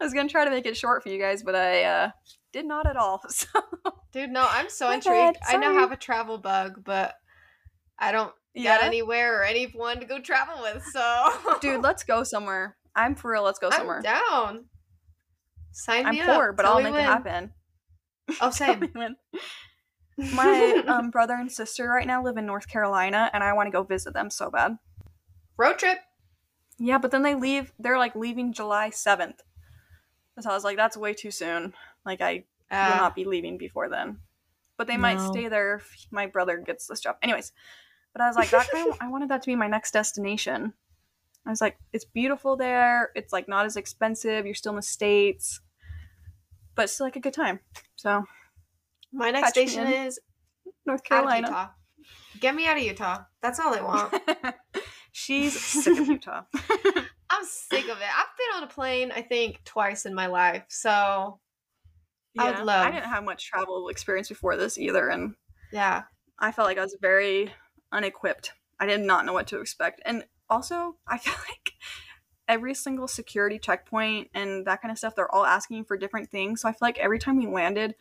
I 0.00 0.04
was 0.04 0.12
going 0.12 0.26
to 0.26 0.32
try 0.32 0.44
to 0.44 0.50
make 0.50 0.66
it 0.66 0.76
short 0.76 1.02
for 1.02 1.08
you 1.08 1.18
guys, 1.18 1.42
but 1.42 1.54
I 1.54 1.84
uh, 1.84 2.10
did 2.52 2.66
not 2.66 2.86
at 2.86 2.96
all. 2.96 3.22
So, 3.30 3.46
Dude, 4.12 4.30
no, 4.30 4.46
I'm 4.48 4.68
so 4.68 4.86
My 4.86 4.94
intrigued. 4.94 5.38
I 5.46 5.56
now 5.56 5.72
have 5.74 5.90
a 5.90 5.96
travel 5.96 6.38
bug, 6.38 6.84
but 6.84 7.14
I 7.98 8.12
don't 8.12 8.32
yeah. 8.54 8.76
got 8.76 8.84
anywhere 8.84 9.40
or 9.40 9.44
anyone 9.44 9.98
to 9.98 10.06
go 10.06 10.20
travel 10.20 10.62
with, 10.62 10.84
so 10.92 11.32
Dude, 11.60 11.82
let's 11.82 12.04
go 12.04 12.22
somewhere. 12.22 12.76
I'm 12.94 13.16
for 13.16 13.32
real. 13.32 13.42
Let's 13.42 13.58
go 13.58 13.68
I'm 13.68 13.78
somewhere. 13.78 14.02
down. 14.02 14.66
Sign 15.72 16.04
me. 16.04 16.08
I'm 16.08 16.14
me 16.14 16.22
poor, 16.22 16.50
up. 16.50 16.56
but 16.56 16.62
Tell 16.62 16.74
I'll 16.74 16.82
make 16.82 16.92
when. 16.92 17.02
it 17.02 17.06
happen. 17.06 17.52
Oh, 18.40 18.50
same. 18.50 18.88
My 20.32 20.82
um, 20.86 21.10
brother 21.10 21.34
and 21.34 21.50
sister 21.50 21.88
right 21.88 22.06
now 22.06 22.22
live 22.22 22.36
in 22.36 22.46
North 22.46 22.68
Carolina, 22.68 23.30
and 23.32 23.42
I 23.42 23.52
want 23.54 23.66
to 23.66 23.72
go 23.72 23.82
visit 23.82 24.14
them 24.14 24.30
so 24.30 24.48
bad. 24.48 24.76
Road 25.56 25.78
trip. 25.78 25.98
Yeah, 26.78 26.98
but 26.98 27.10
then 27.10 27.22
they 27.22 27.34
leave. 27.34 27.72
They're 27.78 27.98
like 27.98 28.14
leaving 28.16 28.52
July 28.52 28.90
seventh. 28.90 29.42
So 30.40 30.50
I 30.50 30.54
was 30.54 30.64
like, 30.64 30.76
that's 30.76 30.96
way 30.96 31.14
too 31.14 31.30
soon. 31.30 31.74
Like 32.04 32.20
I 32.20 32.44
will 32.70 32.76
Uh, 32.76 32.96
not 32.96 33.14
be 33.14 33.24
leaving 33.24 33.56
before 33.56 33.88
then. 33.88 34.18
But 34.76 34.88
they 34.88 34.96
might 34.96 35.20
stay 35.20 35.46
there 35.48 35.76
if 35.76 36.06
my 36.10 36.26
brother 36.26 36.56
gets 36.58 36.88
this 36.88 36.98
job. 36.98 37.16
Anyways, 37.22 37.52
but 38.12 38.20
I 38.20 38.26
was 38.26 38.34
like, 38.34 38.50
that 38.50 38.68
kind 38.72 38.90
of, 38.90 38.98
I 39.00 39.08
wanted 39.08 39.28
that 39.28 39.42
to 39.42 39.46
be 39.46 39.54
my 39.54 39.68
next 39.68 39.92
destination. 39.92 40.72
I 41.46 41.50
was 41.50 41.60
like, 41.60 41.78
it's 41.92 42.04
beautiful 42.04 42.56
there. 42.56 43.12
It's 43.14 43.32
like 43.32 43.46
not 43.46 43.66
as 43.66 43.76
expensive. 43.76 44.44
You're 44.46 44.54
still 44.56 44.72
in 44.72 44.76
the 44.76 44.82
states, 44.82 45.60
but 46.74 46.90
still 46.90 47.06
like 47.06 47.14
a 47.14 47.20
good 47.20 47.34
time. 47.34 47.60
So 47.94 48.24
my 49.12 49.30
next 49.30 49.46
Catch 49.46 49.52
station 49.52 49.86
is 49.86 50.18
North 50.84 51.04
Carolina. 51.04 51.70
Get 52.40 52.56
me 52.56 52.66
out 52.66 52.76
of 52.76 52.82
Utah. 52.82 53.24
That's 53.42 53.60
all 53.60 53.72
I 53.72 53.80
want. 53.80 54.14
She's 55.16 55.58
sick 55.58 55.96
of 55.96 56.08
Utah. 56.08 56.42
I'm 57.30 57.44
sick 57.44 57.84
of 57.84 57.98
it. 57.98 58.18
I've 58.18 58.36
been 58.36 58.56
on 58.56 58.64
a 58.64 58.66
plane, 58.66 59.12
I 59.14 59.22
think, 59.22 59.62
twice 59.64 60.06
in 60.06 60.14
my 60.14 60.26
life. 60.26 60.64
So 60.66 61.38
I 62.36 62.50
would 62.50 62.64
love. 62.64 62.84
I 62.84 62.90
didn't 62.90 63.04
have 63.04 63.22
much 63.22 63.46
travel 63.46 63.88
experience 63.90 64.28
before 64.28 64.56
this 64.56 64.76
either, 64.76 65.08
and 65.08 65.36
yeah. 65.72 66.02
I 66.40 66.50
felt 66.50 66.66
like 66.66 66.78
I 66.78 66.82
was 66.82 66.96
very 67.00 67.52
unequipped. 67.92 68.54
I 68.80 68.86
did 68.86 69.02
not 69.02 69.24
know 69.24 69.32
what 69.32 69.46
to 69.48 69.60
expect. 69.60 70.02
And 70.04 70.24
also, 70.50 70.96
I 71.06 71.18
feel 71.18 71.34
like 71.48 71.74
every 72.48 72.74
single 72.74 73.06
security 73.06 73.60
checkpoint 73.60 74.30
and 74.34 74.66
that 74.66 74.82
kind 74.82 74.90
of 74.90 74.98
stuff, 74.98 75.14
they're 75.14 75.32
all 75.32 75.46
asking 75.46 75.84
for 75.84 75.96
different 75.96 76.28
things. 76.28 76.62
So 76.62 76.68
I 76.68 76.72
feel 76.72 76.78
like 76.80 76.98
every 76.98 77.20
time 77.20 77.36
we 77.36 77.46
landed, 77.46 77.94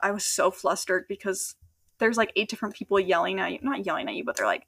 I 0.00 0.12
was 0.12 0.24
so 0.24 0.50
flustered 0.50 1.04
because 1.08 1.56
there's 1.98 2.16
like 2.16 2.32
eight 2.36 2.48
different 2.48 2.74
people 2.74 2.98
yelling 2.98 3.38
at 3.38 3.52
you, 3.52 3.58
not 3.60 3.84
yelling 3.84 4.08
at 4.08 4.14
you, 4.14 4.24
but 4.24 4.34
they're 4.34 4.46
like, 4.46 4.66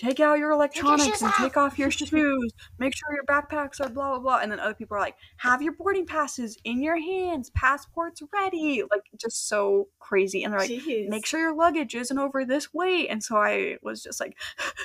take 0.00 0.20
out 0.20 0.38
your 0.38 0.50
electronics 0.50 1.20
and 1.20 1.28
off." 1.30 1.36
take 1.36 1.56
off 1.56 1.78
your 1.78 1.90
shoes. 1.90 2.52
Make 2.78 2.94
sure 2.96 3.14
your 3.14 3.24
backpacks 3.24 3.80
are 3.80 3.88
blah 3.88 4.10
blah 4.10 4.18
blah. 4.18 4.38
And 4.38 4.50
then 4.50 4.60
other 4.60 4.74
people 4.74 4.96
are 4.96 5.00
like, 5.00 5.16
have 5.38 5.62
your 5.62 5.72
boarding 5.72 6.06
passes 6.06 6.56
in 6.64 6.82
your 6.82 6.98
hands, 6.98 7.50
passports 7.50 8.22
ready. 8.32 8.82
Like 8.90 9.02
just 9.16 9.48
so 9.48 9.88
crazy. 9.98 10.42
And 10.44 10.52
they're 10.52 10.60
like, 10.60 10.70
Jeez. 10.70 11.08
make 11.08 11.26
sure 11.26 11.40
your 11.40 11.54
luggage 11.54 11.94
isn't 11.94 12.18
over 12.18 12.44
this 12.44 12.72
weight. 12.72 13.08
And 13.10 13.22
so 13.22 13.36
I 13.36 13.76
was 13.82 14.02
just 14.02 14.20
like, 14.20 14.36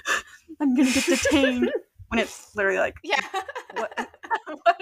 I'm 0.60 0.76
gonna 0.76 0.92
get 0.92 1.06
detained. 1.06 1.72
when 2.10 2.20
it's 2.20 2.56
literally 2.56 2.80
like, 2.80 2.96
Yeah. 3.04 3.22
what? 3.74 4.10
what? 4.48 4.78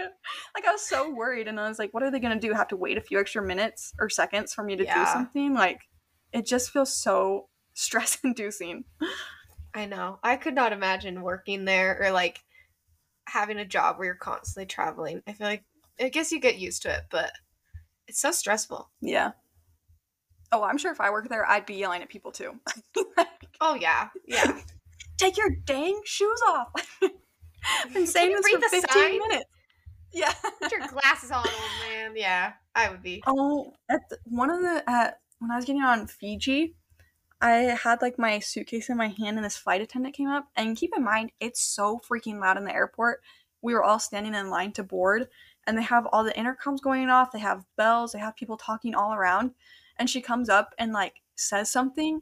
Like 0.56 0.66
I 0.66 0.72
was 0.72 0.82
so 0.82 1.10
worried, 1.12 1.48
and 1.48 1.60
I 1.60 1.68
was 1.68 1.80
like, 1.80 1.94
what 1.94 2.04
are 2.04 2.12
they 2.12 2.20
gonna 2.20 2.40
do? 2.40 2.54
Have 2.54 2.68
to 2.70 2.76
wait 2.78 2.98
a 2.98 3.02
few 3.02 3.20
extra 3.20 3.42
minutes 3.42 3.94
or 4.00 4.10
seconds 4.10 4.54
for 4.54 4.64
me 4.64 4.76
to 4.76 4.84
do 4.86 5.06
something? 5.12 5.54
Like, 5.54 5.82
it 6.32 6.46
just 6.46 6.72
feels 6.72 6.94
so 6.94 7.48
stress 7.74 8.18
inducing. 8.24 8.86
I 9.74 9.86
know. 9.86 10.20
I 10.24 10.36
could 10.36 10.54
not 10.54 10.74
imagine 10.74 11.22
working 11.22 11.66
there 11.66 11.98
or 12.02 12.12
like 12.12 12.44
having 13.28 13.58
a 13.58 13.66
job 13.66 13.98
where 13.98 14.06
you're 14.06 14.16
constantly 14.16 14.66
traveling. 14.66 15.22
I 15.28 15.34
feel 15.34 15.48
like 15.48 15.64
I 16.00 16.10
guess 16.10 16.32
you 16.32 16.40
get 16.40 16.58
used 16.58 16.84
to 16.84 16.94
it, 16.94 17.04
but 17.10 17.32
it's 18.08 18.20
so 18.20 18.32
stressful. 18.32 18.90
Yeah. 19.02 19.32
Oh, 20.52 20.64
I'm 20.64 20.78
sure 20.78 20.92
if 20.92 21.02
I 21.02 21.10
worked 21.10 21.30
there, 21.30 21.50
I'd 21.50 21.66
be 21.66 21.76
yelling 21.76 22.02
at 22.02 22.10
people 22.10 22.32
too. 22.32 22.60
Oh 23.62 23.76
yeah. 23.76 24.10
Yeah. 24.28 24.60
Take 25.18 25.38
your 25.38 25.50
dang 25.50 26.02
shoes 26.04 26.42
off. 26.48 26.68
I've 27.02 27.94
been 27.94 28.06
saying 28.06 28.36
this 28.36 28.50
for 28.50 28.60
15 28.60 28.82
sign? 28.90 29.20
minutes. 29.20 29.46
Yeah. 30.12 30.34
Put 30.62 30.72
your 30.72 30.88
glasses 30.88 31.32
on, 31.32 31.46
old 31.46 31.72
man. 31.88 32.14
Yeah, 32.16 32.54
I 32.76 32.90
would 32.90 33.02
be. 33.02 33.24
Oh, 33.26 33.74
at 33.90 34.02
the, 34.10 34.18
one 34.26 34.50
of 34.50 34.62
the 34.62 34.84
at 34.88 35.20
when 35.40 35.50
I 35.50 35.56
was 35.56 35.64
getting 35.64 35.82
on 35.82 36.08
Fiji, 36.08 36.76
I 37.44 37.78
had 37.84 38.02
like 38.02 38.18
my 38.18 38.40
suitcase 38.40 38.90
in 38.90 38.96
my 38.96 39.10
hand, 39.10 39.36
and 39.36 39.44
this 39.44 39.58
flight 39.58 39.82
attendant 39.82 40.16
came 40.16 40.30
up. 40.30 40.48
And 40.56 40.78
keep 40.78 40.92
in 40.96 41.04
mind, 41.04 41.34
it's 41.42 41.62
so 41.62 42.00
freaking 42.10 42.40
loud 42.40 42.56
in 42.56 42.64
the 42.64 42.74
airport. 42.74 43.22
We 43.62 43.74
were 43.74 43.84
all 43.84 44.00
standing 44.00 44.34
in 44.34 44.50
line 44.50 44.72
to 44.74 44.84
board, 44.84 45.28
and 45.68 45.78
they 45.78 45.84
have 45.84 46.08
all 46.08 46.24
the 46.24 46.32
intercoms 46.32 46.82
going 46.82 47.10
off. 47.10 47.34
They 47.34 47.40
have 47.40 47.66
bells. 47.76 48.14
They 48.14 48.20
have 48.20 48.38
people 48.38 48.56
talking 48.56 48.96
all 48.96 49.14
around. 49.14 49.52
And 49.98 50.10
she 50.10 50.22
comes 50.22 50.48
up 50.48 50.74
and 50.78 50.94
like 50.94 51.22
says 51.36 51.70
something, 51.70 52.22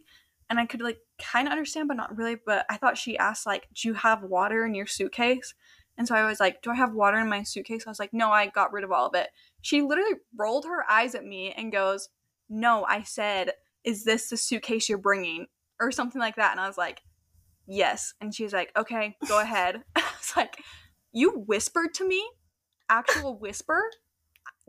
and 0.49 0.59
I 0.59 0.65
could 0.65 0.81
like 0.81 0.97
kind 1.19 1.47
of 1.47 1.51
understand, 1.51 1.87
but 1.87 1.97
not 1.97 2.17
really. 2.17 2.37
But 2.43 2.65
I 2.67 2.77
thought 2.77 2.97
she 2.97 3.15
asked 3.15 3.45
like, 3.45 3.67
"Do 3.75 3.89
you 3.89 3.93
have 3.93 4.23
water 4.23 4.65
in 4.65 4.73
your 4.73 4.87
suitcase?" 4.87 5.53
And 5.97 6.07
so 6.07 6.15
I 6.15 6.25
was 6.25 6.39
like, 6.39 6.63
"Do 6.63 6.71
I 6.71 6.75
have 6.75 6.93
water 6.95 7.19
in 7.19 7.29
my 7.29 7.43
suitcase?" 7.43 7.83
I 7.85 7.91
was 7.91 7.99
like, 7.99 8.13
"No, 8.13 8.31
I 8.31 8.47
got 8.47 8.73
rid 8.73 8.83
of 8.83 8.91
all 8.91 9.05
of 9.07 9.13
it." 9.15 9.29
She 9.61 9.83
literally 9.83 10.15
rolled 10.35 10.65
her 10.65 10.89
eyes 10.89 11.13
at 11.13 11.25
me 11.25 11.51
and 11.51 11.71
goes, 11.71 12.09
No, 12.49 12.83
I 12.85 13.03
said, 13.03 13.53
Is 13.83 14.03
this 14.03 14.29
the 14.29 14.37
suitcase 14.37 14.89
you're 14.89 14.97
bringing? 14.97 15.47
Or 15.79 15.91
something 15.91 16.21
like 16.21 16.35
that. 16.35 16.51
And 16.51 16.59
I 16.59 16.67
was 16.67 16.77
like, 16.77 17.01
Yes. 17.67 18.13
And 18.21 18.33
she 18.33 18.43
was 18.43 18.53
like, 18.53 18.71
Okay, 18.77 19.15
go 19.27 19.39
ahead. 19.41 19.83
I 19.95 20.01
was 20.01 20.33
like, 20.35 20.57
You 21.11 21.43
whispered 21.47 21.93
to 21.95 22.07
me? 22.07 22.23
Actual 22.89 23.37
whisper? 23.37 23.89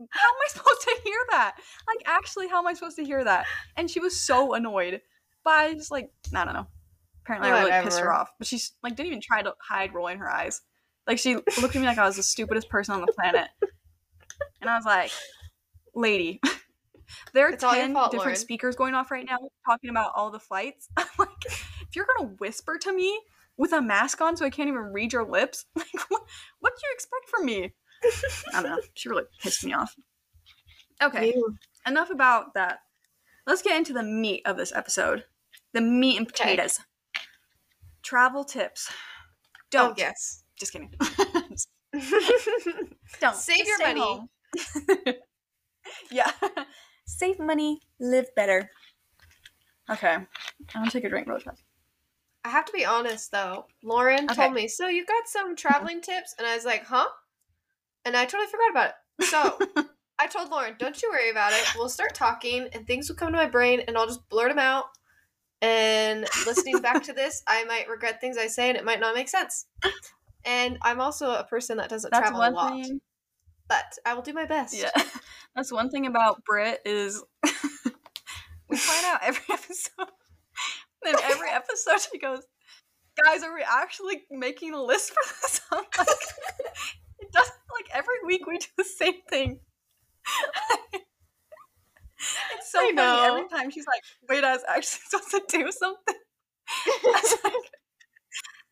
How 0.09 0.29
am 0.29 0.35
I 0.45 0.49
supposed 0.49 0.81
to 0.81 0.95
hear 1.03 1.17
that? 1.31 1.55
Like, 1.87 2.03
actually, 2.05 2.47
how 2.47 2.59
am 2.59 2.67
I 2.67 2.73
supposed 2.73 2.97
to 2.97 3.05
hear 3.05 3.23
that? 3.23 3.45
And 3.77 3.89
she 3.89 3.99
was 3.99 4.19
so 4.19 4.53
annoyed. 4.53 5.01
But 5.43 5.51
I 5.51 5.73
just, 5.73 5.91
like, 5.91 6.09
I 6.35 6.45
don't 6.45 6.53
know. 6.53 6.67
Apparently, 7.23 7.51
I 7.51 7.59
really 7.59 7.83
pissed 7.83 7.99
her 7.99 8.11
off. 8.11 8.31
But 8.37 8.47
she's, 8.47 8.73
like, 8.81 8.95
didn't 8.95 9.07
even 9.07 9.21
try 9.21 9.41
to 9.41 9.53
hide 9.61 9.93
rolling 9.93 10.17
her 10.17 10.29
eyes. 10.29 10.61
Like, 11.05 11.19
she 11.19 11.35
looked 11.35 11.75
at 11.75 11.75
me 11.75 11.83
like 11.83 11.97
I 11.97 12.05
was 12.05 12.15
the 12.15 12.23
stupidest 12.23 12.69
person 12.69 12.95
on 12.95 13.01
the 13.01 13.13
planet. 13.13 13.47
And 14.61 14.69
I 14.69 14.75
was 14.75 14.85
like, 14.85 15.11
lady, 15.93 16.41
there 17.33 17.47
are 17.47 17.51
It's 17.51 17.63
10 17.63 17.93
fault, 17.93 18.11
different 18.11 18.25
Lauren. 18.27 18.35
speakers 18.35 18.75
going 18.75 18.93
off 18.93 19.11
right 19.11 19.25
now 19.25 19.37
talking 19.65 19.89
about 19.89 20.11
all 20.15 20.29
the 20.31 20.39
flights. 20.39 20.89
I'm 20.97 21.05
like, 21.17 21.29
if 21.45 21.95
you're 21.95 22.07
going 22.17 22.29
to 22.29 22.35
whisper 22.39 22.77
to 22.77 22.93
me 22.93 23.19
with 23.57 23.71
a 23.73 23.81
mask 23.81 24.21
on 24.21 24.35
so 24.37 24.45
I 24.45 24.49
can't 24.49 24.67
even 24.67 24.81
read 24.93 25.13
your 25.13 25.25
lips, 25.25 25.65
like, 25.75 25.87
what, 26.09 26.23
what 26.59 26.73
do 26.75 26.87
you 26.87 26.93
expect 26.93 27.29
from 27.29 27.45
me? 27.45 27.73
I 28.53 28.61
don't 28.61 28.71
know. 28.71 28.79
She 28.95 29.09
really 29.09 29.23
pissed 29.41 29.63
me 29.65 29.73
off. 29.73 29.95
Okay, 31.01 31.33
Ew. 31.33 31.55
enough 31.87 32.09
about 32.09 32.53
that. 32.53 32.79
Let's 33.47 33.61
get 33.61 33.77
into 33.77 33.93
the 33.93 34.03
meat 34.03 34.41
of 34.45 34.57
this 34.57 34.71
episode 34.73 35.25
the 35.73 35.81
meat 35.81 36.17
and 36.17 36.27
Okay. 36.27 36.43
potatoes. 36.43 36.79
Travel 38.03 38.43
tips. 38.43 38.89
Oh 38.91 38.95
Don't. 39.71 39.97
yes. 39.97 40.43
Just 40.55 40.71
kidding. 40.71 40.91
Don't. 43.19 43.35
Save 43.35 43.57
Just 43.65 43.67
your 43.67 43.79
money. 43.95 44.29
yeah. 46.11 46.31
Save 47.05 47.39
money, 47.39 47.81
live 47.99 48.33
better. 48.35 48.69
Okay. 49.89 50.13
I'm 50.13 50.27
gonna 50.73 50.89
take 50.89 51.03
a 51.03 51.09
drink 51.09 51.27
really 51.27 51.41
fast. 51.41 51.63
I 52.45 52.49
have 52.49 52.65
to 52.65 52.73
be 52.73 52.85
honest 52.85 53.31
though. 53.31 53.67
Lauren 53.83 54.25
Okay. 54.25 54.35
told 54.35 54.53
me, 54.53 54.67
so 54.67 54.87
you 54.87 55.05
got 55.05 55.27
some 55.27 55.47
uh-huh. 55.47 55.55
traveling 55.57 56.01
tips? 56.01 56.35
And 56.37 56.47
I 56.47 56.55
was 56.55 56.65
like, 56.65 56.85
huh? 56.85 57.07
And 58.05 58.15
I 58.17 58.25
totally 58.25 58.47
forgot 58.47 58.71
about 58.71 58.89
it. 58.89 58.95
So 59.25 59.59
I 60.19 60.27
told 60.27 60.49
Lauren, 60.49 60.75
don't 60.77 61.01
you 61.01 61.09
worry 61.11 61.29
about 61.29 61.53
it. 61.53 61.65
We'll 61.77 61.89
start 61.89 62.15
talking 62.15 62.67
and 62.73 62.85
things 62.85 63.09
will 63.09 63.15
come 63.15 63.31
to 63.31 63.37
my 63.37 63.47
brain 63.47 63.81
and 63.87 63.97
I'll 63.97 64.07
just 64.07 64.27
blurt 64.29 64.49
them 64.49 64.59
out. 64.59 64.85
And 65.61 66.29
listening 66.45 66.81
back 66.81 67.03
to 67.03 67.13
this, 67.13 67.41
I 67.47 67.63
might 67.65 67.87
regret 67.87 68.19
things 68.19 68.37
I 68.37 68.47
say 68.47 68.69
and 68.69 68.77
it 68.77 68.83
might 68.83 68.99
not 68.99 69.15
make 69.15 69.29
sense. 69.29 69.65
And 70.45 70.77
I'm 70.81 70.99
also 70.99 71.31
a 71.31 71.45
person 71.45 71.77
that 71.77 71.89
doesn't 71.89 72.11
That's 72.11 72.21
travel 72.21 72.39
one 72.39 72.51
a 72.51 72.55
lot. 72.55 72.71
thing. 72.73 73.01
But 73.67 73.85
I 74.05 74.13
will 74.13 74.21
do 74.21 74.33
my 74.33 74.45
best. 74.45 74.75
Yeah. 74.77 74.91
That's 75.55 75.71
one 75.71 75.89
thing 75.89 76.05
about 76.05 76.43
Brit 76.45 76.81
is 76.85 77.23
we 78.69 78.77
find 78.77 79.05
out 79.05 79.19
every 79.23 79.43
episode. 79.53 80.09
And 81.05 81.17
every 81.23 81.49
episode 81.49 81.99
she 82.11 82.19
goes, 82.19 82.41
Guys, 83.23 83.43
are 83.43 83.53
we 83.53 83.63
actually 83.67 84.23
making 84.31 84.73
a 84.73 84.81
list 84.81 85.11
for 85.11 85.21
this? 85.41 85.61
I'm 85.71 85.83
like, 85.97 86.07
it 87.19 87.31
doesn't 87.31 87.55
like 87.73 87.87
every 87.93 88.15
week 88.25 88.47
we 88.47 88.57
do 88.57 88.65
the 88.77 88.83
same 88.83 89.21
thing. 89.29 89.59
it's 92.55 92.71
so 92.71 92.79
I 92.79 92.83
funny. 92.83 92.93
know. 92.95 93.35
Every 93.35 93.49
time 93.49 93.69
she's 93.69 93.85
like, 93.85 94.01
wait, 94.29 94.43
I 94.43 94.53
was 94.53 94.63
actually 94.67 95.01
supposed 95.09 95.31
to 95.31 95.41
do 95.57 95.71
something. 95.71 96.15
Like, 97.03 97.21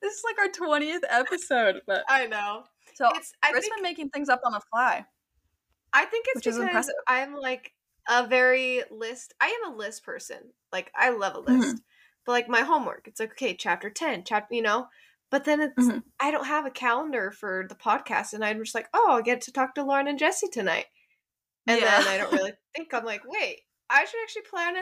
this 0.01 0.13
is 0.13 0.23
like 0.25 0.39
our 0.39 0.49
20th 0.67 1.01
episode, 1.09 1.81
but 1.85 2.03
I 2.09 2.25
know. 2.27 2.63
So 3.01 3.09
It's 3.17 3.33
I 3.43 3.51
Brit's 3.51 3.65
think 3.65 3.75
been 3.75 3.83
making 3.83 4.09
things 4.09 4.29
up 4.29 4.41
on 4.45 4.51
the 4.53 4.61
fly. 4.71 5.05
I 5.93 6.05
think 6.05 6.25
it's 6.29 6.45
because 6.45 6.57
impressive. 6.59 6.95
I'm 7.07 7.33
like 7.35 7.71
a 8.09 8.25
very 8.27 8.83
list. 8.89 9.33
I 9.41 9.47
am 9.47 9.73
a 9.73 9.77
list 9.77 10.03
person. 10.03 10.37
Like 10.71 10.91
I 10.95 11.09
love 11.09 11.35
a 11.35 11.39
Mm-hmm. 11.39 11.59
list. 11.59 11.81
But 12.25 12.31
like 12.33 12.49
my 12.49 12.61
homework, 12.61 13.07
it's 13.07 13.19
like 13.19 13.31
okay, 13.31 13.55
chapter 13.55 13.89
ten, 13.89 14.23
chapter, 14.23 14.53
you 14.55 14.61
know. 14.61 14.87
But 15.29 15.45
then 15.45 15.61
it's 15.61 15.87
Mhm. 15.87 16.03
I 16.19 16.31
don't 16.31 16.45
have 16.45 16.65
a 16.65 16.71
calendar 16.71 17.31
for 17.31 17.65
the 17.67 17.75
podcast, 17.75 18.33
and 18.33 18.43
I'm 18.45 18.59
just 18.63 18.75
like, 18.75 18.87
oh, 18.93 19.07
I'll 19.11 19.21
get 19.23 19.41
to 19.41 19.51
talk 19.51 19.75
to 19.75 19.83
Lauren 19.83 20.07
and 20.07 20.19
Jesse 20.19 20.47
tonight. 20.49 20.85
And 21.67 21.81
Yeah. 21.81 22.01
then 22.03 22.07
I 22.07 22.17
don't 22.17 22.33
really 22.33 22.53
think. 22.75 22.93
I'm 22.93 23.05
like, 23.05 23.23
wait, 23.25 23.61
I 23.89 24.05
should 24.05 24.21
actually 24.23 24.43
plan 24.43 24.75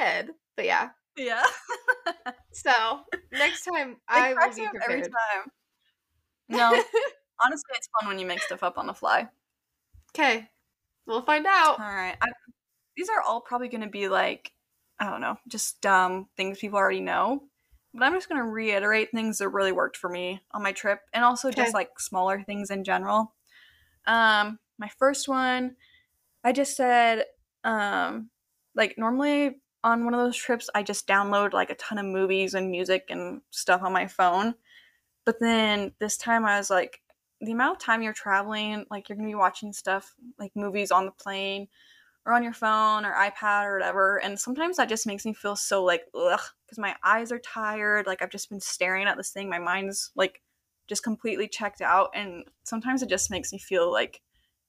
ahead. 0.00 0.30
But 0.56 0.64
yeah. 0.66 0.90
Yeah. 1.16 1.44
So 2.52 3.04
next 3.32 3.64
time 3.64 3.92
It 3.92 3.96
I 4.08 4.34
will 4.34 4.54
be 4.54 4.66
up 4.66 4.72
every 4.84 5.02
prepared. 5.02 5.12
time. 5.12 5.50
No, 6.48 6.82
honestly, 7.44 7.72
it's 7.74 7.88
fun 8.00 8.08
when 8.08 8.18
you 8.18 8.26
make 8.26 8.42
stuff 8.42 8.62
up 8.62 8.78
on 8.78 8.86
the 8.86 8.94
fly. 8.94 9.28
Okay, 10.10 10.50
we'll 11.06 11.22
find 11.22 11.46
out. 11.46 11.78
All 11.78 11.84
right. 11.84 12.18
I, 12.20 12.28
these 12.96 13.08
are 13.08 13.22
all 13.22 13.40
probably 13.40 13.68
going 13.68 13.82
to 13.82 13.88
be 13.88 14.08
like, 14.08 14.52
I 15.00 15.10
don't 15.10 15.20
know, 15.20 15.38
just 15.48 15.84
um, 15.86 16.28
things 16.36 16.58
people 16.58 16.78
already 16.78 17.00
know. 17.00 17.48
But 17.94 18.04
I'm 18.04 18.14
just 18.14 18.28
going 18.28 18.40
to 18.40 18.48
reiterate 18.48 19.10
things 19.12 19.38
that 19.38 19.50
really 19.50 19.72
worked 19.72 19.96
for 19.96 20.10
me 20.10 20.42
on 20.52 20.62
my 20.62 20.72
trip 20.72 21.02
and 21.14 21.24
also 21.24 21.52
Okay. 21.52 21.52
just 21.52 21.74
like 21.74 21.98
smaller 22.00 22.42
things 22.42 22.70
in 22.70 22.84
general. 22.84 23.34
Um, 24.06 24.60
my 24.78 24.88
first 24.88 25.28
one, 25.28 25.76
I 26.44 26.52
just 26.52 26.76
said, 26.76 27.26
um, 27.64 28.30
like, 28.74 28.98
normally 28.98 29.62
on 29.84 30.04
one 30.04 30.14
of 30.14 30.20
those 30.20 30.36
trips, 30.36 30.70
I 30.74 30.82
just 30.82 31.06
download 31.08 31.52
like 31.52 31.70
a 31.70 31.76
ton 31.76 31.98
of 31.98 32.06
movies 32.06 32.54
and 32.54 32.70
music 32.70 33.06
and 33.10 33.42
stuff 33.50 33.82
on 33.82 33.92
my 33.92 34.06
phone. 34.08 34.56
But 35.24 35.40
then 35.40 35.94
this 35.98 36.16
time 36.16 36.44
I 36.44 36.58
was 36.58 36.70
like, 36.70 37.02
the 37.40 37.52
amount 37.52 37.76
of 37.76 37.82
time 37.82 38.02
you're 38.02 38.12
traveling, 38.12 38.86
like 38.90 39.08
you're 39.08 39.16
gonna 39.16 39.28
be 39.28 39.34
watching 39.34 39.72
stuff 39.72 40.14
like 40.38 40.52
movies 40.54 40.90
on 40.90 41.06
the 41.06 41.12
plane 41.12 41.68
or 42.24 42.32
on 42.32 42.42
your 42.42 42.52
phone 42.52 43.04
or 43.04 43.12
iPad 43.14 43.64
or 43.66 43.74
whatever, 43.74 44.20
and 44.22 44.38
sometimes 44.38 44.76
that 44.76 44.88
just 44.88 45.06
makes 45.06 45.24
me 45.24 45.34
feel 45.34 45.56
so 45.56 45.84
like 45.84 46.02
ugh 46.14 46.40
because 46.64 46.78
my 46.78 46.94
eyes 47.04 47.30
are 47.32 47.38
tired. 47.38 48.06
Like 48.06 48.22
I've 48.22 48.30
just 48.30 48.48
been 48.48 48.60
staring 48.60 49.06
at 49.06 49.16
this 49.16 49.30
thing, 49.30 49.48
my 49.48 49.58
mind's 49.58 50.10
like 50.16 50.42
just 50.88 51.02
completely 51.02 51.48
checked 51.48 51.80
out, 51.80 52.10
and 52.14 52.44
sometimes 52.64 53.02
it 53.02 53.08
just 53.08 53.30
makes 53.30 53.52
me 53.52 53.58
feel 53.58 53.92
like 53.92 54.22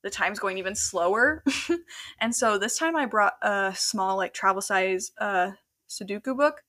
the 0.03 0.09
time's 0.09 0.39
going 0.39 0.57
even 0.57 0.76
slower. 0.76 1.43
and 2.22 2.36
so 2.36 2.57
this 2.57 2.78
time 2.78 2.95
I 2.95 3.05
brought 3.05 3.34
a 3.41 3.74
small 3.76 4.18
like 4.18 4.34
travel 4.34 4.61
size 4.61 5.11
uh 5.20 5.51
Sudoku 5.89 6.36
book, 6.36 6.63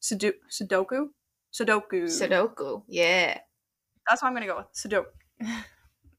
Sudo- 0.00 0.34
Sudoku, 0.50 1.08
Sudoku. 1.52 2.04
Sudoku. 2.04 2.82
Yeah. 2.88 3.38
That's 4.08 4.22
what 4.22 4.28
I'm 4.28 4.34
gonna 4.34 4.46
go 4.46 4.56
with. 4.56 4.72
Sudoku. 4.74 5.06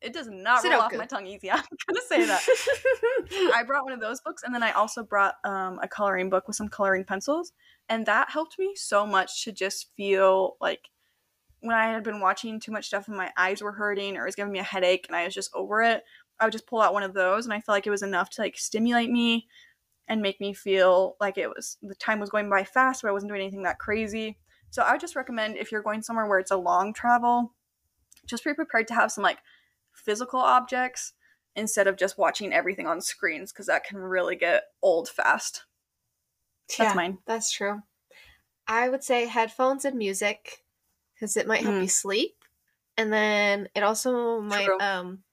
It 0.01 0.11
does 0.11 0.27
not 0.27 0.61
roll 0.65 0.81
off 0.81 0.93
my 0.93 1.05
tongue 1.05 1.25
easy. 1.25 1.49
I'm 1.51 1.63
gonna 1.87 2.01
say 2.07 2.25
that. 2.25 2.41
I 3.55 3.63
brought 3.63 3.85
one 3.85 3.93
of 3.93 4.01
those 4.01 4.19
books, 4.19 4.43
and 4.43 4.53
then 4.53 4.61
I 4.61 4.71
also 4.71 5.01
brought 5.01 5.35
um, 5.45 5.79
a 5.81 5.87
coloring 5.87 6.29
book 6.29 6.45
with 6.45 6.57
some 6.57 6.67
coloring 6.67 7.05
pencils. 7.05 7.53
And 7.87 8.05
that 8.05 8.29
helped 8.29 8.59
me 8.59 8.73
so 8.75 9.05
much 9.05 9.45
to 9.45 9.51
just 9.51 9.91
feel 9.95 10.57
like 10.59 10.89
when 11.61 11.75
I 11.75 11.87
had 11.87 12.03
been 12.03 12.19
watching 12.19 12.59
too 12.59 12.73
much 12.73 12.87
stuff 12.87 13.07
and 13.07 13.15
my 13.15 13.31
eyes 13.37 13.61
were 13.61 13.71
hurting 13.71 14.17
or 14.17 14.23
it 14.23 14.27
was 14.27 14.35
giving 14.35 14.51
me 14.51 14.59
a 14.59 14.63
headache 14.63 15.05
and 15.07 15.15
I 15.15 15.23
was 15.23 15.33
just 15.33 15.49
over 15.53 15.81
it, 15.81 16.03
I 16.39 16.45
would 16.45 16.51
just 16.51 16.67
pull 16.67 16.81
out 16.81 16.93
one 16.93 17.03
of 17.03 17.13
those 17.13 17.45
and 17.45 17.53
I 17.53 17.61
felt 17.61 17.75
like 17.77 17.87
it 17.87 17.91
was 17.91 18.03
enough 18.03 18.29
to 18.31 18.41
like 18.41 18.57
stimulate 18.57 19.09
me 19.09 19.47
and 20.09 20.21
make 20.21 20.41
me 20.41 20.53
feel 20.53 21.15
like 21.21 21.37
it 21.37 21.47
was 21.47 21.77
the 21.81 21.95
time 21.95 22.19
was 22.19 22.29
going 22.29 22.49
by 22.49 22.65
fast, 22.65 23.01
but 23.01 23.07
I 23.07 23.13
wasn't 23.13 23.29
doing 23.29 23.41
anything 23.41 23.63
that 23.63 23.79
crazy. 23.79 24.37
So 24.71 24.81
I 24.81 24.91
would 24.91 25.01
just 25.01 25.15
recommend 25.15 25.55
if 25.55 25.71
you're 25.71 25.81
going 25.81 26.01
somewhere 26.01 26.27
where 26.27 26.39
it's 26.39 26.51
a 26.51 26.57
long 26.57 26.93
travel, 26.93 27.53
just 28.25 28.43
be 28.43 28.53
prepared 28.53 28.87
to 28.89 28.93
have 28.95 29.11
some 29.11 29.23
like 29.23 29.39
physical 29.93 30.39
objects 30.39 31.13
instead 31.55 31.87
of 31.87 31.97
just 31.97 32.17
watching 32.17 32.53
everything 32.53 32.87
on 32.87 32.99
screens 33.01 33.51
because 33.51 33.67
that 33.67 33.83
can 33.83 33.97
really 33.97 34.35
get 34.35 34.63
old 34.81 35.07
fast. 35.09 35.65
That's 36.69 36.79
yeah, 36.79 36.93
mine. 36.95 37.17
That's 37.27 37.51
true. 37.51 37.81
I 38.67 38.89
would 38.89 39.03
say 39.03 39.25
headphones 39.27 39.85
and 39.85 39.97
music 39.97 40.63
because 41.13 41.35
it 41.37 41.47
might 41.47 41.61
help 41.61 41.75
Mm. 41.75 41.81
you 41.83 41.87
sleep, 41.89 42.43
and 42.97 43.11
then 43.11 43.67
it 43.75 43.83
also 43.83 44.39
might 44.41 44.65
True. 44.65 44.79
um 44.79 45.23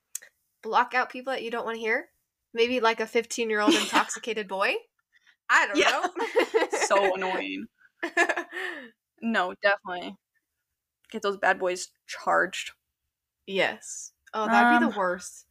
block 0.62 0.95
out 0.95 1.11
people 1.11 1.32
that 1.32 1.43
you 1.43 1.51
don't 1.51 1.64
want 1.64 1.76
to 1.76 1.80
hear. 1.80 2.09
Maybe 2.53 2.80
like 2.80 3.01
a 3.01 3.07
15 3.07 3.49
year 3.49 3.61
old 3.61 3.74
intoxicated 3.74 4.49
boy. 4.49 4.74
I 5.49 5.66
don't 5.68 5.76
Yeah. 5.78 5.91
know. 5.91 6.68
so 6.86 7.14
annoying. 7.14 7.66
No, 9.22 9.55
definitely. 9.62 10.16
Get 11.11 11.22
those 11.22 11.36
bad 11.36 11.59
boys 11.59 11.88
charged. 12.07 12.72
Yes. 13.47 14.12
Oh, 14.32 14.47
that'd 14.47 14.78
be 14.80 14.84
Um, 14.84 14.91
the 14.93 14.97
worst. 14.99 15.47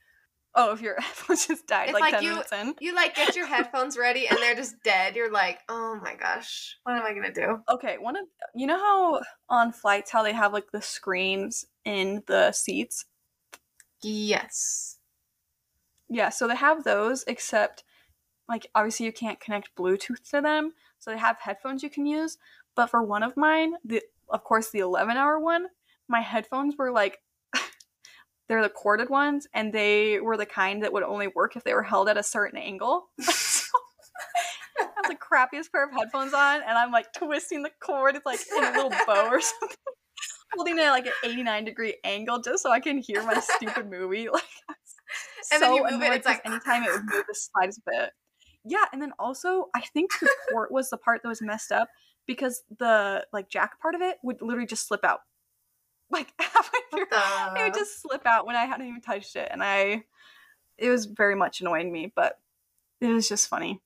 Oh, 0.56 0.72
if 0.74 0.82
your 0.82 0.96
headphones 1.00 1.46
just 1.48 1.68
died 1.68 1.90
If, 1.90 1.94
like, 1.94 2.02
like, 2.02 2.14
10 2.16 2.24
you- 2.24 2.30
minutes 2.32 2.52
in. 2.52 2.76
You 2.80 2.96
like 2.96 3.16
get 3.16 3.36
your 3.36 3.46
headphones 3.56 3.98
ready 3.98 4.28
and 4.28 4.38
they're 4.40 4.56
just 4.56 4.76
dead. 4.84 5.16
You're 5.16 5.32
like, 5.32 5.60
oh 5.70 6.00
my 6.04 6.16
gosh, 6.16 6.78
what 6.84 6.96
am 6.96 7.04
I 7.04 7.14
gonna 7.14 7.34
do? 7.34 7.60
Okay, 7.70 7.98
one 8.00 8.16
of 8.16 8.26
you 8.56 8.66
know 8.68 8.78
how 8.80 9.22
on 9.50 9.72
flights 9.72 10.12
how 10.12 10.24
they 10.24 10.34
have 10.34 10.54
like 10.54 10.72
the 10.72 10.82
screens 10.82 11.66
in 11.86 12.24
the 12.28 12.52
seats? 12.52 13.06
Yes. 14.02 14.98
Yeah, 16.10 16.30
so 16.30 16.48
they 16.48 16.56
have 16.56 16.84
those 16.84 17.24
except 17.28 17.84
like 18.48 18.66
obviously 18.74 19.06
you 19.06 19.14
can't 19.14 19.40
connect 19.40 19.76
Bluetooth 19.76 20.28
to 20.32 20.42
them. 20.42 20.72
So 20.98 21.12
they 21.12 21.18
have 21.18 21.38
headphones 21.40 21.84
you 21.84 21.90
can 21.90 22.06
use, 22.06 22.38
but 22.76 22.88
for 22.88 23.04
one 23.04 23.24
of 23.24 23.38
mine, 23.38 23.74
the 23.86 24.02
of 24.30 24.44
course 24.44 24.70
the 24.72 24.80
11-hour 24.80 25.40
one, 25.40 25.68
my 26.08 26.22
headphones 26.22 26.76
were 26.78 26.92
like 26.92 27.20
they're 28.50 28.62
the 28.64 28.70
corded 28.70 29.10
ones 29.10 29.48
and 29.54 29.72
they 29.72 30.20
were 30.20 30.36
the 30.36 30.46
kind 30.46 30.84
that 30.84 30.92
would 30.92 31.04
only 31.04 31.28
work 31.28 31.56
if 31.56 31.64
they 31.64 31.74
were 31.74 31.84
held 31.84 32.10
at 32.10 32.18
a 32.18 32.24
certain 32.24 32.58
angle. 32.60 33.08
so 33.22 33.66
I 34.80 34.84
have 34.96 35.08
the 35.08 35.16
crappiest 35.16 35.72
pair 35.72 35.86
of 35.86 35.92
headphones 35.94 36.34
on 36.34 36.62
and 36.64 36.78
I'm 36.78 36.92
like 36.92 37.14
twisting 37.14 37.64
the 37.64 37.72
cord 37.82 38.16
it's 38.16 38.26
like 38.26 38.40
in 38.58 38.64
a 38.64 38.72
little 38.72 38.90
bow 39.06 39.30
or 39.30 39.40
something. 39.42 39.78
Holding 40.56 40.80
it 40.80 40.82
at 40.82 40.90
like 40.92 41.06
an 41.06 41.14
89 41.24 41.64
degree 41.66 41.96
angle 42.04 42.42
just 42.42 42.64
so 42.64 42.72
I 42.72 42.80
can 42.80 42.98
hear 42.98 43.24
my 43.24 43.40
stupid 43.40 43.90
movie. 43.90 44.28
Like 44.40 44.44
And 45.54 45.62
then 45.64 45.74
you 45.74 45.84
move 45.90 46.02
it, 46.04 46.12
it's 46.14 46.28
like- 46.28 46.42
anytime 46.46 46.84
it 46.84 46.92
would 46.92 47.02
move 47.04 47.24
the 47.28 47.36
slightest 47.36 47.82
bit. 47.86 48.12
Yeah, 48.66 48.86
and 48.92 49.02
then 49.02 49.12
also 49.18 49.68
I 49.76 49.82
think 49.82 50.12
the 50.20 50.30
port 50.52 50.72
was 50.72 50.90
the 50.90 50.98
part 50.98 51.22
that 51.24 51.30
was 51.30 51.42
messed 51.42 51.72
up 51.72 51.88
because 52.28 52.62
the 52.78 53.26
like 53.34 53.50
jack 53.50 53.80
part 53.80 53.96
of 53.96 54.02
it 54.02 54.18
would 54.24 54.42
literally 54.42 54.68
just 54.68 54.88
slip 54.88 55.04
out. 55.04 55.22
Like 56.12 56.34
halfway 56.40 56.80
through 56.92 57.08
it 57.12 57.64
would 57.64 57.74
just 57.74 58.02
slip 58.02 58.26
out 58.26 58.46
when 58.46 58.56
I 58.56 58.66
hadn't 58.66 58.88
even 58.88 59.02
touched 59.02 59.36
it, 59.36 59.48
and 59.52 59.64
I, 59.64 60.04
it 60.78 60.90
was 60.90 61.06
very 61.06 61.36
much 61.36 61.62
annoying 61.62 61.92
me, 61.92 62.12
but 62.16 62.40
it 63.02 63.08
was 63.08 63.30
just 63.30 63.48
funny. 63.48 63.82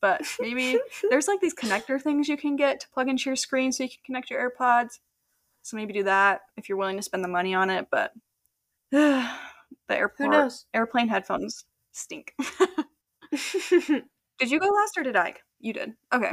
But 0.00 0.22
maybe 0.40 0.78
there's 1.10 1.28
like 1.28 1.40
these 1.40 1.54
connector 1.54 2.00
things 2.00 2.28
you 2.28 2.36
can 2.36 2.56
get 2.56 2.80
to 2.80 2.88
plug 2.90 3.08
into 3.08 3.28
your 3.28 3.36
screen 3.36 3.72
so 3.72 3.82
you 3.82 3.90
can 3.90 3.98
connect 4.04 4.30
your 4.30 4.50
AirPods. 4.50 4.98
So 5.62 5.76
maybe 5.76 5.92
do 5.92 6.04
that 6.04 6.42
if 6.56 6.68
you're 6.68 6.78
willing 6.78 6.96
to 6.96 7.02
spend 7.02 7.22
the 7.22 7.28
money 7.28 7.54
on 7.54 7.68
it. 7.68 7.88
But 7.90 8.12
the 8.90 9.28
airport 9.90 10.52
airplane 10.72 11.08
headphones 11.08 11.64
stink. 11.92 12.34
Did 13.30 14.50
you 14.50 14.58
go 14.58 14.68
last 14.68 14.96
or 14.96 15.02
did 15.02 15.16
I? 15.16 15.34
You 15.60 15.74
did. 15.74 15.92
Okay. 16.12 16.32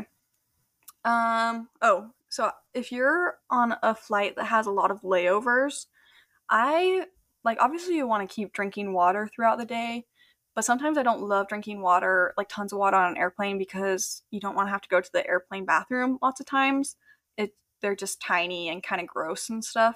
Um. 1.03 1.67
Oh, 1.81 2.09
so 2.37 2.51
if 2.75 2.91
you're 2.91 3.39
on 3.49 3.73
a 3.81 3.95
flight 3.95 4.35
that 4.35 4.45
has 4.45 4.67
a 4.67 4.71
lot 4.71 4.91
of 4.91 5.01
layovers, 5.01 5.87
I 6.51 7.07
like 7.43 7.57
obviously 7.59 7.95
you 7.95 8.05
want 8.05 8.29
to 8.29 8.35
keep 8.35 8.53
drinking 8.53 8.93
water 8.93 9.27
throughout 9.33 9.57
the 9.57 9.65
day, 9.65 10.05
but 10.53 10.63
sometimes 10.63 10.99
I 10.99 11.03
don't 11.03 11.23
love 11.23 11.47
drinking 11.47 11.81
water, 11.81 12.35
like 12.37 12.47
tons 12.47 12.71
of 12.71 12.77
water 12.77 12.95
on 12.95 13.13
an 13.13 13.17
airplane 13.17 13.57
because 13.57 14.21
you 14.29 14.39
don't 14.39 14.53
want 14.53 14.67
to 14.67 14.71
have 14.71 14.83
to 14.83 14.87
go 14.87 15.01
to 15.01 15.09
the 15.11 15.27
airplane 15.27 15.65
bathroom 15.65 16.19
lots 16.21 16.39
of 16.39 16.45
times. 16.45 16.95
It 17.37 17.55
they're 17.81 17.95
just 17.95 18.21
tiny 18.21 18.69
and 18.69 18.83
kind 18.83 19.01
of 19.01 19.07
gross 19.07 19.49
and 19.49 19.65
stuff. 19.65 19.95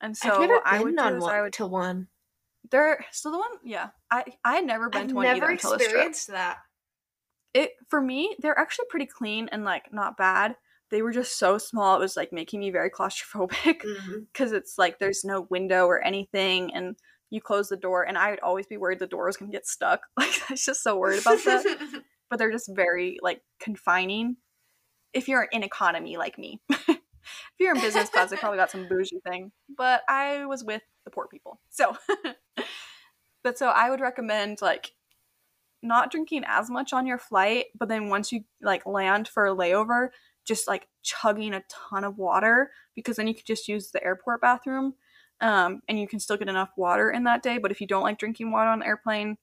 And 0.00 0.16
so 0.16 0.32
I've 0.32 0.40
never 0.40 0.60
I 0.64 0.82
would 0.82 0.96
do 0.96 1.00
on 1.00 1.20
one 1.20 1.32
I 1.32 1.42
would 1.42 1.52
to 1.54 1.66
one. 1.66 2.08
they're 2.72 3.04
still 3.12 3.30
the 3.30 3.38
one 3.38 3.52
yeah 3.62 3.90
I 4.10 4.24
I 4.44 4.56
had 4.56 4.66
never 4.66 4.90
been 4.90 5.02
I've 5.02 5.08
to 5.10 5.14
one 5.14 5.26
never 5.26 5.36
either 5.36 5.52
until 5.52 5.78
this 5.78 5.82
trip 5.82 5.90
experienced 5.90 6.26
that. 6.26 6.58
it 7.54 7.70
for 7.86 8.00
me 8.00 8.34
they're 8.40 8.58
actually 8.58 8.86
pretty 8.90 9.06
clean 9.06 9.48
and 9.52 9.62
like 9.62 9.92
not 9.92 10.16
bad 10.16 10.56
they 10.90 11.02
were 11.02 11.12
just 11.12 11.38
so 11.38 11.58
small 11.58 11.96
it 11.96 12.00
was 12.00 12.16
like 12.16 12.32
making 12.32 12.60
me 12.60 12.70
very 12.70 12.90
claustrophobic 12.90 13.80
mm-hmm. 13.82 14.20
because 14.32 14.52
it's 14.52 14.78
like 14.78 14.98
there's 14.98 15.24
no 15.24 15.46
window 15.50 15.86
or 15.86 16.02
anything 16.02 16.72
and 16.74 16.96
you 17.30 17.40
close 17.40 17.68
the 17.68 17.76
door 17.76 18.02
and 18.02 18.16
i 18.16 18.30
would 18.30 18.40
always 18.40 18.66
be 18.66 18.76
worried 18.76 18.98
the 18.98 19.06
door 19.06 19.26
was 19.26 19.36
going 19.36 19.50
to 19.50 19.56
get 19.56 19.66
stuck 19.66 20.02
like 20.18 20.42
i 20.48 20.52
was 20.52 20.64
just 20.64 20.82
so 20.82 20.96
worried 20.96 21.20
about 21.20 21.42
that. 21.44 22.02
But 22.30 22.38
they're 22.38 22.52
just 22.52 22.70
very 22.76 23.16
like 23.22 23.40
confining. 23.58 24.36
If 25.14 25.28
you're 25.28 25.48
in 25.50 25.62
economy 25.62 26.18
like 26.18 26.36
me 26.36 26.60
if 26.68 27.58
you're 27.58 27.74
in 27.74 27.80
business 27.80 28.10
class 28.10 28.28
they 28.28 28.36
probably 28.36 28.58
got 28.58 28.70
some 28.70 28.86
bougie 28.86 29.20
thing. 29.26 29.50
But 29.74 30.02
i 30.10 30.44
was 30.44 30.62
with 30.62 30.82
the 31.06 31.10
poor 31.10 31.26
people 31.26 31.58
so 31.70 31.96
but 33.42 33.56
so 33.56 33.68
i 33.68 33.88
would 33.88 34.00
recommend 34.00 34.60
like 34.60 34.92
not 35.82 36.10
drinking 36.10 36.44
as 36.46 36.68
much 36.68 36.92
on 36.92 37.06
your 37.06 37.18
flight 37.18 37.66
but 37.78 37.88
then 37.88 38.08
once 38.08 38.32
you 38.32 38.44
like 38.60 38.84
land 38.84 39.26
for 39.26 39.46
a 39.46 39.54
layover 39.54 40.08
just 40.48 40.66
like 40.66 40.88
chugging 41.02 41.54
a 41.54 41.62
ton 41.68 42.04
of 42.04 42.18
water 42.18 42.70
because 42.94 43.16
then 43.16 43.28
you 43.28 43.34
could 43.34 43.46
just 43.46 43.68
use 43.68 43.90
the 43.90 44.02
airport 44.02 44.40
bathroom 44.40 44.94
um, 45.40 45.82
and 45.88 46.00
you 46.00 46.08
can 46.08 46.18
still 46.18 46.36
get 46.36 46.48
enough 46.48 46.70
water 46.76 47.10
in 47.10 47.24
that 47.24 47.42
day 47.42 47.58
but 47.58 47.70
if 47.70 47.80
you 47.80 47.86
don't 47.86 48.02
like 48.02 48.18
drinking 48.18 48.50
water 48.50 48.68
on 48.68 48.82
an 48.82 48.86
airplane 48.86 49.36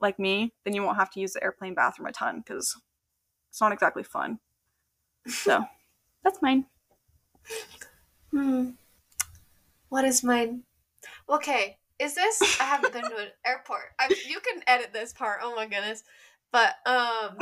like 0.00 0.18
me 0.18 0.52
then 0.64 0.74
you 0.74 0.82
won't 0.82 0.96
have 0.96 1.10
to 1.10 1.20
use 1.20 1.32
the 1.32 1.42
airplane 1.44 1.74
bathroom 1.74 2.06
a 2.06 2.12
ton 2.12 2.38
because 2.38 2.76
it's 3.50 3.60
not 3.60 3.72
exactly 3.72 4.02
fun 4.02 4.38
so 5.26 5.64
that's 6.24 6.42
mine 6.42 6.66
Hmm. 8.32 8.70
What 9.90 10.04
is 10.04 10.24
mine? 10.24 10.62
Okay, 11.28 11.76
is 11.98 12.14
this? 12.14 12.58
I 12.60 12.64
haven't 12.64 12.92
been 12.92 13.02
to 13.02 13.16
an 13.16 13.28
airport. 13.46 13.92
I, 14.00 14.08
you 14.26 14.40
can 14.40 14.62
edit 14.66 14.92
this 14.92 15.12
part. 15.12 15.40
Oh 15.42 15.54
my 15.54 15.66
goodness. 15.66 16.02
But 16.52 16.74
um, 16.86 17.38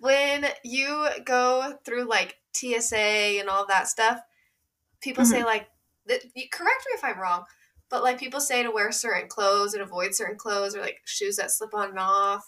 when 0.00 0.46
you 0.64 1.08
go 1.24 1.78
through 1.84 2.04
like 2.04 2.36
TSA 2.52 3.38
and 3.40 3.48
all 3.48 3.66
that 3.66 3.88
stuff, 3.88 4.20
people 5.00 5.24
say 5.24 5.44
like, 5.44 5.68
th- 6.08 6.22
correct 6.52 6.86
me 6.86 6.94
if 6.94 7.04
I'm 7.04 7.18
wrong, 7.20 7.44
but 7.90 8.02
like 8.02 8.18
people 8.18 8.40
say 8.40 8.62
to 8.62 8.70
wear 8.70 8.92
certain 8.92 9.28
clothes 9.28 9.74
and 9.74 9.82
avoid 9.82 10.14
certain 10.14 10.36
clothes 10.38 10.76
or 10.76 10.80
like 10.80 10.98
shoes 11.06 11.36
that 11.36 11.50
slip 11.50 11.74
on 11.74 11.90
and 11.90 11.98
off. 11.98 12.44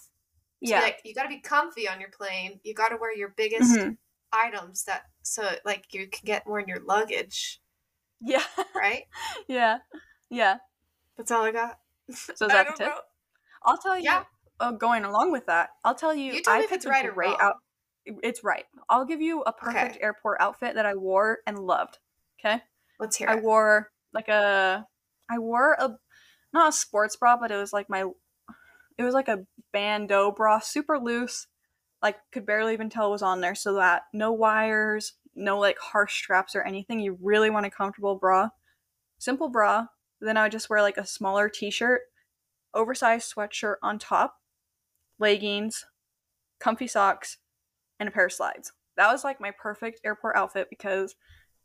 So, 0.63 0.71
yeah 0.71 0.81
like 0.81 1.01
you 1.03 1.13
got 1.13 1.23
to 1.23 1.29
be 1.29 1.41
comfy 1.41 1.89
on 1.89 1.99
your 1.99 2.09
plane. 2.11 2.59
You 2.63 2.73
got 2.73 2.89
to 2.89 2.97
wear 2.97 3.15
your 3.15 3.33
biggest 3.35 3.79
Mhm. 3.79 3.97
items 4.31 4.85
that 4.85 5.03
so 5.21 5.55
like 5.65 5.93
you 5.93 6.07
can 6.07 6.25
get 6.25 6.47
more 6.47 6.59
in 6.59 6.67
your 6.67 6.79
luggage, 6.81 7.61
yeah 8.21 8.43
right? 8.75 9.03
yeah 9.47 9.79
yeah 10.29 10.57
That's 11.17 11.31
all 11.31 11.43
I 11.43 11.51
got. 11.51 11.79
so 12.09 12.45
is 12.45 12.51
that 12.51 12.67
the 12.67 12.73
tip 12.73 12.93
i'll 13.63 13.77
tell 13.77 13.97
you 13.97 14.03
Yeah. 14.03 14.23
Uh, 14.59 14.71
going 14.71 15.03
along 15.03 15.31
with 15.31 15.45
that 15.47 15.69
i'll 15.83 15.95
tell 15.95 16.13
you 16.15 16.33
You 16.33 16.41
tell 16.41 16.55
i 16.55 16.59
me 16.59 16.65
if 16.65 16.71
it's 16.71 16.85
right 16.85 17.05
or 17.05 17.11
wrong. 17.13 17.37
out 17.41 17.55
it's 18.05 18.43
right 18.43 18.65
i'll 18.89 19.05
give 19.05 19.21
you 19.21 19.41
a 19.41 19.53
perfect 19.53 19.95
Okay. 19.95 19.99
airport 20.03 20.41
outfit 20.41 20.75
that 20.75 20.85
i 20.85 20.93
wore 20.95 21.39
and 21.47 21.57
loved 21.59 21.99
okay 22.39 22.61
Let's 22.99 23.17
hear 23.17 23.29
I 23.29 23.35
it. 23.35 23.43
wore 23.43 23.91
like 24.13 24.27
a 24.29 24.85
I 25.29 25.39
wore 25.39 25.73
a 25.73 25.97
not 26.53 26.69
a 26.69 26.71
sports 26.71 27.15
bra, 27.15 27.37
but 27.37 27.51
it 27.51 27.57
was 27.57 27.73
like 27.73 27.89
my 27.89 28.05
it 28.97 29.03
was 29.03 29.13
like 29.13 29.27
a 29.27 29.45
bandeau 29.71 30.31
bra, 30.31 30.59
super 30.59 30.99
loose, 30.99 31.47
like 32.01 32.17
could 32.31 32.45
barely 32.45 32.73
even 32.73 32.89
tell 32.89 33.07
it 33.07 33.11
was 33.11 33.23
on 33.23 33.41
there, 33.41 33.55
so 33.55 33.73
that 33.75 34.03
no 34.13 34.31
wires, 34.31 35.13
no 35.35 35.57
like 35.59 35.77
harsh 35.79 36.13
straps 36.15 36.55
or 36.55 36.61
anything. 36.61 36.99
You 36.99 37.17
really 37.21 37.49
want 37.49 37.65
a 37.65 37.71
comfortable 37.71 38.15
bra. 38.15 38.49
Simple 39.17 39.49
bra. 39.49 39.87
Then 40.21 40.37
I 40.37 40.43
would 40.43 40.51
just 40.51 40.69
wear 40.69 40.81
like 40.81 40.97
a 40.97 41.05
smaller 41.05 41.49
t-shirt, 41.49 42.01
oversized 42.73 43.33
sweatshirt 43.35 43.75
on 43.81 43.99
top, 43.99 44.35
leggings, 45.23 45.85
comfy 46.59 46.87
socks, 46.87 47.37
and 47.99 48.09
a 48.09 48.11
pair 48.11 48.25
of 48.25 48.33
slides. 48.33 48.73
That 48.97 49.11
was 49.11 49.23
like 49.23 49.39
my 49.39 49.51
perfect 49.51 50.01
airport 50.03 50.35
outfit 50.35 50.67
because 50.69 51.15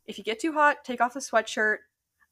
if 0.07 0.17
you 0.17 0.23
get 0.23 0.39
too 0.39 0.53
hot, 0.53 0.77
take 0.83 1.01
off 1.01 1.13
the 1.13 1.19
sweatshirt. 1.19 1.77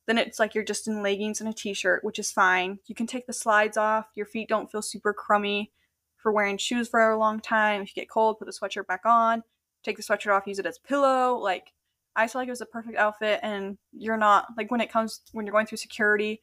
Then 0.07 0.17
it's 0.17 0.39
like 0.39 0.55
you're 0.55 0.63
just 0.63 0.87
in 0.87 1.03
leggings 1.03 1.41
and 1.41 1.49
a 1.49 1.53
t-shirt, 1.53 2.03
which 2.03 2.17
is 2.17 2.31
fine. 2.31 2.79
You 2.87 2.95
can 2.95 3.07
take 3.07 3.27
the 3.27 3.33
slides 3.33 3.75
off. 3.75 4.07
Your 4.15 4.25
feet 4.25 4.47
don't 4.47 4.71
feel 4.71 4.81
super 4.81 5.13
crummy 5.13 5.73
for 6.15 6.31
wearing 6.31 6.57
shoes 6.57 6.87
for 6.87 7.11
a 7.11 7.17
long 7.17 7.41
time. 7.41 7.81
If 7.81 7.89
you 7.89 8.01
get 8.01 8.09
cold, 8.09 8.39
put 8.39 8.45
the 8.45 8.53
sweatshirt 8.53 8.87
back 8.87 9.05
on. 9.05 9.43
take 9.83 9.97
the 9.97 10.03
sweatshirt 10.03 10.33
off, 10.33 10.47
use 10.47 10.59
it 10.59 10.65
as 10.65 10.77
a 10.77 10.87
pillow. 10.87 11.37
Like 11.37 11.73
I 12.15 12.27
feel 12.27 12.41
like 12.41 12.47
it 12.47 12.57
was 12.57 12.61
a 12.61 12.65
perfect 12.65 12.97
outfit 12.97 13.41
and 13.43 13.77
you're 13.91 14.17
not 14.17 14.47
like 14.57 14.71
when 14.71 14.81
it 14.81 14.91
comes 14.91 15.21
when 15.33 15.45
you're 15.45 15.53
going 15.53 15.67
through 15.67 15.77
security, 15.77 16.41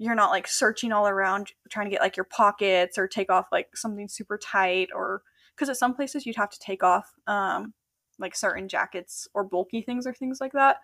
you're 0.00 0.14
not 0.14 0.30
like 0.30 0.48
searching 0.48 0.92
all 0.92 1.06
around 1.06 1.52
trying 1.68 1.84
to 1.86 1.90
get 1.90 2.00
like 2.00 2.16
your 2.16 2.24
pockets 2.24 2.96
or 2.96 3.06
take 3.06 3.30
off 3.30 3.48
like 3.52 3.76
something 3.76 4.08
super 4.08 4.38
tight 4.38 4.88
or 4.94 5.22
because 5.54 5.68
at 5.68 5.76
some 5.76 5.94
places 5.94 6.24
you'd 6.24 6.36
have 6.36 6.48
to 6.48 6.58
take 6.58 6.82
off 6.82 7.12
um 7.26 7.74
like 8.18 8.34
certain 8.34 8.66
jackets 8.66 9.28
or 9.34 9.44
bulky 9.44 9.82
things 9.82 10.06
or 10.06 10.14
things 10.14 10.40
like 10.40 10.52
that. 10.52 10.78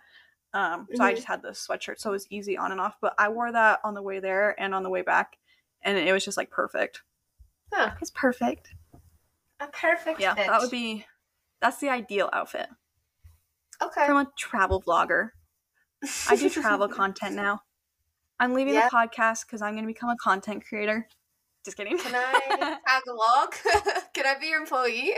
Um, 0.55 0.87
so 0.95 1.05
I 1.05 1.13
Mhm. 1.13 1.17
just 1.17 1.27
had 1.27 1.43
the 1.43 1.51
sweatshirt, 1.51 1.99
so 1.99 2.11
it 2.11 2.13
was 2.13 2.27
easy 2.31 2.57
on 2.57 2.73
and 2.73 2.81
off. 2.81 2.97
But 3.01 3.15
I 3.19 3.29
wore 3.29 3.53
that 3.53 3.81
on 3.85 3.95
the 3.95 4.03
way 4.03 4.21
there 4.21 4.59
and 4.61 4.75
on 4.75 4.83
the 4.83 4.91
way 4.91 5.03
back, 5.03 5.39
and 5.83 5.99
it 5.99 6.13
was 6.13 6.25
just 6.25 6.37
like 6.37 6.51
perfect. 6.51 7.03
Huh. 7.73 7.93
It's 8.01 8.11
perfect. 8.11 8.75
A 9.61 9.67
perfect 9.69 10.21
Yeah, 10.21 10.35
fit. 10.35 10.47
that 10.47 10.61
would 10.61 10.71
be. 10.71 11.07
That's 11.61 11.79
the 11.79 11.89
ideal 11.89 12.29
outfit 12.33 12.69
okay. 13.83 14.07
from 14.07 14.19
a 14.19 14.31
travel 14.39 14.83
vlogger. 14.83 15.31
I 16.29 16.37
do 16.37 16.49
travel 16.51 16.89
content 16.89 17.35
now. 17.37 17.63
I'm 18.39 18.55
leaving 18.55 18.75
Yeah. 18.75 18.89
the 18.91 18.95
podcast 18.97 19.47
because 19.47 19.63
I'm 19.63 19.73
going 19.75 19.85
to 19.85 19.93
become 19.93 20.11
a 20.11 20.17
content 20.17 20.65
creator. 20.69 21.07
Just 21.65 21.77
kidding. 21.77 21.99
Can 21.99 22.15
I 22.15 22.79
tag 22.87 23.03
along? 23.09 23.49
Can 24.15 24.27
I 24.27 24.39
be 24.39 24.47
your 24.49 24.61
employee? 24.61 25.15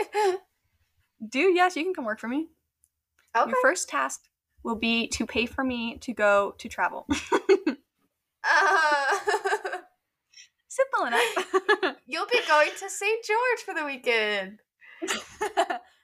Dude, 1.27 1.55
yes, 1.55 1.75
you 1.75 1.83
can 1.83 1.93
come 1.93 2.05
work 2.05 2.19
for 2.19 2.27
me. 2.29 2.47
Okay. 3.37 3.49
Your 3.49 3.57
first 3.61 3.89
task 3.89 4.21
will 4.63 4.75
be 4.75 5.07
to 5.09 5.25
pay 5.25 5.45
for 5.45 5.63
me 5.63 5.97
to 5.99 6.13
go 6.13 6.55
to 6.59 6.69
travel. 6.69 7.05
Uh, 8.41 9.17
Simple 10.67 11.05
enough. 11.07 11.97
you'll 12.05 12.25
be 12.27 12.39
going 12.47 12.69
to 12.79 12.89
St. 12.89 13.25
George 13.25 13.59
for 13.65 13.73
the 13.73 13.85
weekend. 13.85 14.59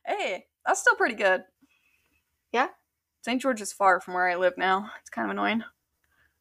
hey, 0.05 0.45
that's 0.65 0.81
still 0.81 0.95
pretty 0.95 1.15
good. 1.15 1.43
Yeah. 2.51 2.67
St. 3.23 3.41
George 3.41 3.61
is 3.61 3.71
far 3.73 3.99
from 4.01 4.13
where 4.15 4.29
I 4.29 4.35
live 4.35 4.57
now. 4.57 4.91
It's 4.99 5.09
kind 5.09 5.25
of 5.25 5.31
annoying. 5.31 5.63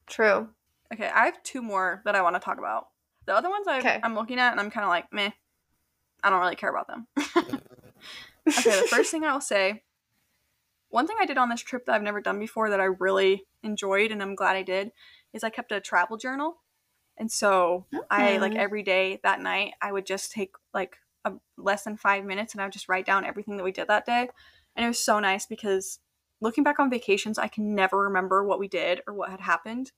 True. 0.07 0.49
Okay, 0.93 1.09
I 1.09 1.25
have 1.27 1.43
two 1.43 1.63
more 1.63 2.03
that 2.05 2.15
I 2.15 2.23
want 2.23 2.37
to 2.37 2.41
talk 2.41 2.59
about. 2.59 2.89
The 3.27 3.35
other 3.35 3.49
ones 3.49 3.67
i 3.67 3.79
Okay. 3.79 4.01
I'm 4.03 4.15
looking 4.15 4.39
at 4.39 4.53
and 4.53 4.61
I'm 4.61 4.71
kind 4.71 4.85
of 4.85 4.91
like, 4.91 5.13
meh. 5.13 5.31
I 6.23 6.31
don't 6.31 6.41
really 6.41 6.57
care 6.57 6.71
about 6.71 6.87
them. 6.87 7.07
okay, 8.59 8.77
the 8.77 8.87
first 8.89 9.11
thing 9.11 9.25
I'll 9.25 9.41
say 9.41 9.83
one 10.95 11.09
thing 11.09 11.17
I 11.21 11.27
did 11.27 11.39
on 11.39 11.49
this 11.49 11.61
trip 11.61 11.87
that 11.87 11.95
I've 11.97 12.03
never 12.03 12.21
done 12.21 12.39
before 12.39 12.71
that 12.71 12.81
I 12.81 12.85
really 12.85 13.47
enjoyed 13.65 14.13
and 14.13 14.23
I'm 14.23 14.37
glad 14.37 14.55
I 14.55 14.63
did 14.63 14.93
is 15.33 15.43
I 15.43 15.51
kept 15.51 15.73
a 15.73 15.81
travel 15.81 16.17
journal. 16.17 16.63
And 17.17 17.33
so 17.33 17.87
I 18.11 18.39
like 18.39 18.55
Mm. 18.55 18.59
every 18.59 18.83
day 18.85 19.19
that 19.25 19.41
night 19.41 19.75
I 19.83 19.91
would 19.91 20.07
just 20.07 20.31
take 20.31 20.55
like 20.73 20.99
a, 21.25 21.33
less 21.57 21.83
than 21.83 21.97
5 21.97 22.25
minutes 22.25 22.53
and 22.53 22.61
I 22.61 22.65
would 22.65 22.73
just 22.73 22.89
write 22.89 23.07
down 23.07 23.25
everything 23.25 23.57
that 23.57 23.65
we 23.65 23.73
did 23.73 23.89
that 23.89 24.07
day. 24.07 24.29
And 24.77 24.85
it 24.85 24.89
was 24.89 25.05
so 25.05 25.19
nice 25.19 25.47
because 25.47 25.99
looking 26.41 26.63
back 26.63 26.79
on 26.79 26.91
vacations 26.91 27.39
I 27.39 27.49
can 27.49 27.75
never 27.75 27.99
remember 27.99 28.45
what 28.45 28.61
we 28.61 28.69
did 28.69 29.03
or 29.09 29.15
what 29.15 29.31
had 29.31 29.41
happened. 29.41 29.91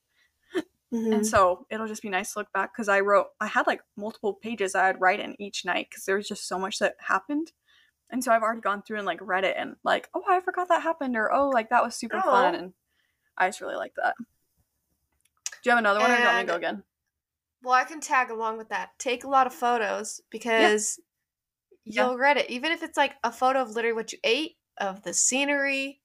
Mhm. 0.92 1.12
And 1.12 1.26
so 1.26 1.66
it'll 1.70 1.86
just 1.86 2.02
be 2.02 2.08
nice 2.10 2.32
to 2.32 2.40
look 2.40 2.52
back 2.52 2.72
because 2.74 2.88
I 2.88 3.00
wrote, 3.00 3.28
I 3.40 3.46
had 3.46 3.66
like 3.66 3.82
multiple 3.96 4.34
pages 4.34 4.74
I'd 4.74 5.00
write 5.00 5.20
in 5.20 5.40
each 5.40 5.64
night 5.64 5.88
because 5.90 6.04
there 6.04 6.16
was 6.16 6.28
just 6.28 6.48
so 6.48 6.58
much 6.58 6.78
that 6.80 6.96
happened. 7.00 7.52
And 8.10 8.24
so 8.24 8.32
I've 8.32 8.42
already 8.42 8.60
gone 8.62 8.82
through 8.82 8.98
and 8.98 9.06
like 9.06 9.20
read 9.22 9.44
it 9.44 9.56
and 9.58 9.76
like, 9.84 10.08
oh, 10.14 10.24
I 10.28 10.40
forgot 10.40 10.68
that 10.68 10.82
happened 10.82 11.16
or 11.16 11.32
oh, 11.32 11.50
like 11.50 11.70
that 11.70 11.84
was 11.84 11.96
super 11.96 12.22
fun. 12.22 12.54
And 12.54 12.74
I 13.38 13.48
just 13.48 13.60
really 13.62 13.76
like 13.76 13.94
that. 13.96 14.16
Do 15.62 15.68
you 15.68 15.70
have 15.72 15.78
another 15.78 16.00
one 16.00 16.10
or 16.10 16.16
do 16.16 16.22
you 16.22 16.26
want 16.28 16.36
me 16.38 16.42
to 16.44 16.46
go 16.46 16.56
again? 16.56 16.82
Well, 17.62 17.74
I 17.74 17.84
can 17.84 18.00
tag 18.00 18.30
along 18.30 18.58
with 18.58 18.68
that. 18.68 18.98
Take 18.98 19.24
a 19.24 19.28
lot 19.28 19.46
of 19.46 19.54
photos 19.54 20.20
because 20.30 21.00
Yeah. 21.84 22.08
you'll 22.08 22.18
read 22.18 22.36
it. 22.38 22.50
Even 22.50 22.72
if 22.72 22.82
it's 22.82 22.96
like 22.96 23.16
a 23.24 23.32
photo 23.32 23.62
of 23.62 23.70
literally 23.70 23.94
what 23.94 24.12
you 24.12 24.18
ate, 24.24 24.58
of 24.78 25.02
the 25.02 25.14
scenery. 25.14 26.02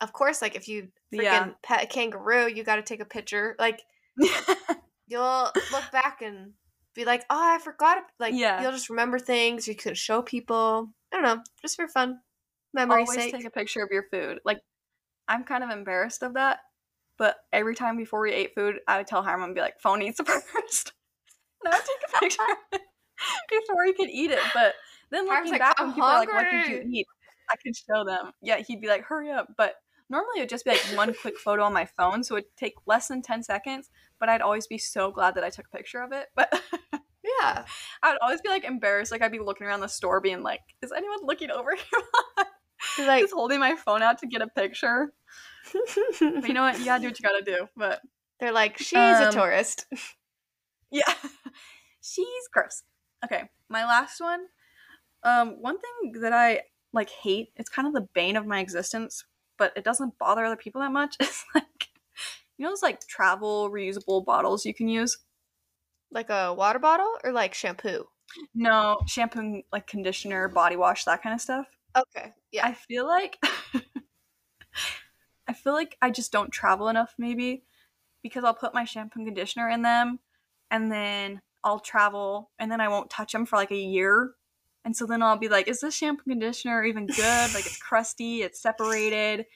Of 0.00 0.12
course, 0.12 0.42
like 0.42 0.56
if 0.56 0.68
you 0.68 0.92
freaking 1.18 1.54
Yeah. 1.54 1.54
pet 1.62 1.84
a 1.84 1.86
kangaroo, 1.86 2.48
you 2.48 2.64
got 2.64 2.76
to 2.76 2.82
take 2.82 3.00
a 3.00 3.04
picture. 3.06 3.56
Like 3.58 3.82
you'll 5.08 5.50
look 5.72 5.90
back 5.92 6.22
and 6.22 6.52
be 6.94 7.04
like, 7.04 7.24
"Oh, 7.30 7.54
I 7.54 7.58
forgot." 7.58 8.04
Like 8.18 8.34
Yeah. 8.34 8.62
you'll 8.62 8.72
just 8.72 8.90
remember 8.90 9.18
things. 9.18 9.66
You 9.68 9.74
could 9.74 9.96
show 9.98 10.22
people. 10.22 10.90
I 11.12 11.16
don't 11.16 11.24
know, 11.24 11.42
just 11.62 11.76
for 11.76 11.86
fun, 11.88 12.20
memory 12.72 13.02
Always 13.06 13.22
sake. 13.22 13.32
take 13.34 13.44
a 13.44 13.50
picture 13.50 13.82
of 13.82 13.90
your 13.92 14.04
food. 14.10 14.40
Like, 14.44 14.60
I'm 15.28 15.44
kind 15.44 15.64
of 15.64 15.70
embarrassed 15.70 16.22
of 16.22 16.34
that. 16.34 16.60
But 17.18 17.36
every 17.52 17.74
time 17.76 17.96
before 17.96 18.20
we 18.20 18.32
ate 18.32 18.54
food, 18.54 18.80
I 18.88 18.98
would 18.98 19.06
tell 19.06 19.22
Hiram 19.22 19.42
and 19.44 19.54
be 19.54 19.60
like, 19.60 19.80
phone 19.80 20.02
eats 20.02 20.20
first. 20.20 20.92
and 21.64 21.72
I 21.74 21.76
would 21.76 21.84
take 21.86 22.08
a 22.08 22.20
picture 22.20 22.42
before 23.50 23.84
he 23.84 23.92
could 23.94 24.10
eat 24.10 24.30
it. 24.30 24.40
But 24.54 24.74
then 25.10 25.26
looking 25.26 25.52
like, 25.52 25.60
back 25.60 25.78
"I'm 25.78 25.86
when 25.86 25.94
people 25.94 26.10
are 26.10 26.18
like, 26.18 26.32
what 26.32 26.46
did 26.50 26.66
you 26.66 26.82
eat? 26.90 27.06
I 27.50 27.56
could 27.64 27.76
show 27.76 28.04
them. 28.04 28.32
Yeah, 28.42 28.58
he'd 28.58 28.80
be 28.80 28.88
like, 28.88 29.04
hurry 29.04 29.30
up. 29.30 29.48
But 29.56 29.76
normally 30.10 30.38
it 30.38 30.42
would 30.42 30.48
just 30.48 30.64
be 30.64 30.72
like 30.72 30.80
one 30.96 31.14
quick 31.14 31.38
photo 31.38 31.62
on 31.62 31.72
my 31.72 31.84
phone. 31.86 32.24
So 32.24 32.36
it 32.36 32.38
would 32.44 32.56
take 32.56 32.74
less 32.86 33.08
than 33.08 33.22
10 33.22 33.42
seconds. 33.42 33.90
But 34.20 34.28
I'd 34.28 34.40
always 34.42 34.66
be 34.66 34.78
so 34.78 35.10
glad 35.10 35.34
that 35.34 35.44
I 35.44 35.50
took 35.50 35.66
a 35.72 35.76
picture 35.76 36.00
of 36.02 36.12
it. 36.12 36.28
But 36.34 36.52
yeah. 37.24 37.64
I'd 38.02 38.16
always 38.22 38.40
be 38.40 38.48
like 38.48 38.64
embarrassed. 38.64 39.12
Like 39.12 39.22
I'd 39.22 39.32
be 39.32 39.38
looking 39.38 39.66
around 39.66 39.80
the 39.80 39.88
store 39.88 40.20
being 40.20 40.42
like, 40.42 40.60
is 40.82 40.92
anyone 40.92 41.18
looking 41.24 41.50
over 41.50 41.74
here? 42.96 43.06
Like, 43.06 43.22
just 43.22 43.34
holding 43.34 43.60
my 43.60 43.74
phone 43.76 44.02
out 44.02 44.18
to 44.18 44.26
get 44.26 44.42
a 44.42 44.46
picture. 44.46 45.12
But 45.72 46.46
you 46.46 46.52
know 46.52 46.62
what? 46.62 46.78
You 46.78 46.84
gotta 46.84 47.00
do 47.00 47.08
what 47.08 47.18
you 47.18 47.22
gotta 47.28 47.42
do. 47.42 47.68
But 47.76 48.00
they're 48.40 48.52
like, 48.52 48.78
she's 48.78 48.92
a 48.98 49.28
Um, 49.28 49.32
tourist. 49.32 49.86
yeah, 50.90 51.12
she's 52.02 52.48
gross. 52.52 52.82
Okay, 53.24 53.44
my 53.68 53.84
last 53.84 54.20
one. 54.20 54.46
Um, 55.22 55.56
one 55.62 55.78
thing 55.80 56.20
that 56.20 56.32
I 56.34 56.62
like 56.92 57.08
hate. 57.10 57.48
It's 57.56 57.70
kind 57.70 57.88
of 57.88 57.94
the 57.94 58.06
bane 58.14 58.36
of 58.36 58.46
my 58.46 58.60
existence, 58.60 59.24
but 59.56 59.72
it 59.76 59.82
doesn't 59.84 60.18
bother 60.18 60.44
other 60.44 60.56
people 60.56 60.82
that 60.82 60.92
much. 60.92 61.16
It's 61.20 61.44
like 61.54 61.64
you 62.56 62.64
know 62.64 62.70
those 62.70 62.82
like 62.82 63.06
travel 63.06 63.70
reusable 63.70 64.24
bottles 64.24 64.64
you 64.64 64.74
can 64.74 64.88
use. 64.88 65.18
Like 66.10 66.30
a 66.30 66.54
water 66.54 66.78
bottle 66.78 67.12
or 67.24 67.32
like 67.32 67.54
shampoo? 67.54 68.06
No 68.54 68.98
shampoo, 69.06 69.62
like 69.72 69.86
conditioner, 69.86 70.48
body 70.48 70.76
wash, 70.76 71.04
that 71.04 71.22
kind 71.22 71.34
of 71.34 71.40
stuff. 71.40 71.66
Okay. 71.96 72.32
Yeah. 72.52 72.66
I 72.66 72.74
feel 72.74 73.06
like 73.06 73.38
I 75.48 75.52
feel 75.52 75.72
like 75.72 75.96
I 76.00 76.10
just 76.10 76.32
don't 76.32 76.50
travel 76.50 76.88
enough 76.88 77.14
maybe 77.18 77.64
because 78.22 78.44
I'll 78.44 78.54
put 78.54 78.74
my 78.74 78.84
shampoo 78.84 79.20
and 79.20 79.26
conditioner 79.26 79.68
in 79.68 79.82
them 79.82 80.18
and 80.70 80.90
then 80.90 81.42
I'll 81.62 81.80
travel 81.80 82.50
and 82.58 82.70
then 82.70 82.80
I 82.80 82.88
won't 82.88 83.10
touch 83.10 83.32
them 83.32 83.46
for 83.46 83.56
like 83.56 83.70
a 83.70 83.76
year. 83.76 84.32
And 84.84 84.96
so 84.96 85.06
then 85.06 85.22
I'll 85.22 85.38
be 85.38 85.48
like, 85.48 85.68
is 85.68 85.80
this 85.80 85.94
shampoo 85.94 86.22
and 86.26 86.32
conditioner 86.32 86.84
even 86.84 87.06
good? 87.06 87.54
like 87.54 87.66
it's 87.66 87.78
crusty, 87.78 88.42
it's 88.42 88.60
separated. 88.60 89.46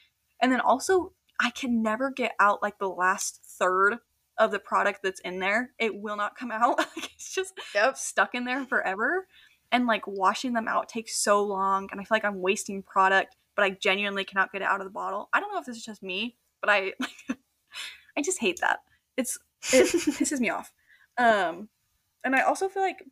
And 0.41 0.53
then 0.53 0.61
also 0.61 1.13
I 1.41 1.51
can 1.51 1.83
never 1.83 2.11
get 2.11 2.33
out 2.41 2.63
like 2.63 2.79
the 2.79 2.89
last 2.89 3.41
third 3.59 3.99
of 4.39 4.51
the 4.51 4.59
product 4.59 5.01
that's 5.03 5.21
in 5.21 5.39
there. 5.41 5.73
It 5.79 5.95
will 6.01 6.17
not 6.17 6.37
come 6.37 6.51
out. 6.51 6.79
like 6.97 7.13
it's 7.15 7.35
just 7.35 7.55
Yep. 7.75 7.97
stuck 7.97 8.35
in 8.35 8.45
there 8.45 8.65
forever. 8.65 9.27
And 9.71 9.87
like 9.87 10.07
washing 10.07 10.55
them 10.55 10.67
out 10.67 10.89
takes 10.89 11.17
so 11.17 11.43
long, 11.43 11.89
and 11.93 12.01
I 12.01 12.05
feel 12.05 12.15
like 12.17 12.25
I'm 12.25 12.41
wasting 12.41 12.83
product, 12.83 13.37
but 13.55 13.65
I 13.67 13.71
genuinely 13.71 14.25
cannot 14.25 14.51
get 14.51 14.63
it 14.63 14.69
out 14.69 14.81
of 14.81 14.87
the 14.87 14.91
bottle. 14.91 15.29
I 15.35 15.41
don't 15.41 15.53
know 15.53 15.59
if 15.61 15.67
this 15.67 15.77
is 15.77 15.85
just 15.85 16.03
me, 16.03 16.37
but 16.63 16.71
I 16.71 16.95
I 18.17 18.23
just 18.23 18.39
hate 18.41 18.61
that. 18.61 18.81
It's 19.17 19.39
it 19.73 19.87
pisses 19.93 20.41
me 20.41 20.49
off. 20.49 20.73
Um 21.19 21.69
and 22.25 22.35
I 22.35 22.41
also 22.43 22.69
feel 22.69 22.83
like 22.83 23.05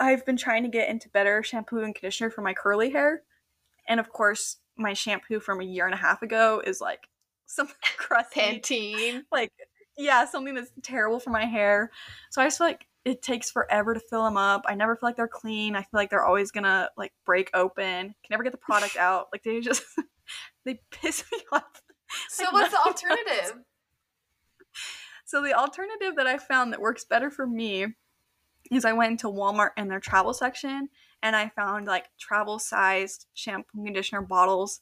I've 0.00 0.26
been 0.26 0.36
trying 0.36 0.64
to 0.64 0.68
get 0.68 0.88
into 0.88 1.08
better 1.10 1.42
shampoo 1.44 1.78
and 1.78 1.94
conditioner 1.94 2.30
for 2.30 2.42
my 2.42 2.52
curly 2.54 2.90
hair. 2.90 3.22
And 3.86 4.00
of 4.00 4.10
course, 4.10 4.56
my 4.76 4.94
shampoo 4.94 5.38
from 5.38 5.60
a 5.60 5.64
year 5.64 5.84
and 5.86 5.94
a 5.94 5.98
half 5.98 6.22
ago 6.22 6.60
is 6.66 6.80
like 6.80 7.06
some 7.46 7.68
crusty 7.96 8.40
Pantene. 8.40 9.22
like 9.32 9.52
yeah 9.96 10.24
something 10.24 10.54
that's 10.54 10.72
terrible 10.82 11.20
for 11.20 11.30
my 11.30 11.44
hair 11.44 11.90
so 12.30 12.42
i 12.42 12.46
just 12.46 12.58
feel 12.58 12.66
like 12.66 12.86
it 13.04 13.20
takes 13.22 13.50
forever 13.50 13.94
to 13.94 14.00
fill 14.00 14.24
them 14.24 14.36
up 14.36 14.62
i 14.66 14.74
never 14.74 14.96
feel 14.96 15.08
like 15.08 15.16
they're 15.16 15.28
clean 15.28 15.76
i 15.76 15.80
feel 15.80 15.88
like 15.92 16.10
they're 16.10 16.24
always 16.24 16.50
gonna 16.50 16.88
like 16.96 17.12
break 17.24 17.50
open 17.54 18.06
can 18.06 18.14
never 18.30 18.42
get 18.42 18.52
the 18.52 18.58
product 18.58 18.96
out 18.96 19.26
like 19.32 19.42
they 19.42 19.60
just 19.60 19.82
they 20.64 20.80
piss 20.90 21.24
me 21.32 21.38
off 21.52 21.82
So 22.28 22.44
Like, 22.44 22.52
what's 22.52 22.70
the 22.70 22.78
else. 22.78 22.86
alternative? 22.86 23.58
so 25.24 25.42
the 25.42 25.54
alternative 25.54 26.16
that 26.16 26.26
i 26.26 26.38
found 26.38 26.72
that 26.72 26.80
works 26.80 27.04
better 27.04 27.30
for 27.30 27.46
me 27.46 27.86
is 28.70 28.84
i 28.84 28.92
went 28.92 29.10
into 29.12 29.28
walmart 29.28 29.70
in 29.76 29.88
their 29.88 30.00
travel 30.00 30.32
section 30.34 30.88
and 31.22 31.36
i 31.36 31.48
found 31.50 31.86
like 31.86 32.06
travel 32.18 32.58
sized 32.58 33.26
shampoo 33.34 33.68
and 33.76 33.86
conditioner 33.86 34.22
bottles 34.22 34.80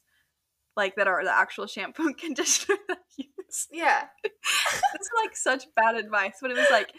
like 0.75 0.95
that 0.95 1.07
are 1.07 1.23
the 1.23 1.33
actual 1.33 1.67
shampoo 1.67 2.07
and 2.07 2.17
conditioner 2.17 2.77
that 2.87 2.97
I 2.99 3.13
use 3.17 3.67
Yeah. 3.71 4.05
it's 4.23 5.09
like 5.23 5.35
such 5.35 5.65
bad 5.75 5.95
advice, 5.95 6.35
but 6.41 6.51
it 6.51 6.57
was 6.57 6.69
like 6.71 6.91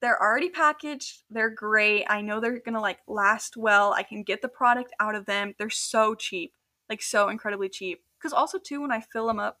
they're 0.00 0.20
already 0.20 0.50
packaged, 0.50 1.24
they're 1.28 1.50
great. 1.50 2.04
I 2.08 2.20
know 2.20 2.40
they're 2.40 2.60
gonna 2.60 2.80
like 2.80 2.98
last 3.08 3.56
well. 3.56 3.92
I 3.92 4.02
can 4.02 4.22
get 4.22 4.42
the 4.42 4.48
product 4.48 4.92
out 5.00 5.14
of 5.14 5.26
them. 5.26 5.54
They're 5.58 5.70
so 5.70 6.14
cheap, 6.14 6.52
like 6.88 7.02
so 7.02 7.28
incredibly 7.28 7.68
cheap. 7.68 8.00
Because 8.18 8.32
also 8.32 8.58
too, 8.58 8.80
when 8.80 8.92
I 8.92 9.00
fill 9.00 9.26
them 9.26 9.38
up, 9.38 9.58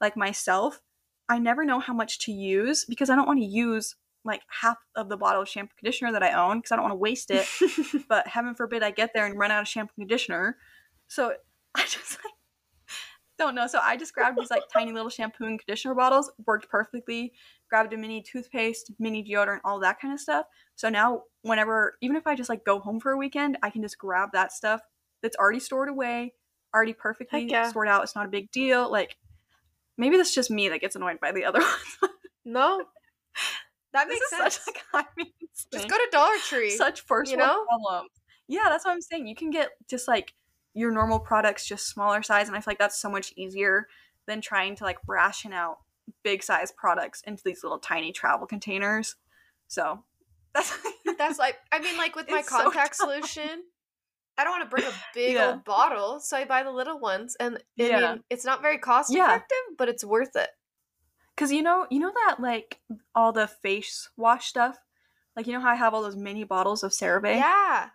like 0.00 0.16
myself, 0.16 0.80
I 1.28 1.38
never 1.38 1.64
know 1.64 1.80
how 1.80 1.94
much 1.94 2.18
to 2.20 2.32
use 2.32 2.84
because 2.84 3.10
I 3.10 3.16
don't 3.16 3.26
want 3.26 3.40
to 3.40 3.44
use 3.44 3.94
like 4.24 4.42
half 4.60 4.76
of 4.96 5.08
the 5.08 5.16
bottle 5.16 5.42
of 5.42 5.48
shampoo 5.48 5.74
conditioner 5.78 6.12
that 6.12 6.22
I 6.22 6.32
own 6.32 6.58
because 6.58 6.72
I 6.72 6.76
don't 6.76 6.84
want 6.84 6.92
to 6.92 6.96
waste 6.96 7.30
it. 7.30 7.46
but 8.08 8.26
heaven 8.26 8.54
forbid 8.54 8.82
I 8.82 8.90
get 8.90 9.10
there 9.14 9.26
and 9.26 9.38
run 9.38 9.50
out 9.50 9.62
of 9.62 9.68
shampoo 9.68 9.94
conditioner. 9.96 10.56
So 11.06 11.34
I 11.74 11.82
just 11.82 12.18
like 12.24 12.34
don't 13.38 13.54
know. 13.54 13.66
So 13.66 13.78
I 13.82 13.96
just 13.96 14.12
grabbed 14.12 14.38
these 14.38 14.50
like 14.50 14.62
tiny 14.72 14.92
little 14.92 15.08
shampoo 15.08 15.44
and 15.44 15.58
conditioner 15.58 15.94
bottles, 15.94 16.30
worked 16.46 16.68
perfectly. 16.68 17.32
Grabbed 17.70 17.92
a 17.92 17.96
mini 17.96 18.22
toothpaste, 18.22 18.92
mini 18.98 19.22
deodorant, 19.22 19.60
all 19.64 19.78
that 19.80 20.00
kind 20.00 20.12
of 20.12 20.20
stuff. 20.20 20.46
So 20.74 20.88
now, 20.88 21.22
whenever, 21.42 21.96
even 22.00 22.16
if 22.16 22.26
I 22.26 22.34
just 22.34 22.48
like 22.48 22.64
go 22.64 22.78
home 22.80 23.00
for 23.00 23.12
a 23.12 23.16
weekend, 23.16 23.58
I 23.62 23.70
can 23.70 23.82
just 23.82 23.98
grab 23.98 24.30
that 24.32 24.52
stuff 24.52 24.80
that's 25.22 25.36
already 25.36 25.60
stored 25.60 25.88
away, 25.88 26.34
already 26.74 26.92
perfectly 26.92 27.48
yeah. 27.48 27.68
stored 27.68 27.88
out. 27.88 28.02
It's 28.02 28.14
not 28.14 28.26
a 28.26 28.30
big 28.30 28.50
deal. 28.50 28.90
Like, 28.90 29.16
maybe 29.96 30.16
that's 30.16 30.34
just 30.34 30.50
me 30.50 30.68
that 30.70 30.80
gets 30.80 30.96
annoyed 30.96 31.20
by 31.20 31.32
the 31.32 31.44
other 31.44 31.60
ones. 32.02 32.14
No. 32.44 32.82
That 33.92 34.08
makes 34.08 34.30
sense. 34.30 34.54
Such, 34.54 34.74
like, 34.94 35.06
I 35.06 35.08
mean, 35.16 35.32
Just 35.72 35.88
go 35.88 35.96
to 35.96 36.08
Dollar 36.10 36.36
Tree. 36.48 36.70
such 36.70 37.02
first 37.02 37.30
you 37.30 37.38
world 37.38 37.48
know? 37.48 37.64
problems. 37.64 38.10
Yeah, 38.48 38.64
that's 38.68 38.84
what 38.84 38.92
I'm 38.92 39.02
saying. 39.02 39.26
You 39.26 39.34
can 39.34 39.50
get 39.50 39.70
just 39.88 40.08
like 40.08 40.34
your 40.78 40.90
normal 40.92 41.18
products, 41.18 41.66
just 41.66 41.88
smaller 41.88 42.22
size, 42.22 42.48
and 42.48 42.56
I 42.56 42.60
feel 42.60 42.72
like 42.72 42.78
that's 42.78 42.98
so 43.00 43.10
much 43.10 43.32
easier 43.36 43.88
than 44.26 44.40
trying 44.40 44.76
to 44.76 44.84
like 44.84 44.98
ration 45.06 45.52
out 45.52 45.78
big 46.22 46.42
size 46.42 46.72
products 46.72 47.20
into 47.22 47.42
these 47.44 47.62
little 47.62 47.78
tiny 47.78 48.12
travel 48.12 48.46
containers. 48.46 49.16
So 49.66 50.04
that's 50.54 50.72
That's 51.18 51.38
like 51.38 51.56
I 51.72 51.80
mean, 51.80 51.96
like 51.96 52.14
with 52.16 52.30
my 52.30 52.38
It's 52.38 52.48
so 52.48 52.56
contact 52.64 52.96
solution, 52.96 53.64
I 54.38 54.44
don't 54.44 54.52
want 54.52 54.64
to 54.64 54.70
bring 54.70 54.86
a 54.86 54.92
big 55.14 55.34
Yeah. 55.34 55.52
old 55.52 55.64
bottle, 55.64 56.20
so 56.20 56.36
I 56.36 56.44
buy 56.44 56.62
the 56.62 56.70
little 56.70 56.98
ones, 56.98 57.36
and 57.40 57.56
I 57.56 57.60
Yeah. 57.76 57.98
mean, 57.98 58.24
it's 58.30 58.44
not 58.44 58.62
very 58.62 58.78
cost 58.78 59.14
Yeah. 59.14 59.34
effective, 59.34 59.76
but 59.76 59.88
it's 59.88 60.04
worth 60.04 60.36
it. 60.36 60.50
Cause 61.36 61.52
you 61.52 61.62
know, 61.62 61.86
you 61.90 62.00
know 62.00 62.12
that 62.26 62.36
like 62.40 62.80
all 63.14 63.32
the 63.32 63.46
face 63.46 64.10
wash 64.16 64.46
stuff, 64.48 64.78
like 65.36 65.46
you 65.46 65.52
know 65.52 65.60
how 65.60 65.70
I 65.70 65.76
have 65.76 65.94
all 65.94 66.02
those 66.02 66.16
mini 66.16 66.44
bottles 66.44 66.82
of 66.82 66.90
CeraVe. 66.92 67.36
Yeah. 67.36 67.90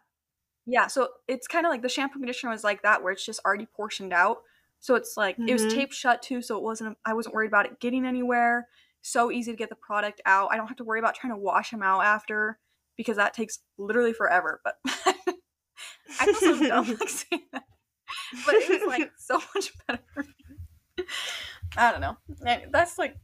Yeah, 0.66 0.88
so 0.88 1.09
it's 1.28 1.47
kind 1.47 1.66
of 1.66 1.72
like 1.72 1.82
the 1.82 1.89
shampoo 1.89 2.20
conditioner 2.20 2.51
was 2.51 2.64
like 2.64 2.82
that, 2.84 3.03
where 3.03 3.11
it's 3.11 3.26
just 3.26 3.41
already 3.45 3.66
portioned 3.66 4.14
out. 4.14 4.38
So 4.80 4.95
it's 4.95 5.16
like 5.18 5.38
it 5.39 5.51
was 5.53 5.64
Mhm. 5.64 5.70
taped 5.76 5.93
shut 5.93 6.22
too, 6.22 6.41
so 6.41 6.57
it 6.57 6.64
wasn't. 6.64 6.97
I 7.05 7.14
wasn't 7.14 7.36
worried 7.36 7.47
about 7.47 7.66
it 7.66 7.80
getting 7.80 8.05
anywhere. 8.05 8.68
So 9.01 9.32
easy 9.32 9.51
to 9.51 9.57
get 9.57 9.70
the 9.70 9.76
product 9.76 10.22
out. 10.26 10.49
I 10.51 10.57
don't 10.57 10.68
have 10.68 10.78
to 10.78 10.84
worry 10.84 10.99
about 10.99 11.16
trying 11.16 11.34
to 11.34 11.38
wash 11.38 11.72
them 11.72 11.84
out 11.84 12.01
after 12.05 12.59
because 12.95 13.18
that 13.18 13.34
takes 13.34 13.59
literally 13.78 14.14
forever. 14.14 14.61
But 14.64 14.78
I 16.20 16.26
feel 16.26 16.55
so 16.57 16.68
dumb 16.68 16.88
like 16.99 17.09
saying 17.09 17.43
that, 17.51 17.64
but 18.45 18.55
it 18.55 18.70
was 18.70 18.88
like 18.88 19.11
so 19.18 19.41
much 19.55 19.72
better. 19.88 20.03
I 21.76 21.91
don't 21.91 22.01
know. 22.01 22.18
That's 22.72 22.97
like. 22.97 23.18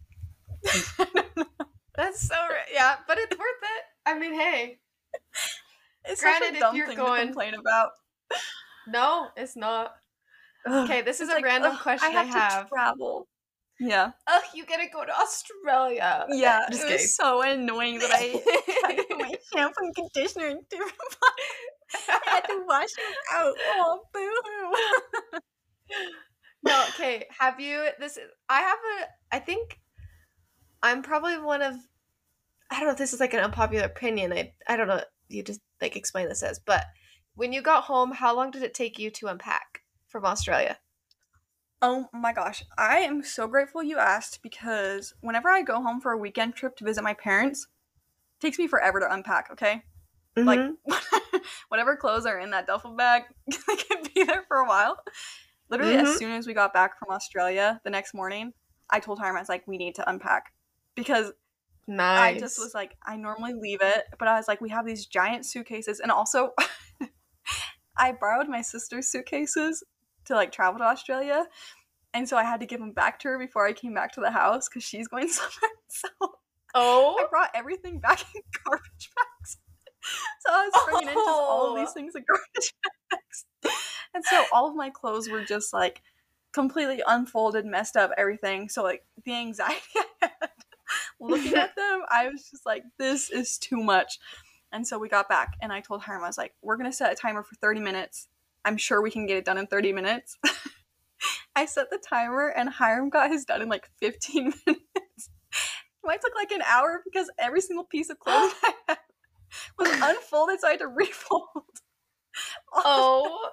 That's 1.96 2.22
so. 2.22 2.36
Yeah, 2.74 2.96
but 3.08 3.18
it's 3.18 3.38
worth 3.38 3.64
it. 3.64 3.84
I 4.06 4.18
mean, 4.18 4.34
hey, 4.34 4.80
It's 6.06 6.22
Granted, 6.22 6.46
such 6.46 6.52
if 6.54 6.58
a 6.58 6.60
dumb 6.62 6.76
you're 6.76 6.88
thing 6.88 6.98
going- 6.98 7.20
to 7.22 7.26
complain 7.28 7.54
about. 7.56 7.90
no, 8.88 9.28
it's 9.36 9.56
not. 9.56 9.92
Ugh. 10.68 10.86
Okay, 10.86 11.02
this 11.02 11.20
is 11.22 11.30
a 11.30 11.34
like, 11.34 11.44
random 11.46 11.72
ugh, 11.74 11.80
question 11.82 12.10
I 12.16 12.20
I 12.22 12.24
have, 12.24 12.34
have. 12.52 12.64
to 12.64 12.70
travel. 12.70 13.28
Yeah, 13.82 14.12
Oh, 14.28 14.42
you 14.54 14.66
gotta 14.66 14.88
go 14.92 15.06
to 15.06 15.18
Australia. 15.18 16.26
yeah. 16.30 16.66
Just 16.70 16.82
it 16.82 16.88
kidding. 16.88 16.96
was 16.96 17.16
so 17.16 17.42
annoying 17.42 18.00
that 18.00 18.12
I 18.12 18.18
had 18.88 18.98
to 19.08 19.16
my 19.18 19.34
shampoo 19.54 19.74
and 19.86 19.96
conditioner 19.96 20.48
in 20.48 20.60
different 20.70 20.92
bottles. 20.98 22.04
I 22.10 22.20
had 22.30 22.42
to 22.42 22.64
wash 22.68 22.90
them 22.94 23.14
out. 23.34 23.54
Oh, 23.78 24.02
boo 24.14 24.32
no, 26.64 26.86
okay. 26.90 27.26
Have 27.40 27.60
you 27.62 27.88
this? 28.00 28.18
is- 28.18 28.30
I 28.50 28.60
have 28.62 28.78
a. 29.00 29.36
I 29.36 29.40
think 29.40 29.80
I'm 30.84 31.02
probably 31.02 31.38
one 31.40 31.62
of. 31.62 31.76
I 32.70 32.76
don't 32.80 32.86
know 32.88 32.92
if 32.92 32.98
this 32.98 33.14
is 33.14 33.20
like 33.22 33.34
an 33.34 33.40
unpopular 33.40 33.86
opinion. 33.86 34.34
I 34.34 34.54
I 34.68 34.76
don't 34.76 34.88
know. 34.90 35.02
You 35.30 35.42
just 35.42 35.62
like 35.82 35.96
explain 35.96 36.28
this 36.30 36.44
as, 36.44 36.60
but 36.60 36.86
when 37.36 37.54
you 37.54 37.62
got 37.62 37.86
home, 37.86 38.12
how 38.12 38.36
long 38.36 38.52
did 38.52 38.64
it 38.64 38.74
take 38.74 39.00
you 39.00 39.10
to 39.12 39.28
unpack 39.28 39.82
from 40.08 40.26
Australia? 40.26 40.80
Oh 41.82 42.10
my 42.14 42.34
gosh, 42.34 42.64
I 42.78 43.00
am 43.00 43.24
so 43.24 43.48
grateful 43.48 43.82
you 43.82 43.98
asked 43.98 44.42
because 44.44 45.14
whenever 45.22 45.50
I 45.50 45.62
go 45.62 45.82
home 45.82 46.02
for 46.02 46.12
a 46.12 46.18
weekend 46.18 46.56
trip 46.56 46.76
to 46.78 46.84
visit 46.84 47.04
my 47.04 47.14
parents, 47.14 47.68
it 48.38 48.46
takes 48.46 48.60
me 48.60 48.68
forever 48.68 49.00
to 49.00 49.14
unpack. 49.14 49.50
Okay, 49.52 49.84
like 50.46 50.60
whatever 51.70 51.96
clothes 51.96 52.26
are 52.26 52.40
in 52.40 52.52
that 52.52 52.68
duffel 52.68 52.96
bag 52.96 53.24
they 53.48 53.76
can 53.76 54.04
be 54.14 54.24
there 54.24 54.44
for 54.48 54.58
a 54.58 54.68
while 54.68 54.98
literally 55.70 55.94
Mhm. 55.96 56.02
as 56.02 56.18
soon 56.18 56.32
as 56.32 56.48
we 56.48 56.54
got 56.54 56.74
back 56.74 56.98
from 56.98 57.10
australia 57.10 57.80
the 57.84 57.90
next 57.90 58.14
morning 58.14 58.54
i 58.90 59.00
told 59.00 59.20
Hiram, 59.20 59.36
i 59.36 59.40
was 59.40 59.50
like 59.50 59.68
we 59.68 59.78
need 59.78 59.96
to 59.96 60.10
unpack 60.10 60.54
because 60.96 61.32
nice. 61.90 62.36
i 62.36 62.40
just 62.40 62.60
was 62.60 62.74
like 62.74 62.96
i 63.06 63.16
normally 63.18 63.54
leave 63.54 63.80
it 63.82 64.06
but 64.18 64.28
i 64.28 64.38
was 64.38 64.48
like 64.48 64.62
we 64.62 64.70
have 64.70 64.86
these 64.86 65.06
giant 65.06 65.46
suitcases 65.46 66.00
and 66.00 66.12
also 66.12 66.54
i 67.98 68.12
borrowed 68.12 68.48
my 68.48 68.62
sister's 68.62 69.08
suitcases 69.10 69.84
to 70.26 70.36
like 70.36 70.52
travel 70.52 70.80
to 70.80 70.86
australia 70.86 71.46
and 72.14 72.30
so 72.30 72.38
i 72.38 72.44
had 72.44 72.60
to 72.60 72.66
give 72.66 72.80
them 72.80 72.92
back 72.94 73.20
to 73.20 73.28
her 73.28 73.38
before 73.38 73.66
i 73.66 73.74
came 73.74 73.94
back 73.94 74.14
to 74.14 74.22
the 74.22 74.32
house 74.32 74.70
because 74.70 74.84
she's 74.84 75.08
going 75.08 75.28
somewhere 75.30 75.72
so 75.90 76.08
oh, 76.76 77.16
I 77.20 77.24
oh, 77.24 77.28
brought 77.30 77.50
everything 77.56 78.00
back 78.00 78.22
in 78.34 78.42
garbage 78.66 79.10
bags. 79.16 79.58
So 80.42 80.54
I 80.54 80.70
was 80.72 80.84
bringing 80.86 81.08
in 81.10 81.14
just 81.14 81.28
all 81.28 81.72
of 81.72 81.80
these 81.80 81.90
Oh. 81.90 81.94
things 81.94 82.16
in 82.16 82.24
garbage 82.30 82.74
bags. 83.12 83.46
And 84.14 84.24
so 84.26 84.46
all 84.54 84.68
of 84.70 84.76
my 84.76 84.90
clothes 84.90 85.30
were 85.30 85.44
just 85.44 85.74
like 85.74 86.02
completely 86.54 87.02
unfolded, 87.08 87.66
messed 87.66 87.96
up, 87.96 88.12
everything. 88.18 88.70
So 88.70 88.84
like 88.84 89.04
the 89.24 89.34
anxiety 89.34 89.82
I 89.96 90.30
had 90.42 90.50
looking 91.20 91.54
at 91.56 91.76
them, 91.76 92.02
I 92.10 92.30
was 92.30 92.50
just 92.50 92.66
like, 92.66 92.84
this 92.98 93.30
is 93.30 93.58
too 93.58 93.78
much. 93.78 94.20
And 94.72 94.88
so 94.88 95.00
we 95.00 95.10
got 95.10 95.30
back 95.30 95.56
and 95.62 95.72
I 95.72 95.82
told 95.82 96.02
Hiram, 96.02 96.24
I 96.24 96.28
was 96.28 96.38
like, 96.38 96.54
we're 96.62 96.78
gonna 96.78 96.92
set 96.92 97.12
a 97.12 97.16
timer 97.16 97.44
for 97.44 97.56
30 97.56 97.80
minutes. 97.80 98.28
I'm 98.66 98.78
sure 98.78 99.02
we 99.02 99.12
can 99.12 99.26
get 99.26 99.38
it 99.38 99.46
done 99.46 99.58
in 99.58 99.68
30 99.68 99.94
minutes. 99.94 100.38
I 101.56 101.66
set 101.66 101.90
the 101.90 101.98
timer 101.98 102.48
and 102.48 102.70
Hiram 102.70 103.10
got 103.10 103.32
his 103.32 103.46
done 103.46 103.62
in 103.62 103.70
like 103.70 103.90
15 104.00 104.54
minutes. 104.66 105.30
Mine 106.04 106.18
took 106.22 106.36
like 106.36 106.52
an 106.52 106.62
hour 106.62 107.02
because 107.04 107.30
every 107.38 107.62
single 107.62 107.86
piece 107.86 108.10
of 108.10 108.20
clothing 108.20 108.52
I 108.64 108.74
had 108.88 108.98
was 109.78 109.90
unfolded, 109.90 110.60
so 110.60 110.68
I 110.68 110.72
had 110.72 110.80
to 110.80 110.88
refold. 110.88 111.64
oh, 112.74 113.50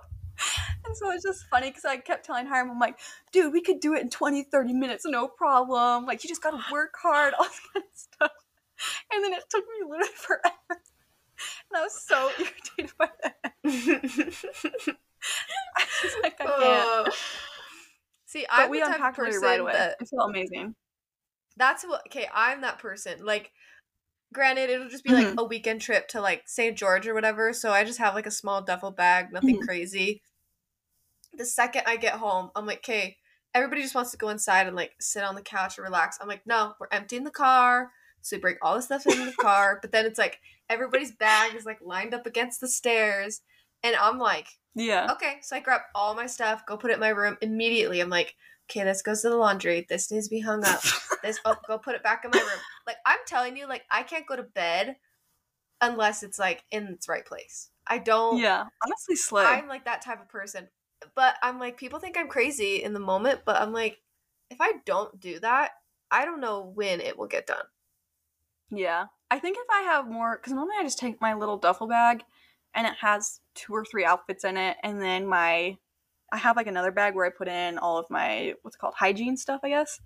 and 0.86 0.96
so 0.96 1.10
it's 1.10 1.24
just 1.24 1.46
funny 1.50 1.70
because 1.70 1.84
I 1.84 1.96
kept 1.98 2.24
telling 2.24 2.46
Hiram, 2.46 2.70
I'm 2.70 2.78
like, 2.78 2.98
dude, 3.32 3.52
we 3.52 3.62
could 3.62 3.80
do 3.80 3.94
it 3.94 4.02
in 4.02 4.10
20, 4.10 4.44
30 4.44 4.72
minutes, 4.72 5.04
no 5.06 5.28
problem. 5.28 6.06
Like, 6.06 6.22
you 6.24 6.28
just 6.28 6.42
gotta 6.42 6.62
work 6.70 6.94
hard, 7.02 7.34
all 7.34 7.44
this 7.48 7.60
kind 7.72 7.84
of 7.84 7.98
stuff. 7.98 8.32
And 9.12 9.24
then 9.24 9.32
it 9.32 9.44
took 9.50 9.64
me 9.64 9.88
literally 9.88 10.12
forever. 10.16 10.52
And 10.70 11.76
I 11.76 11.82
was 11.82 12.00
so 12.06 12.30
irritated 12.38 12.92
by 12.98 13.08
that. 13.22 13.54
I 15.78 15.84
was 16.02 16.16
like, 16.22 16.40
I 16.40 16.46
can't. 16.58 16.90
See, 18.26 18.46
But 18.56 18.68
I'm 18.68 18.70
we 18.70 18.80
the 18.80 18.84
type 18.84 18.96
of 18.96 18.98
unpacked 18.98 19.18
literally 19.18 19.38
person 19.38 19.48
right 19.48 19.60
away. 19.60 19.72
that 19.72 19.96
It 20.00 20.08
felt 20.08 20.30
amazing. 20.30 20.74
that's 21.56 21.84
what 21.84 22.02
okay 22.06 22.28
i'm 22.34 22.60
that 22.60 22.78
person 22.78 23.24
like 23.24 23.52
granted 24.32 24.70
it'll 24.70 24.88
just 24.88 25.04
be 25.04 25.14
like 25.14 25.26
Mhm. 25.26 25.38
a 25.38 25.44
weekend 25.44 25.80
trip 25.80 26.08
to 26.08 26.20
like 26.20 26.42
st 26.46 26.76
george 26.76 27.06
or 27.06 27.14
whatever 27.14 27.52
so 27.52 27.72
i 27.72 27.84
just 27.84 27.98
have 27.98 28.14
like 28.14 28.26
a 28.26 28.30
small 28.30 28.62
duffel 28.62 28.90
bag 28.90 29.32
nothing 29.32 29.58
Mhm. 29.58 29.60
crazy 29.60 30.22
the 31.36 31.44
second 31.44 31.82
i 31.86 31.96
get 31.96 32.14
home 32.14 32.50
i'm 32.56 32.66
like 32.66 32.78
okay 32.78 33.16
everybody 33.56 33.80
just 33.80 33.94
wants 33.94 34.10
to 34.10 34.18
go 34.18 34.28
inside 34.28 34.66
and 34.66 34.76
like 34.76 34.92
sit 35.00 35.24
on 35.24 35.34
the 35.34 35.40
couch 35.40 35.78
and 35.78 35.84
relax. 35.84 36.18
I'm 36.20 36.28
like 36.28 36.46
no 36.46 36.74
we're 36.78 36.88
emptying 36.92 37.24
the 37.24 37.30
car. 37.30 37.90
So 38.20 38.36
we 38.36 38.40
bring 38.40 38.56
all 38.60 38.74
the 38.74 38.82
stuff 38.82 39.06
in 39.06 39.24
the 39.24 39.32
car 39.40 39.78
but 39.80 39.92
then 39.92 40.04
it's 40.04 40.18
like 40.18 40.40
everybody's 40.68 41.12
bag 41.12 41.54
is 41.54 41.64
like 41.64 41.78
lined 41.82 42.12
up 42.12 42.26
against 42.26 42.60
the 42.60 42.68
stairs 42.68 43.40
and 43.82 43.96
i'm 43.96 44.18
like 44.18 44.48
Yeah. 44.74 45.08
okay. 45.12 45.36
So 45.40 45.56
i 45.56 45.60
grab 45.60 45.80
all 45.94 46.14
my 46.14 46.26
stuff 46.26 46.66
go 46.66 46.76
put 46.76 46.90
it 46.90 46.94
in 46.94 47.00
my 47.00 47.08
room 47.08 47.38
immediately. 47.40 48.00
I'm 48.00 48.10
like 48.10 48.34
okay 48.70 48.84
this 48.84 49.00
goes 49.00 49.22
to 49.22 49.30
the 49.30 49.36
laundry. 49.36 49.86
This 49.88 50.10
needs 50.12 50.26
to 50.26 50.30
be 50.30 50.40
hung 50.40 50.62
up. 50.64 50.82
This 51.22 51.40
oh 51.46 51.56
go 51.66 51.78
put 51.78 51.94
it 51.94 52.02
back 52.02 52.24
in 52.24 52.30
my 52.32 52.38
room. 52.38 52.60
Like 52.86 52.98
i'm 53.06 53.18
telling 53.26 53.56
you 53.56 53.66
like 53.66 53.84
i 53.90 54.02
can't 54.02 54.26
go 54.26 54.36
to 54.36 54.42
bed 54.42 54.96
unless 55.80 56.22
it's 56.22 56.38
like 56.38 56.62
in 56.70 56.88
its 56.88 57.08
right 57.08 57.24
place. 57.24 57.70
I 57.86 57.98
don't 57.98 58.36
yeah. 58.38 58.64
Honestly, 58.84 59.16
slay. 59.16 59.44
i'm 59.44 59.66
like 59.66 59.86
that 59.86 60.02
type 60.02 60.20
of 60.20 60.28
person 60.28 60.68
but 61.14 61.36
i'm 61.42 61.58
like 61.58 61.76
people 61.76 61.98
think 61.98 62.16
i'm 62.16 62.28
crazy 62.28 62.82
in 62.82 62.92
the 62.94 63.00
moment 63.00 63.40
but 63.44 63.56
i'm 63.56 63.72
like 63.72 64.00
if 64.50 64.58
i 64.60 64.72
don't 64.84 65.20
do 65.20 65.38
that 65.40 65.72
i 66.10 66.24
don't 66.24 66.40
know 66.40 66.72
when 66.74 67.00
it 67.00 67.18
will 67.18 67.26
get 67.26 67.46
done 67.46 67.64
Yeah. 68.70 69.06
I 69.30 69.38
think 69.40 69.56
if 69.58 69.66
I 69.70 69.82
have 69.82 70.08
more, 70.08 70.36
because 70.36 70.52
normally 70.52 70.76
I 70.78 70.84
just 70.84 70.98
take 70.98 71.20
my 71.20 71.34
little 71.34 71.56
duffel 71.58 71.88
bag 71.88 72.22
and 72.74 72.86
it 72.86 72.94
has 73.00 73.40
two 73.54 73.72
or 73.74 73.84
three 73.84 74.04
outfits 74.04 74.44
in 74.44 74.56
it. 74.56 74.76
And 74.82 75.00
then 75.02 75.26
my, 75.26 75.76
I 76.32 76.36
have 76.36 76.56
like 76.56 76.68
another 76.68 76.92
bag 76.92 77.14
where 77.14 77.26
I 77.26 77.30
put 77.30 77.48
in 77.48 77.78
all 77.78 77.98
of 77.98 78.08
my, 78.10 78.54
what's 78.62 78.76
it 78.76 78.78
called, 78.78 78.94
hygiene 78.94 79.36
stuff, 79.36 79.60
I 79.64 79.70
guess. 79.70 80.00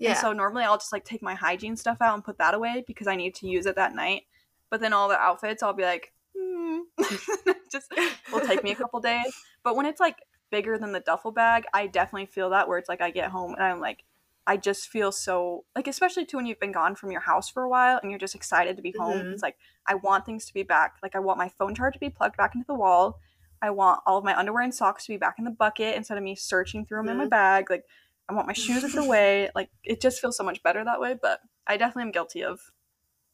yeah 0.00 0.10
And 0.10 0.18
so 0.18 0.32
normally 0.32 0.64
I'll 0.64 0.76
just 0.78 0.92
like 0.92 1.04
take 1.04 1.22
my 1.22 1.34
hygiene 1.34 1.76
stuff 1.76 1.98
out 2.00 2.14
and 2.14 2.24
put 2.24 2.38
that 2.38 2.54
away 2.54 2.82
because 2.86 3.06
I 3.06 3.16
need 3.16 3.34
to 3.36 3.46
use 3.48 3.66
it 3.66 3.76
that 3.76 3.94
night. 3.94 4.22
But 4.70 4.80
then 4.80 4.92
all 4.92 5.08
the 5.08 5.18
outfits, 5.18 5.62
I'll 5.62 5.72
be 5.72 5.84
like, 5.84 6.12
hmm. 6.36 6.78
just 7.72 7.92
will 8.32 8.40
take 8.40 8.64
me 8.64 8.72
a 8.72 8.76
couple 8.76 9.00
days. 9.00 9.32
But 9.62 9.76
when 9.76 9.86
it's 9.86 10.00
like 10.00 10.16
bigger 10.54 10.78
than 10.78 10.92
the 10.92 11.00
duffel 11.00 11.32
bag, 11.32 11.64
I 11.74 11.88
definitely 11.88 12.26
feel 12.26 12.50
that 12.50 12.68
where 12.68 12.78
it's 12.78 12.88
like 12.88 13.00
I 13.00 13.10
get 13.10 13.32
home 13.32 13.54
and 13.54 13.62
I'm 13.64 13.80
like, 13.80 14.04
I 14.46 14.56
just 14.56 14.88
feel 14.88 15.10
so 15.10 15.64
like 15.74 15.88
especially 15.88 16.24
too 16.24 16.36
when 16.36 16.46
you've 16.46 16.60
been 16.60 16.70
gone 16.70 16.94
from 16.94 17.10
your 17.10 17.22
house 17.22 17.48
for 17.48 17.64
a 17.64 17.68
while 17.68 17.98
and 18.00 18.08
you're 18.12 18.20
just 18.20 18.36
excited 18.36 18.76
to 18.76 18.82
be 18.82 18.92
home. 18.92 19.18
Mhm. 19.18 19.32
It's 19.32 19.42
like 19.42 19.56
I 19.88 19.96
want 19.96 20.24
things 20.24 20.46
to 20.46 20.54
be 20.54 20.62
back. 20.62 20.94
Like 21.02 21.16
I 21.16 21.18
want 21.18 21.38
my 21.38 21.48
phone 21.48 21.74
charger 21.74 21.94
to 21.94 21.98
be 21.98 22.08
plugged 22.08 22.36
back 22.36 22.54
into 22.54 22.66
the 22.68 22.74
wall. 22.74 23.18
I 23.60 23.70
want 23.70 24.00
all 24.06 24.18
of 24.18 24.24
my 24.24 24.38
underwear 24.38 24.62
and 24.62 24.72
socks 24.72 25.06
to 25.06 25.12
be 25.12 25.16
back 25.16 25.40
in 25.40 25.44
the 25.44 25.50
bucket 25.50 25.96
instead 25.96 26.18
of 26.18 26.22
me 26.22 26.36
searching 26.36 26.86
through 26.86 26.98
them 27.00 27.08
in 27.08 27.16
my 27.16 27.26
bag. 27.26 27.68
Like, 27.68 27.84
I 28.28 28.34
want 28.34 28.46
my 28.46 28.52
shoes 28.52 28.84
out 28.84 28.92
the 28.92 29.08
way. 29.08 29.50
Like, 29.56 29.70
it 29.82 30.00
just 30.00 30.20
feels 30.20 30.36
so 30.36 30.44
much 30.44 30.62
better 30.62 30.84
that 30.84 31.00
way. 31.00 31.16
But 31.20 31.40
I 31.66 31.76
definitely 31.76 32.02
am 32.02 32.12
guilty 32.12 32.44
of 32.44 32.60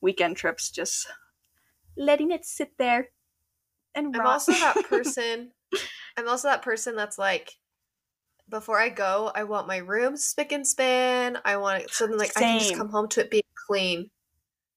weekend 0.01 0.37
trips, 0.39 0.71
just 0.71 1.07
letting 1.97 2.31
it 2.31 2.47
sit 2.47 2.79
there 2.79 3.11
and 3.95 4.17
I'm 4.17 4.27
also 4.27 4.53
that 4.53 4.85
person. 4.89 5.53
I'm 6.21 6.29
also 6.29 6.49
that 6.49 6.63
person 6.63 6.97
that's 6.97 7.19
like, 7.19 7.57
before 8.49 8.79
I 8.79 8.89
go, 8.89 9.31
I 9.35 9.45
want 9.45 9.67
my 9.69 9.79
room 9.79 10.17
spick 10.17 10.53
and 10.53 10.67
span. 10.67 11.39
I 11.45 11.57
want 11.57 11.85
it 11.85 11.91
so 11.91 12.07
then 12.07 12.19
like 12.19 12.33
I 12.37 12.41
can 12.41 12.59
just 12.59 12.75
come 12.75 12.89
home 12.91 13.09
to 13.09 13.21
it 13.21 13.31
being 13.31 13.43
clean. 13.67 14.11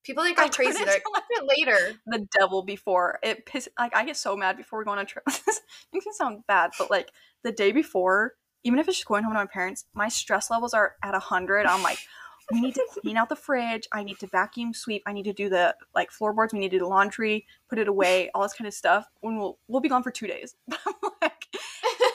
People 0.04 0.24
think 0.24 0.38
I 0.38 0.44
I'm 0.44 0.50
turn 0.50 0.66
crazy. 0.66 0.82
it 0.82 0.86
They're 0.86 0.96
like, 0.96 1.04
to, 1.04 1.10
"I'll 1.16 1.22
do 1.46 1.46
it 1.46 1.60
later. 1.60 2.00
the 2.06 2.28
devil 2.38 2.64
before 2.64 3.20
it 3.24 3.46
piss 3.46 3.68
like 3.80 3.96
I 3.96 4.06
get 4.06 4.18
so 4.18 4.36
mad 4.36 4.58
before 4.58 4.80
we 4.80 4.86
go 4.86 4.91
on 4.91 5.00
a 5.00 5.06
trip. 5.06 5.26
this 5.26 5.62
can 5.91 6.14
sound 6.14 6.44
bad, 6.48 6.72
but 6.78 6.91
like 6.91 7.10
the 7.44 7.52
day 7.52 7.72
before, 7.72 8.34
even 8.64 8.80
if 8.80 8.88
it's 8.88 8.98
just 8.98 9.08
going 9.08 9.24
home 9.24 9.34
to 9.34 9.39
my 9.39 9.46
parents, 9.46 9.86
my 9.94 10.08
stress 10.10 10.52
levels 10.52 10.74
are 10.74 10.96
at 11.04 11.16
hundred. 11.16 11.66
I'm 11.66 11.84
like, 11.84 12.00
we 12.52 12.62
need 12.62 12.76
to 12.76 12.86
clean 13.02 13.18
out 13.18 13.30
the 13.30 13.36
fridge. 13.36 13.88
I 13.91 14.04
need 14.04 14.20
to 14.20 14.28
vacuum 14.28 14.74
sweep. 14.74 15.04
I 15.06 15.14
need 15.14 15.24
to 15.24 15.34
do 15.34 15.50
the 15.50 15.76
like 15.96 16.12
floorboards. 16.12 16.54
We 16.54 16.60
need 16.60 16.72
to 16.72 16.80
do 16.80 16.88
laundry, 16.88 17.46
put 17.70 17.80
it 17.80 17.88
away, 17.88 18.30
all 18.34 18.44
this 18.44 18.54
kind 18.54 18.68
of 18.68 18.74
stuff. 18.74 19.08
When 19.22 19.38
we'll 19.38 19.58
we'll 19.68 19.82
be 19.82 19.89
gone 19.89 20.04
for 20.04 20.12
two 20.12 20.28
days. 20.28 20.56
like 21.22 21.48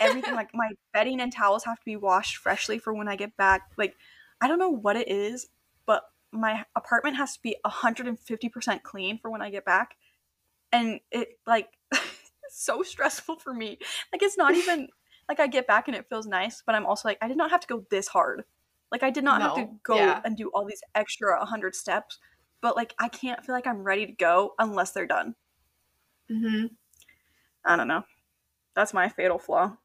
everything, 0.00 0.34
like 0.34 0.50
my 0.54 0.70
bedding 0.92 1.20
and 1.20 1.32
towels 1.32 1.64
have 1.64 1.78
to 1.78 1.84
be 1.84 1.96
washed 1.96 2.36
freshly 2.36 2.78
for 2.78 2.92
when 2.92 3.08
I 3.08 3.16
get 3.16 3.36
back. 3.36 3.70
Like 3.76 3.96
I 4.40 4.48
don't 4.48 4.58
know 4.58 4.70
what 4.70 4.96
it 4.96 5.08
is, 5.08 5.48
but 5.86 6.04
my 6.32 6.64
apartment 6.76 7.16
has 7.16 7.34
to 7.34 7.42
be 7.42 7.56
150% 7.66 8.82
clean 8.82 9.18
for 9.18 9.30
when 9.30 9.42
I 9.42 9.50
get 9.50 9.64
back. 9.64 9.96
And 10.72 11.00
it 11.10 11.38
like 11.46 11.68
so 12.50 12.82
stressful 12.82 13.36
for 13.36 13.54
me. 13.54 13.78
Like 14.12 14.22
it's 14.22 14.36
not 14.36 14.54
even 14.54 14.88
like 15.28 15.40
I 15.40 15.46
get 15.46 15.66
back 15.66 15.88
and 15.88 15.96
it 15.96 16.08
feels 16.08 16.26
nice, 16.26 16.62
but 16.64 16.74
I'm 16.74 16.86
also 16.86 17.08
like 17.08 17.18
I 17.22 17.28
did 17.28 17.36
not 17.36 17.50
have 17.50 17.60
to 17.60 17.66
go 17.66 17.84
this 17.90 18.08
hard. 18.08 18.44
Like 18.90 19.02
I 19.02 19.10
did 19.10 19.24
not 19.24 19.42
have 19.42 19.54
to 19.56 19.68
go 19.82 19.96
yeah. 19.96 20.20
and 20.24 20.36
do 20.36 20.50
all 20.54 20.64
these 20.64 20.82
extra 20.94 21.38
100 21.38 21.74
steps, 21.74 22.18
but 22.60 22.76
like 22.76 22.94
I 22.98 23.08
can't 23.08 23.44
feel 23.44 23.54
like 23.54 23.66
I'm 23.66 23.82
ready 23.82 24.06
to 24.06 24.12
go 24.12 24.54
unless 24.58 24.92
they're 24.92 25.06
done. 25.06 25.34
mm-hmm. 26.30 26.66
I 27.64 27.76
don't 27.76 27.88
know. 27.88 28.04
That's 28.74 28.94
my 28.94 29.08
fatal 29.08 29.38
flaw. 29.38 29.76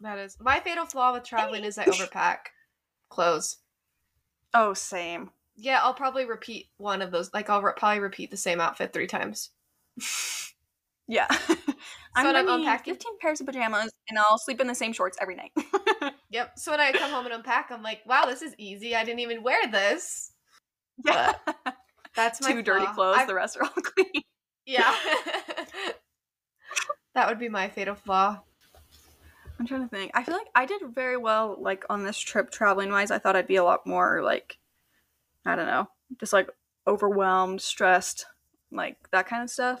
That 0.00 0.18
is 0.18 0.36
my 0.40 0.60
fatal 0.60 0.86
flaw 0.86 1.12
with 1.12 1.24
traveling 1.24 1.64
is 1.64 1.78
I 1.78 1.84
overpack 1.86 2.38
clothes. 3.08 3.58
Oh, 4.54 4.74
same. 4.74 5.30
Yeah, 5.56 5.80
I'll 5.82 5.94
probably 5.94 6.24
repeat 6.24 6.68
one 6.76 7.02
of 7.02 7.10
those. 7.10 7.32
Like 7.34 7.50
I'll 7.50 7.62
re- 7.62 7.72
probably 7.76 8.00
repeat 8.00 8.30
the 8.30 8.36
same 8.36 8.60
outfit 8.60 8.92
three 8.92 9.06
times. 9.06 9.50
Yeah. 11.08 11.26
I'm 12.16 12.26
I'm 12.34 12.44
bringing 12.46 12.78
15 12.78 13.18
pairs 13.20 13.40
of 13.40 13.46
pajamas 13.46 13.92
and 14.08 14.18
I'll 14.18 14.38
sleep 14.38 14.60
in 14.60 14.66
the 14.66 14.74
same 14.74 14.92
shorts 14.92 15.16
every 15.20 15.36
night. 15.36 15.52
Yep. 16.30 16.58
So 16.58 16.72
when 16.72 16.80
I 16.80 16.90
come 16.90 17.10
home 17.10 17.24
and 17.26 17.34
unpack, 17.34 17.70
I'm 17.70 17.82
like, 17.84 18.00
wow, 18.04 18.24
this 18.26 18.42
is 18.42 18.52
easy. 18.58 18.96
I 18.96 19.04
didn't 19.04 19.20
even 19.20 19.42
wear 19.44 19.70
this. 19.70 20.32
yeah. 21.04 21.34
That's 22.16 22.42
my 22.42 22.52
Two 22.52 22.62
dirty 22.62 22.84
clothes, 22.86 23.18
I- 23.20 23.26
the 23.26 23.34
rest 23.34 23.56
are 23.56 23.62
all 23.62 23.70
clean. 23.70 24.22
Yeah. 24.66 24.92
that 27.14 27.28
would 27.28 27.38
be 27.38 27.48
my 27.48 27.68
fatal 27.68 27.94
flaw. 27.94 28.40
I'm 29.58 29.66
trying 29.66 29.82
to 29.82 29.88
think. 29.88 30.10
I 30.14 30.22
feel 30.24 30.34
like 30.34 30.48
I 30.54 30.66
did 30.66 30.82
very 30.94 31.16
well, 31.16 31.56
like 31.60 31.84
on 31.88 32.04
this 32.04 32.18
trip, 32.18 32.50
traveling 32.50 32.90
wise. 32.90 33.10
I 33.10 33.18
thought 33.18 33.36
I'd 33.36 33.46
be 33.46 33.56
a 33.56 33.64
lot 33.64 33.86
more 33.86 34.20
like, 34.22 34.58
I 35.46 35.56
don't 35.56 35.66
know, 35.66 35.88
just 36.20 36.32
like 36.32 36.50
overwhelmed, 36.86 37.62
stressed, 37.62 38.26
like 38.70 38.96
that 39.12 39.28
kind 39.28 39.42
of 39.42 39.48
stuff. 39.50 39.80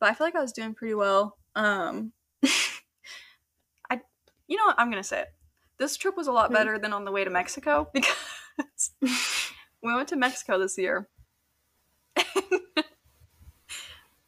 But 0.00 0.08
I 0.10 0.14
feel 0.14 0.26
like 0.26 0.34
I 0.34 0.40
was 0.40 0.52
doing 0.52 0.74
pretty 0.74 0.94
well. 0.94 1.36
Um, 1.54 2.12
I, 3.90 4.00
you 4.48 4.56
know 4.56 4.64
what? 4.64 4.76
I'm 4.78 4.90
gonna 4.90 5.04
say 5.04 5.20
it. 5.20 5.28
This 5.78 5.96
trip 5.96 6.16
was 6.16 6.26
a 6.26 6.32
lot 6.32 6.50
better 6.52 6.78
than 6.78 6.92
on 6.92 7.04
the 7.04 7.12
way 7.12 7.24
to 7.24 7.30
Mexico 7.30 7.88
because 7.94 8.90
we 9.00 9.94
went 9.94 10.08
to 10.08 10.16
Mexico 10.16 10.58
this 10.58 10.76
year. 10.78 11.08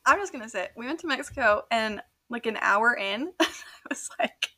I'm 0.05 0.19
just 0.19 0.33
gonna 0.33 0.49
say 0.49 0.65
it. 0.65 0.73
We 0.77 0.87
went 0.87 1.01
to 1.01 1.07
Mexico 1.07 1.63
and 1.71 2.03
like 2.29 2.47
an 2.47 2.59
hour 2.61 2.97
in, 2.97 3.33
I 3.41 3.47
was 3.89 4.09
like, 4.19 4.51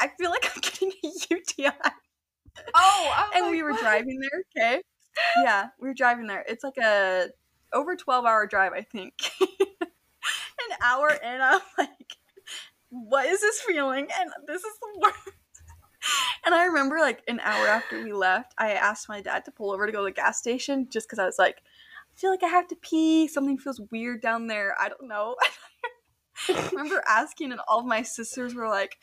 I 0.00 0.10
feel 0.18 0.30
like 0.30 0.50
I'm 0.54 0.60
getting 0.60 0.92
a 1.04 1.08
UTI. 1.30 1.70
Oh, 2.74 3.12
I'm 3.16 3.30
and 3.34 3.42
like, 3.46 3.50
we 3.52 3.62
were 3.62 3.72
what? 3.72 3.80
driving 3.80 4.20
there, 4.20 4.44
okay? 4.56 4.82
Yeah, 5.42 5.68
we 5.80 5.88
were 5.88 5.94
driving 5.94 6.26
there. 6.26 6.44
It's 6.46 6.62
like 6.62 6.76
a 6.76 7.28
over 7.72 7.96
12 7.96 8.24
hour 8.24 8.46
drive, 8.46 8.72
I 8.72 8.82
think. 8.82 9.14
An 10.72 10.78
hour 10.82 11.08
in, 11.10 11.40
I'm 11.40 11.60
like, 11.78 12.16
what 12.88 13.26
is 13.26 13.40
this 13.40 13.60
feeling? 13.60 14.08
And 14.18 14.30
this 14.46 14.62
is 14.62 14.72
the 14.80 15.00
worst. 15.00 15.38
And 16.44 16.54
I 16.54 16.66
remember 16.66 16.98
like 16.98 17.22
an 17.28 17.38
hour 17.40 17.66
after 17.68 18.02
we 18.02 18.12
left, 18.12 18.54
I 18.58 18.72
asked 18.72 19.08
my 19.08 19.20
dad 19.20 19.44
to 19.44 19.52
pull 19.52 19.72
over 19.72 19.86
to 19.86 19.92
go 19.92 20.00
to 20.00 20.06
the 20.06 20.10
gas 20.10 20.38
station 20.38 20.88
just 20.90 21.06
because 21.06 21.20
I 21.20 21.26
was 21.26 21.38
like, 21.38 21.58
I 21.58 22.18
feel 22.18 22.30
like 22.30 22.42
I 22.42 22.48
have 22.48 22.66
to 22.68 22.76
pee. 22.76 23.28
Something 23.28 23.56
feels 23.56 23.80
weird 23.90 24.20
down 24.20 24.48
there. 24.48 24.74
I 24.80 24.88
don't 24.88 25.08
know. 25.08 25.36
I 26.48 26.68
remember 26.72 27.02
asking, 27.06 27.52
and 27.52 27.60
all 27.68 27.80
of 27.80 27.86
my 27.86 28.02
sisters 28.02 28.54
were 28.54 28.68
like, 28.68 28.98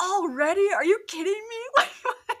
Already? 0.00 0.66
Are 0.74 0.84
you 0.84 0.98
kidding 1.08 1.32
me? 1.32 1.84
Like, 2.28 2.38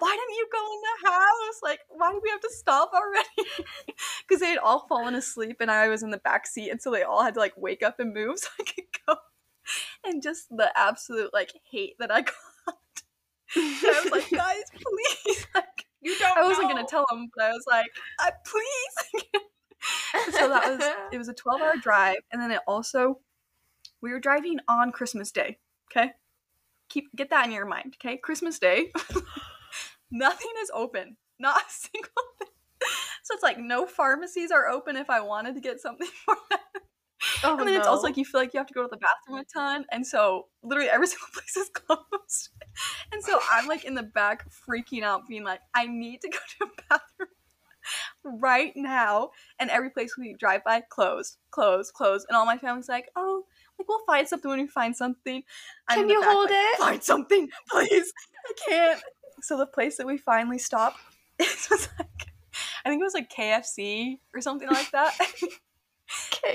why 0.00 0.10
didn't 0.10 0.36
you 0.36 0.48
go 0.52 0.58
in 0.58 0.80
the 0.80 1.10
house? 1.10 1.60
Like, 1.62 1.80
why 1.88 2.12
did 2.12 2.22
we 2.22 2.30
have 2.30 2.40
to 2.40 2.50
stop 2.52 2.90
already? 2.92 3.28
Because 4.26 4.40
they 4.40 4.48
had 4.50 4.58
all 4.58 4.86
fallen 4.88 5.14
asleep 5.14 5.56
and 5.60 5.70
I 5.70 5.88
was 5.88 6.02
in 6.02 6.10
the 6.10 6.18
back 6.18 6.46
seat, 6.46 6.70
and 6.70 6.80
so 6.80 6.90
they 6.90 7.02
all 7.02 7.22
had 7.22 7.34
to 7.34 7.40
like 7.40 7.54
wake 7.56 7.82
up 7.82 7.98
and 8.00 8.14
move 8.14 8.38
so 8.40 8.48
I 8.58 8.64
could 8.64 8.84
go. 9.06 9.16
And 10.04 10.22
just 10.22 10.48
the 10.50 10.70
absolute 10.76 11.32
like 11.32 11.52
hate 11.70 11.96
that 11.98 12.10
I 12.10 12.20
got. 12.22 12.34
I 13.56 14.00
was 14.04 14.12
like, 14.12 14.30
guys, 14.30 14.64
please. 14.72 15.46
Like, 15.54 15.86
you 16.00 16.16
don't. 16.18 16.38
I 16.38 16.44
wasn't 16.44 16.68
know. 16.68 16.76
gonna 16.76 16.86
tell 16.88 17.04
them, 17.10 17.28
but 17.36 17.44
I 17.44 17.50
was 17.50 17.64
like, 17.68 17.90
I 18.20 18.30
please. 18.46 19.24
so 20.32 20.48
that 20.48 20.66
was 20.66 20.84
it 21.12 21.18
was 21.18 21.28
a 21.28 21.34
12 21.34 21.60
hour 21.60 21.76
drive 21.76 22.18
and 22.32 22.40
then 22.40 22.50
it 22.50 22.60
also 22.66 23.18
we 24.02 24.12
were 24.12 24.20
driving 24.20 24.58
on 24.68 24.92
christmas 24.92 25.32
day 25.32 25.56
okay 25.90 26.10
keep 26.88 27.08
get 27.16 27.30
that 27.30 27.46
in 27.46 27.52
your 27.52 27.64
mind 27.64 27.94
okay 27.96 28.16
christmas 28.18 28.58
day 28.58 28.92
nothing 30.10 30.50
is 30.62 30.70
open. 30.74 31.16
Not 31.38 31.60
a 31.60 31.64
single 31.68 32.10
thing. 32.38 32.48
So 33.22 33.34
it's 33.34 33.42
like 33.42 33.58
no 33.58 33.86
pharmacies 33.86 34.50
are 34.50 34.68
open 34.68 34.96
if 34.96 35.10
i 35.10 35.20
wanted 35.20 35.54
to 35.54 35.60
get 35.60 35.80
something 35.80 36.08
for 36.24 36.36
that 36.50 36.60
Oh, 37.44 37.58
and 37.58 37.68
then 37.68 37.76
it's 37.76 37.86
also 37.86 38.04
like 38.04 38.16
you 38.16 38.24
feel 38.24 38.40
like 38.40 38.54
you 38.54 38.58
have 38.58 38.66
to 38.68 38.74
go 38.74 38.82
to 38.82 38.88
the 38.90 38.96
bathroom 38.96 39.38
a 39.40 39.44
ton 39.44 39.84
and 39.92 40.06
so 40.06 40.46
literally 40.62 40.88
every 40.88 41.06
single 41.08 41.28
place 41.34 41.54
is 41.56 41.68
closed. 41.68 42.48
And 43.12 43.22
so 43.22 43.38
i'm 43.50 43.66
like 43.68 43.84
in 43.84 43.94
the 43.94 44.02
back 44.02 44.46
freaking 44.50 45.02
out 45.02 45.28
being 45.28 45.44
like 45.44 45.60
i 45.74 45.86
need 45.86 46.22
to 46.22 46.28
go 46.30 46.38
to 46.38 46.64
a 46.64 46.82
bathroom 46.88 47.28
right 48.24 48.72
now. 48.76 49.30
And 49.58 49.70
every 49.70 49.90
place 49.90 50.16
we 50.18 50.34
drive 50.38 50.64
by 50.64 50.82
closed 50.88 51.36
closed 51.50 51.92
closed. 51.92 52.26
And 52.28 52.36
all 52.36 52.46
my 52.46 52.58
family's 52.58 52.88
like 52.88 53.10
oh 53.16 53.44
like 53.78 53.88
we'll 53.88 54.04
find 54.06 54.26
something 54.26 54.50
when 54.50 54.60
we 54.60 54.66
find 54.66 54.96
something. 54.96 55.42
I'm 55.88 55.98
Can 56.00 56.08
you 56.08 56.20
back, 56.20 56.30
hold 56.30 56.50
like, 56.50 56.56
it? 56.58 56.78
find 56.78 57.02
something 57.02 57.48
please. 57.68 58.12
I 58.46 58.52
can't 58.68 59.02
so 59.42 59.56
the 59.56 59.66
place 59.66 59.96
that 59.96 60.06
we 60.06 60.16
finally 60.16 60.58
stopped 60.58 60.98
it 61.38 61.68
was 61.70 61.88
like 61.98 62.28
i 62.84 62.88
think 62.88 63.00
it 63.00 63.04
was 63.04 63.14
like 63.14 63.32
kfc 63.32 64.18
or 64.34 64.40
something 64.40 64.68
like 64.68 64.90
that 64.90 65.16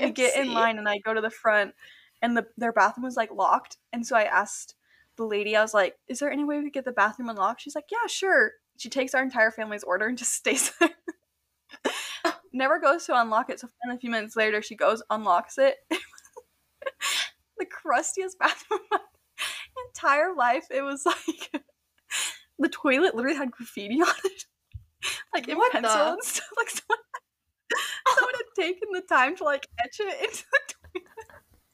we 0.00 0.10
get 0.10 0.36
in 0.36 0.52
line 0.52 0.78
and 0.78 0.88
I 0.88 0.98
go 0.98 1.14
to 1.14 1.20
the 1.20 1.30
front 1.30 1.74
and 2.22 2.36
the 2.36 2.46
their 2.56 2.72
bathroom 2.72 3.04
was 3.04 3.16
like 3.16 3.32
locked. 3.32 3.78
And 3.92 4.06
so 4.06 4.16
I 4.16 4.24
asked 4.24 4.74
the 5.16 5.24
lady, 5.24 5.56
I 5.56 5.62
was 5.62 5.74
like, 5.74 5.96
Is 6.08 6.18
there 6.18 6.30
any 6.30 6.44
way 6.44 6.58
we 6.58 6.64
could 6.64 6.72
get 6.72 6.84
the 6.84 6.92
bathroom 6.92 7.28
unlocked? 7.28 7.62
She's 7.62 7.74
like, 7.74 7.86
Yeah, 7.90 8.06
sure. 8.06 8.52
She 8.76 8.88
takes 8.88 9.14
our 9.14 9.22
entire 9.22 9.50
family's 9.50 9.84
order 9.84 10.06
and 10.06 10.18
just 10.18 10.32
stays 10.34 10.72
there. 10.80 10.90
Never 12.52 12.78
goes 12.78 13.04
to 13.06 13.20
unlock 13.20 13.50
it. 13.50 13.60
So 13.60 13.68
finally 13.82 13.98
a 13.98 14.00
few 14.00 14.10
minutes 14.10 14.36
later 14.36 14.62
she 14.62 14.76
goes, 14.76 15.02
unlocks 15.10 15.58
it. 15.58 15.76
the 17.58 17.66
crustiest 17.66 18.38
bathroom 18.38 18.80
my 18.90 18.98
entire 19.88 20.34
life. 20.34 20.66
It 20.70 20.82
was 20.82 21.04
like 21.04 21.62
the 22.58 22.68
toilet 22.68 23.14
literally 23.14 23.36
had 23.36 23.50
graffiti 23.50 24.00
on 24.02 24.08
it. 24.24 24.44
Like 25.34 25.48
in 25.48 25.56
What 25.58 25.72
pencil 25.72 25.92
the- 25.92 26.12
and 26.12 26.22
stuff. 26.22 26.46
Like 26.56 26.70
someone 26.70 26.98
someone 28.16 28.34
had 28.34 28.62
taken 28.64 28.88
the 28.92 29.02
time 29.02 29.36
to 29.36 29.44
like 29.44 29.66
etch 29.84 30.00
it 30.00 30.20
into 30.24 30.44
the 30.52 30.74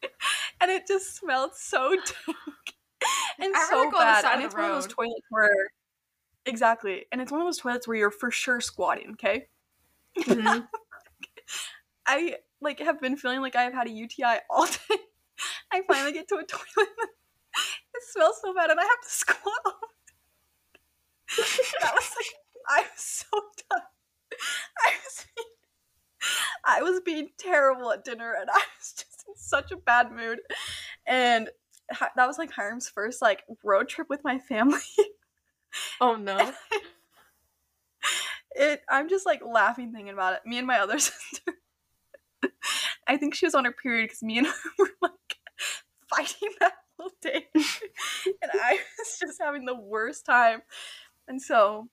toilet, 0.00 0.12
and 0.60 0.70
it 0.70 0.86
just 0.86 1.14
smelled 1.16 1.54
so 1.54 1.90
dank 2.26 2.74
and 3.40 3.54
I'd 3.54 3.66
so 3.70 3.78
rather 3.78 3.90
go 3.90 3.96
on 3.98 4.02
bad. 4.22 4.24
And 4.34 4.42
it's 4.44 4.54
one 4.54 4.64
of 4.64 4.70
those 4.72 4.86
toilets 4.92 5.26
where 5.30 5.50
exactly, 6.46 7.06
and 7.12 7.20
it's 7.20 7.30
one 7.32 7.40
of 7.40 7.46
those 7.46 7.58
toilets 7.58 7.86
where 7.86 7.96
you're 7.96 8.10
for 8.10 8.30
sure 8.30 8.60
squatting. 8.60 9.12
Okay, 9.12 9.46
Mhm. 10.18 10.66
I 12.06 12.36
like 12.60 12.80
have 12.80 13.00
been 13.00 13.16
feeling 13.16 13.40
like 13.40 13.56
I've 13.56 13.72
had 13.72 13.86
a 13.86 13.90
UTI 13.90 14.38
all 14.50 14.66
day. 14.66 14.96
I 15.72 15.82
finally 15.88 16.12
get 16.12 16.28
to 16.28 16.36
a 16.36 16.44
toilet. 16.44 16.88
it 16.98 18.02
smells 18.12 18.40
so 18.42 18.54
bad, 18.54 18.70
and 18.70 18.78
I 18.80 18.84
have 18.84 19.00
to 19.02 19.10
squat. 19.10 19.74
That 21.80 21.94
was 21.94 22.10
like 22.16 22.26
I 22.68 22.80
was 22.80 22.88
so 22.96 23.26
done. 23.70 23.80
I 24.78 24.92
was 25.04 25.26
being, 25.36 25.48
I 26.64 26.82
was 26.82 27.00
being 27.04 27.28
terrible 27.38 27.92
at 27.92 28.04
dinner, 28.04 28.34
and 28.40 28.48
I 28.50 28.62
was 28.78 28.92
just 28.92 29.24
in 29.28 29.34
such 29.36 29.72
a 29.72 29.76
bad 29.76 30.12
mood. 30.12 30.40
and 31.06 31.48
that 32.16 32.26
was 32.26 32.38
like 32.38 32.50
Hiram's 32.52 32.88
first 32.88 33.20
like 33.20 33.42
road 33.64 33.88
trip 33.88 34.08
with 34.08 34.24
my 34.24 34.38
family. 34.38 34.78
Oh 36.00 36.16
no. 36.16 36.36
it 38.54 38.82
I'm 38.88 39.08
just 39.08 39.26
like 39.26 39.40
laughing 39.44 39.92
thinking 39.92 40.12
about 40.12 40.34
it. 40.34 40.40
Me 40.46 40.58
and 40.58 40.66
my 40.66 40.78
other 40.78 40.98
sister. 40.98 41.52
I 43.06 43.16
think 43.16 43.34
she 43.34 43.46
was 43.46 43.54
on 43.54 43.64
her 43.64 43.72
period 43.72 44.04
because 44.04 44.22
me 44.22 44.38
and 44.38 44.46
her 44.46 44.52
were 44.78 44.90
like 45.00 45.38
fighting 46.08 46.50
that 46.60 46.74
whole 46.98 47.10
day. 47.20 47.46
and 47.54 48.50
I 48.54 48.78
was 48.98 49.18
just 49.20 49.40
having 49.40 49.64
the 49.64 49.74
worst 49.74 50.24
time. 50.26 50.62
And 51.28 51.40
so 51.40 51.88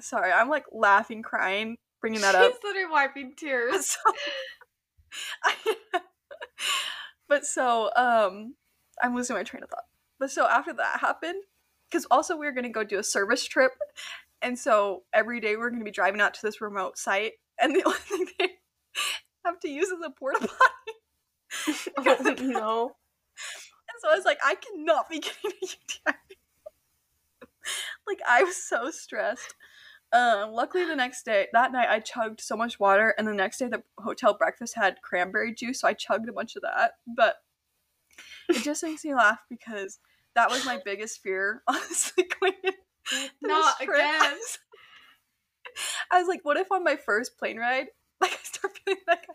sorry, 0.00 0.32
I'm 0.32 0.48
like 0.48 0.64
laughing, 0.72 1.22
crying, 1.22 1.76
bringing 2.00 2.20
that 2.20 2.34
up. 2.34 2.52
She's 2.52 2.62
literally 2.62 2.90
wiping 2.90 3.34
tears. 3.36 3.86
So, 3.86 4.12
but 7.28 7.44
so 7.44 7.90
um 7.96 8.54
I'm 9.02 9.14
losing 9.14 9.36
my 9.36 9.42
train 9.42 9.62
of 9.62 9.70
thought. 9.70 9.84
But 10.18 10.30
so 10.30 10.46
after 10.46 10.72
that 10.74 11.00
happened, 11.00 11.42
because 11.90 12.06
also 12.10 12.36
we 12.36 12.46
were 12.46 12.52
gonna 12.52 12.70
go 12.70 12.84
do 12.84 12.98
a 12.98 13.04
service 13.04 13.44
trip, 13.44 13.72
and 14.42 14.58
so 14.58 15.02
every 15.12 15.40
day 15.40 15.56
we 15.56 15.62
are 15.62 15.70
gonna 15.70 15.84
be 15.84 15.90
driving 15.90 16.20
out 16.20 16.34
to 16.34 16.40
this 16.42 16.60
remote 16.60 16.98
site, 16.98 17.32
and 17.60 17.74
the 17.74 17.82
only 17.86 17.98
thing 17.98 18.26
they 18.38 18.48
have 19.44 19.60
to 19.60 19.68
use 19.68 19.88
is 19.88 20.00
a 20.04 20.10
porta 20.10 20.40
potty. 20.40 21.90
oh 21.98 22.34
no. 22.40 22.96
And 23.88 24.00
so 24.02 24.10
I 24.10 24.16
was 24.16 24.24
like, 24.24 24.38
I 24.44 24.56
cannot 24.56 25.08
be 25.08 25.20
getting 25.20 25.52
a 25.62 25.66
UTI. 25.66 25.76
like 25.78 25.85
I 28.36 28.42
was 28.44 28.56
so 28.56 28.90
stressed. 28.90 29.54
Um, 30.12 30.52
luckily 30.52 30.84
the 30.84 30.94
next 30.96 31.24
day, 31.24 31.48
that 31.52 31.72
night 31.72 31.88
I 31.90 32.00
chugged 32.00 32.40
so 32.40 32.56
much 32.56 32.78
water, 32.78 33.14
and 33.18 33.26
the 33.26 33.34
next 33.34 33.58
day 33.58 33.66
the 33.68 33.82
hotel 33.98 34.36
breakfast 34.38 34.74
had 34.76 35.02
cranberry 35.02 35.52
juice, 35.54 35.80
so 35.80 35.88
I 35.88 35.94
chugged 35.94 36.28
a 36.28 36.32
bunch 36.32 36.56
of 36.56 36.62
that. 36.62 36.92
But 37.06 37.36
it 38.48 38.62
just 38.62 38.82
makes 38.82 39.04
me 39.04 39.14
laugh 39.14 39.40
because 39.50 39.98
that 40.34 40.50
was 40.50 40.64
my 40.64 40.78
biggest 40.84 41.22
fear, 41.22 41.62
honestly, 41.68 42.24
going 42.40 42.52
into 42.62 42.76
this 43.10 43.30
Not 43.42 43.76
trip. 43.78 43.96
again. 43.98 44.20
I 44.22 44.32
was, 44.32 44.58
I 46.12 46.18
was 46.20 46.28
like, 46.28 46.40
what 46.44 46.56
if 46.56 46.70
on 46.70 46.84
my 46.84 46.96
first 46.96 47.36
plane 47.38 47.58
ride, 47.58 47.86
like 48.20 48.32
I 48.32 48.36
start 48.44 48.78
feeling 48.84 49.00
like 49.08 49.26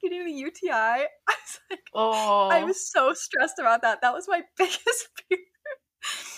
getting 0.00 0.24
the 0.24 0.32
UTI? 0.32 0.70
I 0.70 1.06
was 1.26 1.60
like, 1.70 1.80
Oh. 1.94 2.48
I 2.50 2.64
was 2.64 2.88
so 2.90 3.12
stressed 3.12 3.58
about 3.58 3.82
that. 3.82 3.98
That 4.02 4.14
was 4.14 4.26
my 4.28 4.42
biggest 4.56 5.08
fear. 5.28 5.38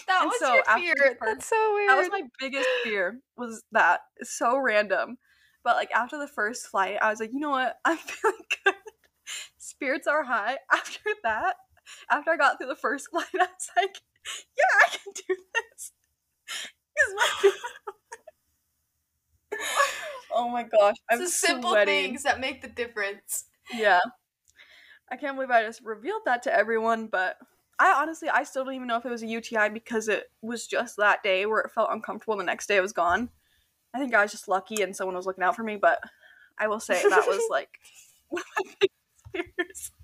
That 0.07 0.23
and 0.23 0.31
was 0.31 0.39
so 0.41 0.55
your 0.55 0.95
fear. 0.95 1.19
That's 1.25 1.47
so 1.47 1.75
weird. 1.75 1.91
That 1.91 1.97
was 1.99 2.09
my 2.11 2.23
biggest 2.39 2.69
fear. 2.83 3.21
Was 3.37 3.63
that 3.73 4.01
It's 4.17 4.37
so 4.37 4.59
random? 4.59 5.19
But 5.63 5.77
like 5.77 5.91
after 5.95 6.19
the 6.19 6.29
first 6.29 6.67
flight, 6.67 6.99
I 7.01 7.11
was 7.11 7.21
like, 7.21 7.31
you 7.33 7.41
know 7.41 7.51
what? 7.51 7.77
I'm 7.85 7.97
feeling 7.97 8.37
good. 8.65 8.75
Spirits 9.57 10.07
are 10.07 10.25
high. 10.25 10.59
After 10.73 11.01
that, 11.23 11.57
after 12.11 12.31
I 12.31 12.37
got 12.37 12.59
through 12.59 12.69
the 12.69 12.77
first 12.77 13.09
flight, 13.11 13.27
I 13.35 13.39
was 13.39 13.71
like, 13.77 14.01
yeah, 14.57 14.87
I 14.87 14.89
can 14.91 15.13
do 15.15 15.37
this. 15.55 15.93
oh 20.35 20.49
my 20.49 20.63
gosh, 20.65 20.97
I'm 21.11 21.21
it's 21.21 21.41
the 21.41 21.47
simple 21.47 21.71
sweating. 21.71 22.05
things 22.05 22.23
that 22.25 22.41
make 22.41 22.63
the 22.63 22.69
difference. 22.69 23.47
Yeah. 23.73 24.01
I 25.11 25.17
can't 25.17 25.37
believe 25.37 25.51
I 25.51 25.63
just 25.65 25.83
revealed 25.85 26.23
that 26.27 26.43
to 26.45 26.55
everyone, 26.55 27.07
but 27.09 27.37
I 27.79 27.93
honestly 27.93 28.29
I 28.29 28.45
still 28.45 28.65
don't 28.65 28.75
even 28.75 28.89
know 28.89 28.97
if 28.97 29.05
it 29.05 29.11
was 29.11 29.23
a 29.23 29.27
UTI 29.27 29.69
because 29.71 30.09
it 30.09 30.31
was 30.43 30.67
just 30.67 30.97
that 30.97 31.23
day 31.23 31.47
where 31.47 31.61
it 31.61 31.71
felt 31.71 31.91
uncomfortable. 31.91 32.37
The 32.37 32.45
next 32.45 32.67
day 32.67 32.77
it 32.77 32.83
was 32.83 32.93
gone. 32.93 33.31
I 33.95 33.99
think 33.99 34.15
I 34.15 34.23
was 34.23 34.33
just 34.33 34.49
lucky 34.49 34.83
and 34.83 34.95
someone 34.95 35.17
was 35.17 35.27
looking 35.27 35.45
out 35.45 35.57
for 35.57 35.63
me, 35.63 35.77
but 35.77 36.01
I 36.59 36.69
will 36.69 36.81
say 36.81 37.03
that 37.03 37.27
was 37.27 37.43
like 37.51 37.79
one 38.29 38.43
of 38.43 38.65
my 38.65 38.75
biggest 38.81 39.53
fears. 39.57 39.93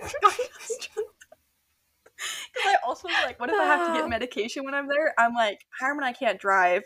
Because 0.00 0.88
I 2.66 2.76
also 2.86 3.08
was 3.08 3.16
like, 3.24 3.40
what 3.40 3.50
if 3.50 3.56
I 3.56 3.64
have 3.64 3.88
to 3.88 4.00
get 4.00 4.08
medication 4.10 4.64
when 4.64 4.74
I'm 4.74 4.86
there? 4.86 5.14
I'm 5.18 5.34
like, 5.34 5.66
Hiram 5.80 5.98
and 5.98 6.04
I 6.04 6.12
can't 6.12 6.40
drive 6.40 6.82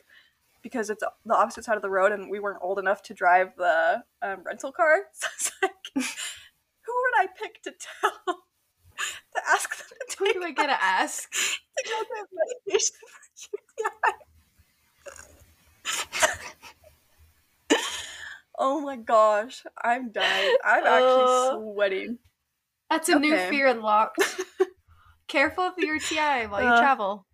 because 0.63 0.91
it's 0.91 1.03
the 1.27 1.35
opposite 1.35 1.65
side 1.65 1.77
of 1.77 1.83
the 1.83 1.91
road 1.91 2.13
and 2.13 2.31
we 2.31 2.41
weren't 2.41 2.61
old 2.63 2.79
enough 2.79 3.03
to 3.03 3.15
drive 3.15 3.49
the 3.57 4.03
um, 4.23 4.43
rental 4.45 4.73
car. 4.73 5.03
So 5.13 5.29
it's 5.35 5.53
like, 5.63 5.73
who 5.95 6.01
would 6.95 7.15
I 7.19 7.27
pick 7.37 7.63
to 7.63 7.73
tell 7.73 8.45
to 9.35 9.43
ask 9.49 9.77
them 9.77 9.99
to 10.11 10.17
Who 10.19 10.33
do 10.33 10.43
I 10.45 10.51
gotta 10.53 10.77
ask? 10.83 11.31
to 11.85 12.07
medication 12.67 12.97
for 13.41 13.89
UTI? 13.89 14.19
oh 18.59 18.81
my 18.81 18.97
gosh, 18.97 19.65
I'm 19.83 20.11
dying. 20.13 20.57
I'm 20.65 20.85
actually 20.85 21.25
Uh. 21.29 21.59
sweating. 21.59 22.19
That's 22.91 23.09
a 23.09 23.19
new 23.19 23.37
fear 23.37 23.69
unlocked. 23.69 24.19
Careful 25.29 25.65
of 25.65 25.77
the 25.77 25.87
UTI 25.87 26.47
while 26.47 26.63
you 26.63 26.69
Uh, 26.69 26.81
travel. 26.81 27.27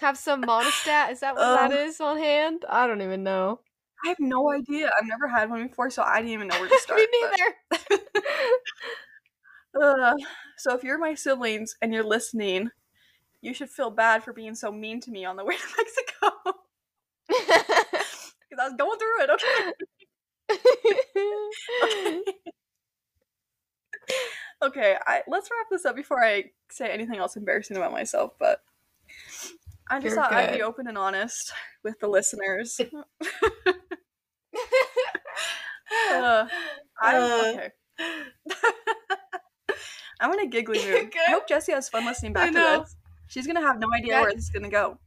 Have 0.00 0.18
some 0.18 0.42
Monistat. 0.42 1.12
Is 1.12 1.20
that 1.20 1.34
what 1.36 1.40
that 1.42 1.70
Um, 1.70 1.78
is 1.78 2.00
on 2.00 2.18
hand? 2.18 2.64
I 2.68 2.86
don't 2.88 3.00
even 3.02 3.22
know. 3.22 3.60
I 4.04 4.08
have 4.08 4.18
no 4.20 4.50
idea. 4.52 4.90
I've 4.98 5.06
never 5.06 5.28
had 5.28 5.48
one 5.48 5.68
before, 5.68 5.88
so 5.90 6.02
I 6.02 6.16
didn't 6.16 6.32
even 6.32 6.48
know 6.48 6.58
where 6.60 6.68
to 6.68 6.78
start. 6.80 6.98
Me 7.00 7.06
neither. 7.22 8.02
Ugh. 9.80 10.16
so 10.56 10.74
if 10.74 10.84
you're 10.84 10.98
my 10.98 11.14
siblings 11.14 11.76
and 11.82 11.92
you're 11.92 12.04
listening, 12.04 12.70
you 13.40 13.54
should 13.54 13.70
feel 13.70 13.90
bad 13.90 14.22
for 14.24 14.32
being 14.32 14.54
so 14.54 14.70
mean 14.72 15.00
to 15.00 15.10
me 15.10 15.24
on 15.24 15.36
the 15.36 15.44
way 15.46 15.56
to 15.56 15.62
Mexico. 15.76 16.58
Because 18.50 18.62
I 18.62 18.68
was 18.68 18.74
going 18.78 18.98
through 18.98 19.22
it, 19.24 19.30
okay? 22.10 22.22
Okay, 24.62 24.96
I, 25.06 25.22
let's 25.26 25.50
wrap 25.50 25.66
this 25.70 25.84
up 25.84 25.96
before 25.96 26.24
I 26.24 26.44
say 26.70 26.90
anything 26.90 27.18
else 27.18 27.36
embarrassing 27.36 27.76
about 27.76 27.92
myself, 27.92 28.32
but 28.38 28.62
I 29.90 30.00
just 30.00 30.06
You're 30.06 30.14
thought 30.16 30.32
I'd 30.32 30.54
be 30.54 30.62
open 30.62 30.86
and 30.86 30.96
honest 30.96 31.52
with 31.82 31.98
the 32.00 32.08
listeners. 32.08 32.80
Uh, 36.10 36.46
Uh. 37.02 37.54
okay. 37.54 37.70
I'm 40.20 40.32
in 40.32 40.40
a 40.40 40.46
giggly 40.46 40.78
mood. 40.84 41.12
I 41.28 41.30
hope 41.32 41.48
Jesse 41.48 41.72
has 41.72 41.88
fun 41.88 42.04
listening 42.06 42.32
back 42.32 42.52
to 42.52 42.58
this. 42.58 42.96
She's 43.28 43.46
gonna 43.46 43.60
have 43.62 43.78
no 43.78 43.88
idea 43.92 44.14
Yeah. 44.14 44.20
where 44.22 44.32
this 44.34 44.44
is 44.44 44.50
gonna 44.50 44.70
go. 44.70 44.98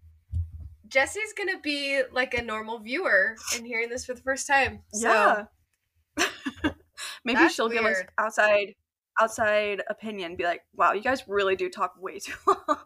Jesse's 0.88 1.34
gonna 1.38 1.60
be 1.62 2.02
like 2.12 2.34
a 2.34 2.42
normal 2.42 2.80
viewer 2.80 3.36
and 3.56 3.66
hearing 3.66 3.90
this 3.90 4.06
for 4.06 4.14
the 4.14 4.22
first 4.22 4.48
time. 4.48 4.84
So 4.94 5.10
Yeah. 5.10 5.46
Maybe 7.24 7.40
That's 7.40 7.54
she'll 7.56 7.70
give 7.70 7.86
us 7.86 7.98
outside 8.18 8.74
outside 9.20 9.84
opinion. 9.90 10.36
Be 10.36 10.44
like, 10.46 10.62
wow, 10.76 10.94
you 10.94 11.02
guys 11.02 11.28
really 11.28 11.56
do 11.56 11.70
talk 11.70 11.94
way 12.00 12.20
too 12.20 12.34
long. 12.48 12.78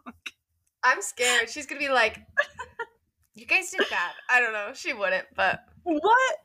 I'm 0.84 1.00
scared. 1.00 1.48
She's 1.48 1.66
gonna 1.66 1.78
be 1.80 1.88
like, 1.90 2.18
"You 3.34 3.46
guys 3.46 3.70
did 3.70 3.86
that." 3.88 4.14
I 4.28 4.40
don't 4.40 4.52
know. 4.52 4.70
She 4.74 4.92
wouldn't, 4.92 5.26
but 5.36 5.60
what? 5.84 6.36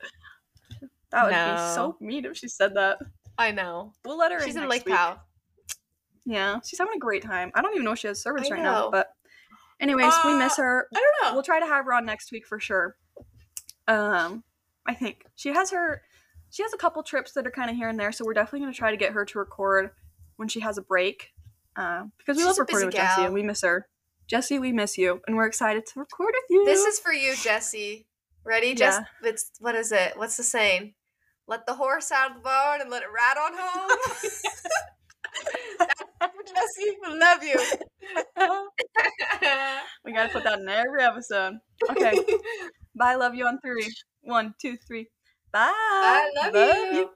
That 1.11 1.23
would 1.23 1.31
be 1.31 1.73
so 1.73 1.97
mean 1.99 2.25
if 2.25 2.37
she 2.37 2.47
said 2.47 2.75
that. 2.75 2.99
I 3.39 3.51
know. 3.51 3.93
We'll 4.05 4.17
let 4.17 4.31
her 4.31 4.37
in. 4.39 4.45
She's 4.45 4.55
in, 4.55 4.63
in 4.63 4.69
Lake 4.69 4.85
week. 4.85 4.95
Powell. 4.95 5.17
Yeah, 6.29 6.59
she's 6.65 6.77
having 6.77 6.93
a 6.95 6.99
great 6.99 7.23
time. 7.23 7.51
I 7.55 7.61
don't 7.61 7.73
even 7.73 7.85
know 7.85 7.93
if 7.93 7.99
she 7.99 8.07
has 8.07 8.21
service 8.21 8.47
I 8.51 8.55
right 8.55 8.61
now, 8.63 8.91
but 8.91 9.07
anyways, 9.79 10.13
we 10.25 10.33
miss 10.33 10.59
Uh, 10.59 10.63
her. 10.63 10.87
I 10.93 10.99
don't 10.99 11.29
know. 11.29 11.33
We'll 11.33 11.43
try 11.43 11.61
to 11.61 11.65
have 11.65 11.85
her 11.85 11.93
on 11.93 12.05
next 12.05 12.33
week 12.33 12.45
for 12.45 12.59
sure. 12.59 12.97
Um, 13.87 14.43
I 14.85 14.93
think 14.93 15.25
she 15.35 15.49
has 15.53 15.71
her. 15.71 16.01
She 16.49 16.63
has 16.63 16.73
a 16.73 16.77
couple 16.77 17.01
trips 17.01 17.31
that 17.31 17.47
are 17.47 17.51
kind 17.51 17.69
of 17.69 17.77
here 17.77 17.87
and 17.87 17.97
there, 17.97 18.11
so 18.11 18.25
we're 18.25 18.33
definitely 18.33 18.59
gonna 18.59 18.73
try 18.73 18.91
to 18.91 18.97
get 18.97 19.13
her 19.13 19.23
to 19.23 19.39
record 19.39 19.91
when 20.35 20.49
she 20.49 20.59
has 20.59 20.77
a 20.77 20.81
break. 20.81 21.31
Uh, 21.77 22.05
because 22.17 22.35
we 22.35 22.41
She's 22.41 22.47
love 22.47 22.59
recording 22.59 22.87
with 22.87 22.95
Jesse 22.95 23.15
gal. 23.17 23.25
and 23.25 23.33
we 23.33 23.43
miss 23.43 23.61
her. 23.61 23.87
Jesse, 24.27 24.59
we 24.59 24.73
miss 24.73 24.97
you, 24.97 25.21
and 25.27 25.37
we're 25.37 25.45
excited 25.45 25.85
to 25.85 25.99
record 26.01 26.33
with 26.35 26.49
you. 26.49 26.65
This 26.65 26.83
is 26.83 26.99
for 26.99 27.13
you, 27.13 27.35
Jesse. 27.37 28.05
Ready? 28.43 28.73
Just 28.75 29.01
it's 29.23 29.51
what 29.61 29.75
is 29.75 29.93
it? 29.93 30.17
What's 30.17 30.35
the 30.35 30.43
saying? 30.43 30.93
Let 31.47 31.65
the 31.65 31.75
horse 31.75 32.11
out 32.11 32.31
of 32.31 32.37
the 32.37 32.43
barn 32.43 32.81
and 32.81 32.89
let 32.89 33.03
it 33.03 33.09
ride 33.09 33.37
on 33.37 33.53
home. 33.57 33.97
Jesse, 36.47 36.97
love 37.09 37.43
you. 37.43 37.59
we 40.05 40.13
gotta 40.13 40.29
put 40.29 40.43
that 40.43 40.59
in 40.59 40.69
every 40.69 41.03
episode. 41.03 41.55
Okay, 41.89 42.13
bye. 42.95 43.15
Love 43.15 43.35
you 43.35 43.45
on 43.45 43.59
three. 43.63 43.87
One, 44.21 44.53
two, 44.61 44.77
three. 44.87 45.07
Bye. 45.51 45.71
I 45.73 46.31
love 46.53 46.93
you. 46.93 47.09